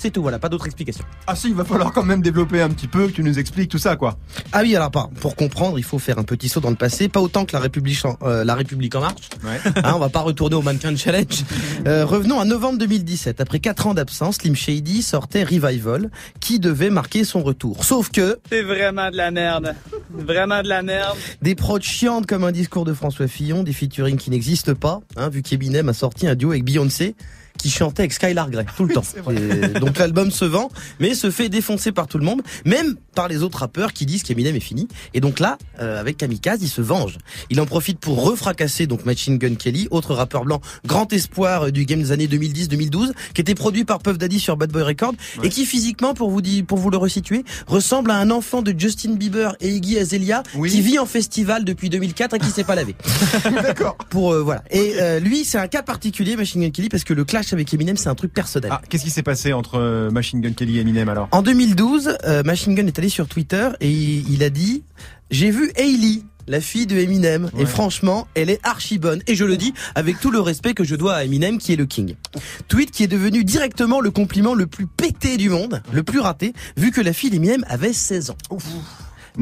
C'est 0.00 0.10
tout, 0.10 0.22
voilà, 0.22 0.38
pas 0.38 0.48
d'autre 0.48 0.64
explication. 0.66 1.04
Ah 1.26 1.36
si, 1.36 1.48
il 1.48 1.54
va 1.54 1.64
falloir 1.64 1.92
quand 1.92 2.02
même 2.02 2.22
développer 2.22 2.62
un 2.62 2.70
petit 2.70 2.88
peu, 2.88 3.06
que 3.08 3.12
tu 3.12 3.22
nous 3.22 3.38
expliques 3.38 3.70
tout 3.70 3.78
ça 3.78 3.96
quoi. 3.96 4.16
Ah 4.52 4.60
oui, 4.62 4.74
alors 4.74 4.90
pas. 4.90 5.10
Pour 5.20 5.36
comprendre, 5.36 5.78
il 5.78 5.84
faut 5.84 5.98
faire 5.98 6.18
un 6.18 6.22
petit 6.24 6.48
saut 6.48 6.60
dans 6.60 6.70
le 6.70 6.76
passé, 6.76 7.08
pas 7.08 7.20
autant 7.20 7.44
que 7.44 7.52
la 7.52 7.60
République, 7.60 8.02
en- 8.06 8.16
euh, 8.22 8.42
la 8.44 8.54
République 8.54 8.94
en 8.94 9.00
marche. 9.00 9.28
Ouais. 9.44 9.60
Hein, 9.84 9.92
on 9.96 9.98
va 9.98 10.08
pas 10.08 10.20
retourner 10.20 10.56
au 10.56 10.62
Mannequin 10.62 10.96
Challenge. 10.96 11.26
Euh, 11.86 12.04
revenons 12.04 12.38
à 12.40 12.44
novembre 12.44 12.78
2017. 12.78 13.40
Après 13.40 13.58
quatre 13.58 13.86
ans 13.86 13.94
d'absence, 13.94 14.36
Slim 14.36 14.54
Shady 14.54 15.02
sortait 15.02 15.44
Revival, 15.44 16.10
qui 16.40 16.58
devait 16.60 16.90
marquer 16.90 17.24
son 17.24 17.42
retour. 17.42 17.84
Sauf 17.84 18.10
que 18.10 18.38
C'est 18.50 18.62
vraiment 18.62 19.10
de 19.10 19.16
la 19.16 19.30
merde. 19.30 19.74
Vraiment 20.12 20.62
de 20.62 20.68
la 20.68 20.82
merde. 20.82 21.16
des 21.42 21.54
prods 21.54 21.80
chiantes 21.80 22.26
comme 22.26 22.44
un 22.44 22.52
discours 22.52 22.84
de 22.84 22.92
François 22.92 23.28
Fillon, 23.28 23.62
des 23.62 23.72
featuring 23.72 24.16
qui 24.18 24.30
n'existent 24.30 24.74
pas, 24.74 25.00
hein, 25.16 25.28
vu 25.30 25.42
qu'Eminem 25.42 25.88
a 25.88 25.94
sorti 25.94 26.26
un 26.26 26.34
duo 26.34 26.50
avec 26.50 26.64
Beyoncé 26.64 27.14
qui 27.62 27.70
chantait 27.70 28.02
avec 28.02 28.12
Skylar 28.12 28.50
Grey 28.50 28.66
tout 28.76 28.84
le 28.84 28.94
temps. 28.94 29.04
Et 29.30 29.78
donc 29.78 29.98
l'album 29.98 30.30
se 30.30 30.44
vend, 30.44 30.70
mais 30.98 31.14
se 31.14 31.30
fait 31.30 31.48
défoncer 31.48 31.92
par 31.92 32.06
tout 32.06 32.18
le 32.18 32.24
monde, 32.24 32.42
même 32.64 32.96
par 33.14 33.28
les 33.28 33.42
autres 33.42 33.58
rappeurs 33.58 33.92
qui 33.92 34.06
disent 34.06 34.22
qu'Eminem 34.22 34.56
est 34.56 34.60
fini. 34.60 34.88
Et 35.14 35.20
donc 35.20 35.40
là, 35.40 35.58
euh, 35.80 36.00
avec 36.00 36.16
Kamikaze, 36.16 36.62
il 36.62 36.68
se 36.68 36.80
venge. 36.80 37.18
Il 37.50 37.60
en 37.60 37.66
profite 37.66 37.98
pour 37.98 38.24
refracasser 38.24 38.86
donc 38.86 39.04
Machine 39.04 39.38
Gun 39.38 39.54
Kelly, 39.54 39.88
autre 39.90 40.14
rappeur 40.14 40.44
blanc, 40.44 40.60
grand 40.86 41.12
espoir 41.12 41.66
euh, 41.66 41.70
du 41.70 41.84
game 41.84 42.00
des 42.00 42.12
années 42.12 42.26
2010-2012, 42.26 43.12
qui 43.34 43.40
était 43.40 43.54
produit 43.54 43.84
par 43.84 43.98
Puff 44.00 44.18
Daddy 44.18 44.40
sur 44.40 44.56
Bad 44.56 44.70
Boy 44.70 44.82
Records 44.82 45.14
et 45.42 45.48
qui 45.48 45.66
physiquement, 45.66 46.14
pour 46.14 46.30
vous 46.30 46.42
dire, 46.42 46.64
pour 46.64 46.78
vous 46.78 46.90
le 46.90 46.96
resituer, 46.96 47.44
ressemble 47.66 48.10
à 48.10 48.16
un 48.16 48.30
enfant 48.30 48.62
de 48.62 48.74
Justin 48.76 49.14
Bieber 49.14 49.56
et 49.60 49.68
Iggy 49.68 49.98
Azalea 49.98 50.42
qui 50.68 50.80
vit 50.80 50.98
en 50.98 51.06
festival 51.06 51.64
depuis 51.64 51.90
2004 51.90 52.34
et 52.34 52.38
qui 52.38 52.50
s'est 52.50 52.64
pas 52.64 52.74
lavé. 52.74 52.94
D'accord. 53.44 53.96
Pour 54.08 54.32
euh, 54.32 54.42
voilà. 54.42 54.62
Et 54.70 54.94
euh, 55.00 55.20
lui, 55.20 55.44
c'est 55.44 55.58
un 55.58 55.68
cas 55.68 55.82
particulier, 55.82 56.36
Machine 56.36 56.62
Gun 56.62 56.70
Kelly, 56.70 56.88
parce 56.88 57.04
que 57.04 57.14
le 57.14 57.24
clash 57.24 57.49
avec 57.52 57.72
Eminem, 57.72 57.96
c'est 57.96 58.08
un 58.08 58.14
truc 58.14 58.32
personnel. 58.32 58.70
Ah, 58.72 58.80
qu'est-ce 58.88 59.04
qui 59.04 59.10
s'est 59.10 59.22
passé 59.22 59.52
entre 59.52 59.78
euh, 59.78 60.10
Machine 60.10 60.40
Gun 60.40 60.52
Kelly 60.52 60.78
et 60.78 60.80
Eminem 60.80 61.08
alors? 61.08 61.28
En 61.32 61.42
2012, 61.42 62.18
euh, 62.24 62.42
Machine 62.44 62.74
Gun 62.74 62.86
est 62.86 62.98
allé 62.98 63.08
sur 63.08 63.28
Twitter 63.28 63.68
et 63.80 63.90
il, 63.90 64.30
il 64.32 64.42
a 64.42 64.50
dit 64.50 64.84
J'ai 65.30 65.50
vu 65.50 65.70
Hailey, 65.76 66.22
la 66.46 66.60
fille 66.60 66.86
de 66.86 66.96
Eminem, 66.96 67.50
et 67.58 67.64
franchement, 67.64 68.26
elle 68.34 68.50
est 68.50 68.60
archi 68.64 68.98
bonne. 68.98 69.22
Et 69.26 69.36
je 69.36 69.44
le 69.44 69.56
dis 69.56 69.72
avec 69.94 70.18
tout 70.20 70.30
le 70.30 70.40
respect 70.40 70.74
que 70.74 70.84
je 70.84 70.96
dois 70.96 71.14
à 71.14 71.24
Eminem, 71.24 71.58
qui 71.58 71.72
est 71.72 71.76
le 71.76 71.86
king. 71.86 72.16
Tweet 72.68 72.90
qui 72.90 73.04
est 73.04 73.08
devenu 73.08 73.44
directement 73.44 74.00
le 74.00 74.10
compliment 74.10 74.54
le 74.54 74.66
plus 74.66 74.86
pété 74.86 75.36
du 75.36 75.48
monde, 75.48 75.80
le 75.92 76.02
plus 76.02 76.18
raté, 76.18 76.52
vu 76.76 76.90
que 76.90 77.00
la 77.00 77.12
fille 77.12 77.30
d'Eminem 77.30 77.64
avait 77.68 77.92
16 77.92 78.30
ans. 78.30 78.36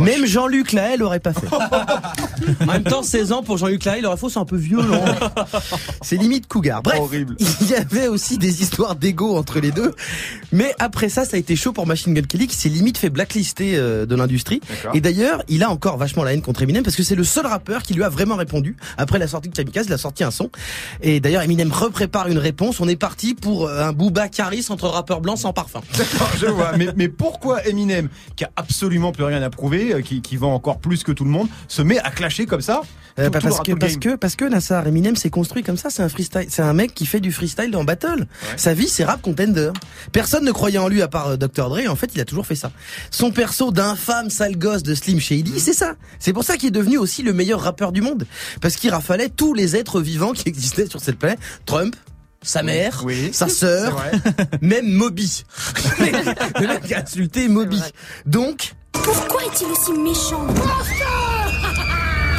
Même 0.05 0.27
Jean-Luc 0.27 0.73
Lahaye 0.73 0.97
l'aurait 0.97 1.21
pas 1.21 1.33
fait. 1.33 1.49
en 2.63 2.67
même 2.67 2.85
temps, 2.85 3.03
16 3.03 3.33
ans 3.33 3.43
pour 3.43 3.59
Jean-Luc 3.59 3.85
Lahaye, 3.85 4.01
leur 4.01 4.19
faut 4.19 4.29
c'est 4.29 4.39
un 4.39 4.45
peu 4.45 4.57
violent. 4.57 5.05
c'est 6.03 6.17
limite 6.17 6.47
cougar. 6.47 6.83
Bref, 6.83 7.01
Horrible. 7.01 7.37
il 7.61 7.69
y 7.69 7.75
avait 7.75 8.09
aussi 8.09 8.39
des 8.39 8.63
histoires 8.63 8.95
d'ego 8.95 9.37
entre 9.37 9.61
les 9.61 9.73
deux. 9.73 9.95
Mais 10.53 10.75
après 10.79 11.09
ça, 11.09 11.25
ça 11.25 11.37
a 11.37 11.41
été 11.41 11.57
chaud 11.57 11.73
pour 11.73 11.87
Machine 11.87 12.15
Gun 12.15 12.23
Kelly 12.23 12.47
qui 12.47 12.57
s'est 12.57 12.69
limite 12.69 12.99
fait 12.99 13.11
blacklister 13.11 13.77
euh, 13.77 14.07
de 14.07 14.15
l'industrie. 14.15 14.61
D'accord. 14.69 14.95
Et 14.95 15.01
d'ailleurs, 15.01 15.43
il 15.49 15.63
a 15.63 15.71
encore 15.71 15.97
vachement 15.97 16.25
la 16.25 16.33
haine 16.33 16.43
contre 16.43 16.63
Eminem 16.63 16.83
parce 16.83 16.97
que 16.97 17.03
c'est 17.03 17.17
le 17.17 17.25
seul 17.25 17.47
rappeur 17.47 17.83
qui 17.83 17.95
lui 17.95 18.05
a 18.05 18.09
vraiment 18.09 18.37
répondu. 18.37 18.77
Après 18.97 19.19
la 19.19 19.27
sortie 19.27 19.49
de 19.49 19.55
Kamikaze, 19.55 19.87
il 19.87 19.93
a 19.93 19.99
sorti 19.99 20.25
un 20.25 20.31
son. 20.31 20.51
Et 21.03 21.21
d'ailleurs, 21.21 21.43
Eminem 21.43 21.73
reprépare 21.73 22.29
une 22.29 22.39
réponse. 22.39 22.81
On 22.81 22.89
est 22.89 22.97
parti 22.97 23.35
pour 23.35 23.67
euh, 23.67 23.83
un 23.83 23.93
Booba 23.93 24.29
Caris 24.29 24.67
entre 24.71 24.89
rappeurs 24.89 25.21
blancs 25.21 25.39
sans 25.39 25.53
parfum. 25.53 25.81
D'accord, 25.97 26.31
je 26.39 26.47
vois. 26.47 26.77
Mais, 26.77 26.89
mais 26.97 27.09
pourquoi 27.09 27.67
Eminem, 27.67 28.09
qui 28.37 28.45
a 28.45 28.51
absolument 28.57 29.13
plus 29.13 29.25
rien 29.25 29.43
à 29.43 29.51
prouver, 29.51 29.88
euh, 29.93 30.01
qui, 30.03 30.23
qui 30.23 30.37
vend 30.37 30.55
encore 30.55 30.79
plus 30.79 31.03
que 31.05 31.13
tout 31.13 31.25
le 31.25 31.31
monde, 31.31 31.49
se 31.69 31.83
met 31.83 31.99
à 31.99 32.11
clasher 32.11 32.47
comme 32.47 32.61
ça 32.61 32.83
Euh, 33.19 33.31
tout- 33.31 33.39
tout 33.41 33.47
le 33.47 33.51
parce, 33.51 33.61
que, 33.63 33.73
parce 33.73 33.97
que 33.97 34.15
parce 34.17 34.37
que 34.37 34.45
Nassar 34.45 34.87
Eminem 34.87 35.17
s'est 35.17 35.31
construit 35.31 35.63
comme 35.65 35.77
ça, 35.77 35.91
c'est 35.91 36.03
un 36.05 36.09
freestyle, 36.09 36.47
c'est 36.49 36.63
un 36.63 36.73
mec 36.73 36.95
qui 36.95 37.05
fait 37.05 37.19
du 37.21 37.33
freestyle 37.33 37.71
dans 37.73 37.83
battle. 37.83 38.27
Sa 38.57 38.75
vie 38.75 38.89
c'est 38.89 39.05
rap 39.05 39.21
contender. 39.23 39.71
Personne 40.13 40.45
ne 40.45 40.53
croyait 40.53 40.79
en 40.79 40.87
lui 40.89 41.03
à 41.03 41.09
part 41.09 41.29
euh, 41.29 41.37
Dr 41.37 41.69
Dre, 41.69 41.91
en 41.91 41.97
fait, 41.97 42.11
il 42.15 42.21
a 42.21 42.25
toujours 42.25 42.47
fait 42.47 42.55
ça. 42.55 42.71
Son 43.11 43.33
perso 43.33 43.73
d'infâme 43.73 44.31
sale 44.31 44.57
gosse 44.57 44.83
de 44.85 44.95
Slim 44.95 45.19
Shady, 45.21 45.59
c'est 45.59 45.73
ça. 45.73 45.95
C'est 46.21 46.33
pour 46.33 46.45
ça 46.45 46.57
qu'il 46.57 46.69
est 46.69 46.79
devenu 46.79 46.97
aussi 46.97 47.23
le 47.25 47.33
meilleur 47.33 47.61
rappeur 47.61 47.91
du 47.91 48.03
monde 48.03 48.25
parce 48.61 48.77
qu'il 48.77 48.91
rafalait 48.91 49.31
tous 49.31 49.53
les 49.53 49.75
êtres 49.75 50.01
vivants 50.01 50.33
qui 50.33 50.49
existaient 50.49 50.87
sur 50.87 51.01
cette 51.01 51.19
planète. 51.19 51.41
Trump 51.67 51.97
sa 52.41 52.63
mère, 52.63 53.03
Oui, 53.05 53.31
sa 53.33 53.49
sœur, 53.49 54.01
même 54.63 54.87
Moby. 54.89 55.43
le 55.99 56.67
mec 56.69 56.93
a 56.93 57.01
insulté 57.03 57.49
Moby. 57.49 57.83
Donc, 58.27 58.75
Pourquoi 59.05 59.45
est-il 59.45 59.71
aussi 59.71 59.93
méchant? 59.93 60.47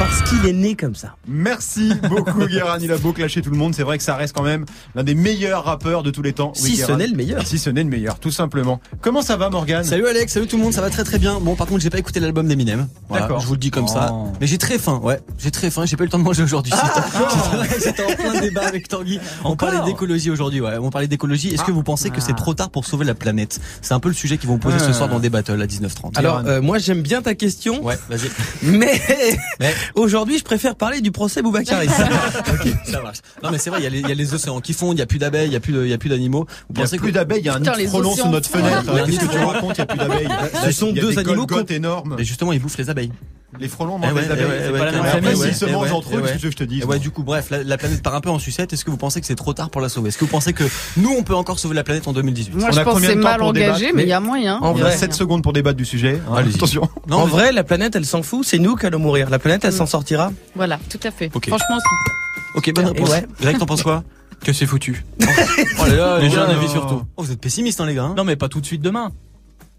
Parce 0.00 0.22
qu'il 0.22 0.46
est 0.46 0.54
né 0.54 0.74
comme 0.76 0.94
ça. 0.94 1.14
Merci 1.28 1.92
beaucoup 2.08 2.46
Guérin, 2.46 2.78
il 2.80 2.90
a 2.90 2.96
beau 2.96 3.12
clasher 3.12 3.42
tout 3.42 3.50
le 3.50 3.58
monde, 3.58 3.74
c'est 3.74 3.82
vrai 3.82 3.98
que 3.98 4.02
ça 4.02 4.16
reste 4.16 4.34
quand 4.34 4.42
même 4.42 4.64
l'un 4.94 5.04
des 5.04 5.14
meilleurs 5.14 5.62
rappeurs 5.64 6.02
de 6.02 6.10
tous 6.10 6.22
les 6.22 6.32
temps. 6.32 6.52
Si 6.54 6.76
ce 6.76 6.90
n'est 6.92 7.06
le 7.06 7.14
meilleur. 7.14 7.46
Si 7.46 7.58
ce 7.58 7.68
n'est 7.68 7.82
le 7.82 7.90
meilleur, 7.90 8.18
tout 8.18 8.30
simplement. 8.30 8.80
Comment 9.02 9.20
ça 9.20 9.36
va 9.36 9.50
Morgane? 9.50 9.84
Salut 9.84 10.06
Alex, 10.06 10.32
salut 10.32 10.46
tout 10.46 10.56
le 10.56 10.62
monde, 10.62 10.72
ça 10.72 10.80
va 10.80 10.88
très 10.88 11.04
très 11.04 11.18
bien. 11.18 11.38
Bon, 11.38 11.54
par 11.54 11.66
contre, 11.66 11.82
j'ai 11.82 11.90
pas 11.90 11.98
écouté 11.98 12.18
l'album 12.18 12.48
d'Eminem. 12.48 12.88
Voilà, 13.10 13.24
D'accord. 13.26 13.40
Je 13.42 13.46
vous 13.46 13.52
le 13.52 13.58
dis 13.58 13.70
comme 13.70 13.88
ça. 13.88 14.08
Oh. 14.14 14.28
Mais 14.40 14.46
j'ai 14.46 14.56
très 14.56 14.78
faim, 14.78 15.00
ouais. 15.02 15.20
J'ai 15.38 15.50
très 15.50 15.70
faim, 15.70 15.84
j'ai 15.84 15.96
pas 15.98 16.04
eu 16.04 16.06
le 16.06 16.10
temps 16.12 16.18
de 16.18 16.24
manger 16.24 16.42
aujourd'hui. 16.44 16.72
C'était 17.78 18.02
en 18.10 18.14
plein 18.16 18.40
débat 18.40 18.66
avec 18.66 18.88
Tanguy. 18.88 19.20
On 19.44 19.50
Encore 19.50 19.68
parlait 19.70 19.84
d'écologie 19.92 20.30
aujourd'hui, 20.30 20.62
ouais. 20.62 20.78
On 20.80 20.88
parlait 20.88 21.08
d'écologie. 21.08 21.52
Est-ce 21.52 21.64
que 21.64 21.72
vous 21.72 21.82
pensez 21.82 22.08
que 22.08 22.22
c'est 22.22 22.34
trop 22.36 22.54
tard 22.54 22.70
pour 22.70 22.86
sauver 22.86 23.04
la 23.04 23.14
planète? 23.14 23.60
C'est 23.82 23.92
un 23.92 24.00
peu 24.00 24.08
le 24.08 24.14
sujet 24.14 24.38
qu'ils 24.38 24.48
vont 24.48 24.58
poser 24.58 24.78
ce 24.78 24.86
Ah. 24.88 24.92
soir 24.94 25.08
dans 25.10 25.20
des 25.20 25.28
battles 25.28 25.60
à 25.60 25.66
19h30. 25.66 26.16
Alors, 26.18 26.38
euh, 26.46 26.62
moi 26.62 26.78
j'aime 26.78 27.02
bien 27.02 27.20
ta 27.20 27.34
question. 27.34 27.84
Ouais, 27.84 27.98
vas-y. 28.08 28.30
Mais, 28.62 28.98
Mais- 29.60 29.74
aujourd'hui, 29.94 30.38
je 30.38 30.44
préfère 30.44 30.74
parler 30.76 31.00
du 31.00 31.10
procès 31.12 31.42
Boubacaris. 31.42 31.88
ok, 31.88 32.68
ça 32.84 33.02
marche. 33.02 33.18
Non 33.42 33.50
mais 33.50 33.58
c'est 33.58 33.70
vrai, 33.70 33.80
il 33.80 33.84
y, 33.84 33.86
a 33.86 33.90
les- 33.90 34.00
il 34.00 34.08
y 34.08 34.12
a 34.12 34.14
les 34.14 34.34
océans 34.34 34.60
qui 34.60 34.72
fondent, 34.72 34.96
il 34.96 35.00
y 35.00 35.02
a 35.02 35.06
plus 35.06 35.18
d'abeilles, 35.18 35.48
il 35.48 35.52
y 35.52 35.56
a 35.56 35.60
plus 35.60 35.72
de- 35.72 35.84
il 35.84 35.90
y 35.90 35.94
a 35.94 35.98
plus 35.98 36.08
d'animaux. 36.10 36.46
Vous 36.68 36.74
Il 36.74 36.76
y 36.76 36.80
a 36.80 36.84
pensez 36.84 36.98
plus 36.98 37.12
d'abeilles, 37.12 37.40
il 37.40 37.46
y 37.46 37.48
a 37.48 37.54
un 37.54 37.60
nid 37.60 37.68
les 37.76 37.84
de 37.84 37.88
frelons 37.90 38.12
océans. 38.12 38.24
sous 38.26 38.30
notre 38.30 38.48
fenêtre. 38.50 38.84
Il 38.88 38.94
y 38.96 38.98
a 38.98 39.02
un 39.02 39.06
Qu'est-ce 39.06 39.20
que 39.20 39.32
tu 39.32 39.38
racontes 39.38 39.74
Il 39.76 39.78
y 39.78 39.82
a 39.82 39.86
plus 39.86 39.98
d'abeilles. 39.98 40.28
Ce 40.64 40.70
sont 40.72 40.86
Il 40.88 40.96
y 40.96 40.98
a 40.98 41.02
deux 41.02 41.10
des 41.12 41.18
animaux 41.18 41.46
énormes. 41.68 42.14
Mais 42.18 42.24
justement, 42.24 42.52
ils 42.52 42.60
bouffent 42.60 42.78
les 42.78 42.90
abeilles. 42.90 43.12
Les 43.58 43.66
frelons 43.66 43.96
Eh 44.00 44.06
mangent 44.06 44.12
ouais, 44.14 44.20
les 44.22 44.26
eh 44.28 44.30
abeilles. 44.32 44.46
ouais, 44.72 44.78
pas 44.78 44.84
la 44.92 44.92
eh 45.18 45.20
eh 45.32 45.34
S'ils 45.34 45.54
se 45.56 45.64
eh 45.66 45.72
mangent 45.72 45.90
entre 45.90 46.10
eux, 46.14 46.20
eh 46.20 46.22
qu'est-ce 46.22 46.32
que 46.34 46.38
tu 46.38 46.44
veux 46.46 46.50
que 46.52 46.58
je 46.60 46.64
te 46.64 46.68
dise 46.70 46.82
Et 46.82 46.86
ouais, 46.86 47.00
du 47.00 47.10
coup, 47.10 47.24
bref, 47.24 47.50
la, 47.50 47.64
la 47.64 47.78
planète 47.78 48.00
part 48.00 48.14
un 48.14 48.20
peu 48.20 48.30
en 48.30 48.38
sucette. 48.38 48.72
Est-ce 48.72 48.84
que 48.84 48.92
vous 48.92 48.96
pensez 48.96 49.20
que 49.20 49.26
c'est 49.26 49.34
trop 49.34 49.52
tard 49.52 49.70
pour 49.70 49.80
la 49.80 49.88
sauver 49.88 50.10
Est-ce 50.10 50.18
que 50.18 50.24
vous 50.24 50.30
pensez 50.30 50.52
que 50.52 50.62
nous, 50.96 51.10
on 51.18 51.24
peut 51.24 51.34
encore 51.34 51.58
sauver 51.58 51.74
la 51.74 51.82
planète 51.82 52.06
en 52.06 52.12
2018 52.12 52.54
Moi, 52.54 52.68
On 52.68 52.72
je 52.72 52.78
a 52.78 52.84
pense 52.84 53.00
que 53.00 53.06
c'est 53.08 53.16
mal 53.16 53.42
engagé, 53.42 53.90
mais 53.92 54.04
il 54.04 54.08
y 54.08 54.12
a 54.12 54.20
moyen. 54.20 54.58
En 54.62 54.72
vrai. 54.72 54.96
7 54.96 55.12
secondes 55.14 55.42
pour 55.42 55.52
débattre 55.52 55.76
du 55.76 55.84
sujet. 55.84 56.20
hein. 56.30 56.44
Attention. 56.54 56.88
Non, 57.08 57.16
en 57.16 57.26
vrai, 57.26 57.50
la 57.50 57.64
planète, 57.64 57.96
elle 57.96 58.06
s'en 58.06 58.22
fout. 58.22 58.44
C'est 58.46 58.58
nous 58.60 58.76
qui 58.76 58.86
allons 58.86 59.00
mourir. 59.00 59.30
La 59.30 59.40
planète, 59.40 59.64
elle 59.64 59.72
s'en 59.86 59.90
sortira. 59.98 60.32
Voilà, 60.54 60.78
tout 60.88 61.00
à 61.04 61.10
fait. 61.10 61.30
Ok. 61.34 61.48
Franchement, 61.48 61.78
c'est- 61.78 62.58
Ok, 62.58 62.72
bonne 62.74 62.86
réponse. 62.86 63.10
ouais. 63.10 63.26
Greg, 63.40 63.58
t'en 63.58 63.66
penses 63.66 63.82
quoi 63.82 64.02
Que 64.44 64.52
c'est 64.52 64.66
foutu. 64.66 65.04
Oh 65.20 65.24
là 65.86 65.94
là, 65.94 66.18
oh 66.20 66.24
un 66.24 66.28
là 66.28 66.48
avis 66.56 66.66
là. 66.66 66.72
sur 66.72 66.86
tout. 66.86 67.02
Oh, 67.16 67.22
vous 67.22 67.30
êtes 67.30 67.40
pessimiste, 67.40 67.80
hein, 67.80 67.86
les 67.86 67.94
gars. 67.94 68.04
hein 68.04 68.14
Non 68.16 68.24
mais 68.24 68.36
pas 68.36 68.48
tout 68.48 68.60
de 68.60 68.66
suite 68.66 68.80
demain. 68.82 69.12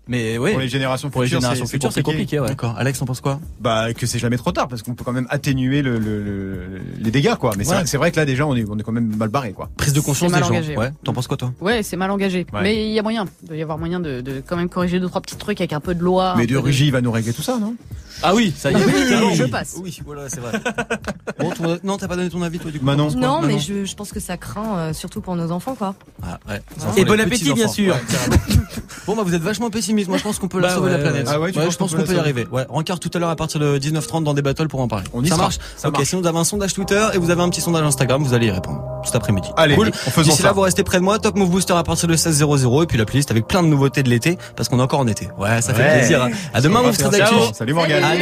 Mais 0.08 0.38
oui. 0.38 0.52
Pour 0.52 0.60
les 0.60 0.68
générations 0.68 1.10
Pour 1.10 1.22
les 1.22 1.28
futures, 1.28 1.40
générations 1.42 1.66
c'est- 1.66 1.72
futures, 1.74 1.92
c'est 1.94 2.02
compliqué, 2.02 2.40
ouais. 2.40 2.48
D'accord. 2.48 2.76
Alex, 2.78 3.00
t'en 3.00 3.06
penses 3.06 3.22
quoi 3.22 3.40
Bah 3.60 3.94
que 3.94 4.06
c'est 4.08 4.18
jamais 4.20 4.36
trop 4.36 4.52
tard 4.52 4.68
parce 4.68 4.82
qu'on 4.82 4.94
peut 4.96 5.04
quand 5.04 5.14
même 5.14 5.28
atténuer 5.30 5.82
le, 5.84 6.00
le- 6.00 6.24
le- 6.24 6.82
les 7.00 7.12
dégâts 7.12 7.36
quoi. 7.36 7.54
Mais 7.58 7.64
c'est 7.64 7.70
Ouais. 7.70 7.76
vrai- 7.78 7.86
c'est 7.86 7.98
vrai 7.98 8.12
que 8.12 8.18
là 8.20 8.26
déjà 8.26 8.46
on 8.46 8.56
est 8.56 8.66
on 8.68 8.78
est 8.78 8.84
quand 8.84 8.92
même 8.92 9.16
mal 9.16 9.30
barré 9.30 9.54
quoi. 9.54 9.70
Prise 9.78 9.94
de 9.94 10.00
conscience 10.00 10.32
C'est 10.32 10.40
mal 10.40 10.42
des 10.42 10.48
gens. 10.48 10.54
engagé, 10.54 10.72
ouais. 10.76 10.86
ouais. 10.88 10.92
T'en 11.04 11.14
penses 11.14 11.28
quoi, 11.28 11.38
toi 11.38 11.54
ouais, 11.62 11.82
c'est 11.84 11.98
mal 11.98 12.10
engagé. 12.12 12.46
Ouais. 12.52 12.62
Mais 12.64 12.88
il 12.88 12.94
y 12.94 13.00
a 13.00 13.04
moyen. 13.04 13.26
Il 13.44 13.48
doit 13.50 13.58
y 13.58 13.62
avoir 13.62 13.78
moyen 13.78 14.00
de, 14.00 14.22
de 14.22 14.42
quand 14.46 14.58
même 14.58 14.70
corriger 14.70 15.00
deux, 15.00 15.08
trois 15.08 15.22
petits 15.22 15.36
trucs 15.38 15.62
avec 15.62 15.72
un 15.72 15.80
peu 15.80 15.94
de 15.96 16.02
loi. 16.04 16.34
Mais 16.36 16.48
de 16.48 16.60
il 16.60 16.92
va 16.92 17.02
nous 17.02 17.12
régler 17.12 17.32
tout 17.34 17.44
ça 17.44 17.58
non? 17.60 17.76
Ah 18.24 18.34
oui, 18.36 18.54
ça 18.58 18.72
y 18.72 18.76
est. 18.76 18.78
Oui, 18.78 18.94
oui. 19.24 19.36
je 19.36 19.44
passe. 19.46 19.76
Oui, 19.82 20.00
voilà, 20.06 20.24
c'est 20.30 20.40
vrai. 20.40 20.52
bon, 21.40 21.50
toi- 21.52 21.78
non, 21.84 21.98
t'as 21.98 22.08
pas 22.08 22.16
donné 22.16 22.30
ton 22.30 22.42
avis, 22.42 22.60
toi, 22.60 22.72
du 22.72 22.80
coup. 22.80 22.86
Manon. 22.86 23.10
Non, 23.12 23.42
mais 23.42 23.48
Manon 23.48 23.60
je, 23.60 23.86
je 23.86 23.96
pense 23.96 24.12
que 24.12 24.20
ça 24.20 24.38
craint 24.38 24.78
euh, 24.78 24.94
surtout 24.94 25.22
pour 25.22 25.36
nos 25.36 25.52
enfants, 25.52 25.76
quoi. 25.76 25.96
Ah, 26.24 26.40
ouais. 26.50 26.62
Et 26.98 27.06
bon 27.06 27.20
appétit, 27.20 27.54
bien 27.54 27.68
sûr. 27.68 27.94
Ouais, 27.96 28.38
bon, 29.08 29.16
bah, 29.16 29.24
vous 29.26 29.34
êtes 29.34 29.42
vachement 29.42 29.70
pessimiste. 29.70 30.08
Moi, 30.10 30.18
je 30.18 30.24
pense 30.24 30.40
qu'on 30.40 30.48
peut 30.48 30.60
la 30.60 30.70
Bah 30.70 30.76
sauver 30.76 30.92
ouais, 30.92 30.98
la 30.98 31.04
planète. 31.04 31.28
ouais. 31.28 31.34
Ah 31.36 31.40
ouais, 31.40 31.52
tu 31.52 31.60
penses 31.60 31.74
je 31.74 31.78
pense 31.78 31.92
qu'on 31.92 31.98
peut 31.98 32.04
peut 32.06 32.16
y 32.16 32.20
arriver. 32.20 32.48
Ouais. 32.52 32.66
Rencard 32.70 33.00
tout 33.00 33.10
à 33.14 33.20
l'heure 33.20 33.30
à 33.30 33.36
partir 33.36 33.60
de 33.60 33.78
19h30 33.80 34.24
dans 34.24 34.34
des 34.34 34.42
battles 34.42 34.68
pour 34.68 34.80
en 34.82 34.88
parler. 34.88 35.06
On 35.14 35.24
y 35.24 35.28
ça 35.28 35.36
sera. 35.36 35.44
marche? 35.46 35.58
Ça 35.78 35.88
ok, 35.90 35.96
marche. 35.96 36.08
sinon 36.10 36.22
vous 36.22 36.28
avez 36.28 36.38
un 36.40 36.44
sondage 36.44 36.74
Twitter 36.74 37.06
et 37.14 37.18
vous 37.18 37.30
avez 37.32 37.42
un 37.42 37.50
petit 37.50 37.62
sondage 37.62 37.84
Instagram, 37.84 38.24
vous 38.24 38.34
allez 38.34 38.48
y 38.48 38.52
répondre 38.52 38.82
cet 39.04 39.16
après-midi. 39.16 39.48
Allez, 39.58 39.76
cool. 39.76 39.88
en 39.90 39.92
faisant 40.12 40.30
D'ici 40.30 40.42
ça. 40.44 40.50
là, 40.50 40.54
vous 40.54 40.62
restez 40.62 40.84
près 40.84 41.00
de 41.00 41.04
moi. 41.04 41.18
Top 41.18 41.36
Move 41.36 41.50
Booster 41.50 41.74
à 41.74 41.82
partir 41.84 42.08
de 42.08 42.16
16h00 42.16 42.84
et 42.84 42.86
puis 42.86 42.98
la 43.00 43.06
playlist 43.06 43.32
avec 43.32 43.48
plein 43.48 43.64
de 43.64 43.68
nouveautés 43.68 44.04
de 44.04 44.10
l'été 44.10 44.38
parce 44.56 44.70
qu'on 44.70 44.78
est 44.80 44.84
encore 44.84 45.00
en 45.00 45.08
été. 45.08 45.28
Ouais, 45.40 45.62
ça 45.62 45.74
fait 45.74 45.82
Ouais. 45.82 45.98
plaisir. 46.00 46.28
À 46.54 46.62
demain, 46.62 46.82
On 46.84 46.88
Move. 46.88 47.54
Salut 47.54 47.74
Morgane. 47.74 48.04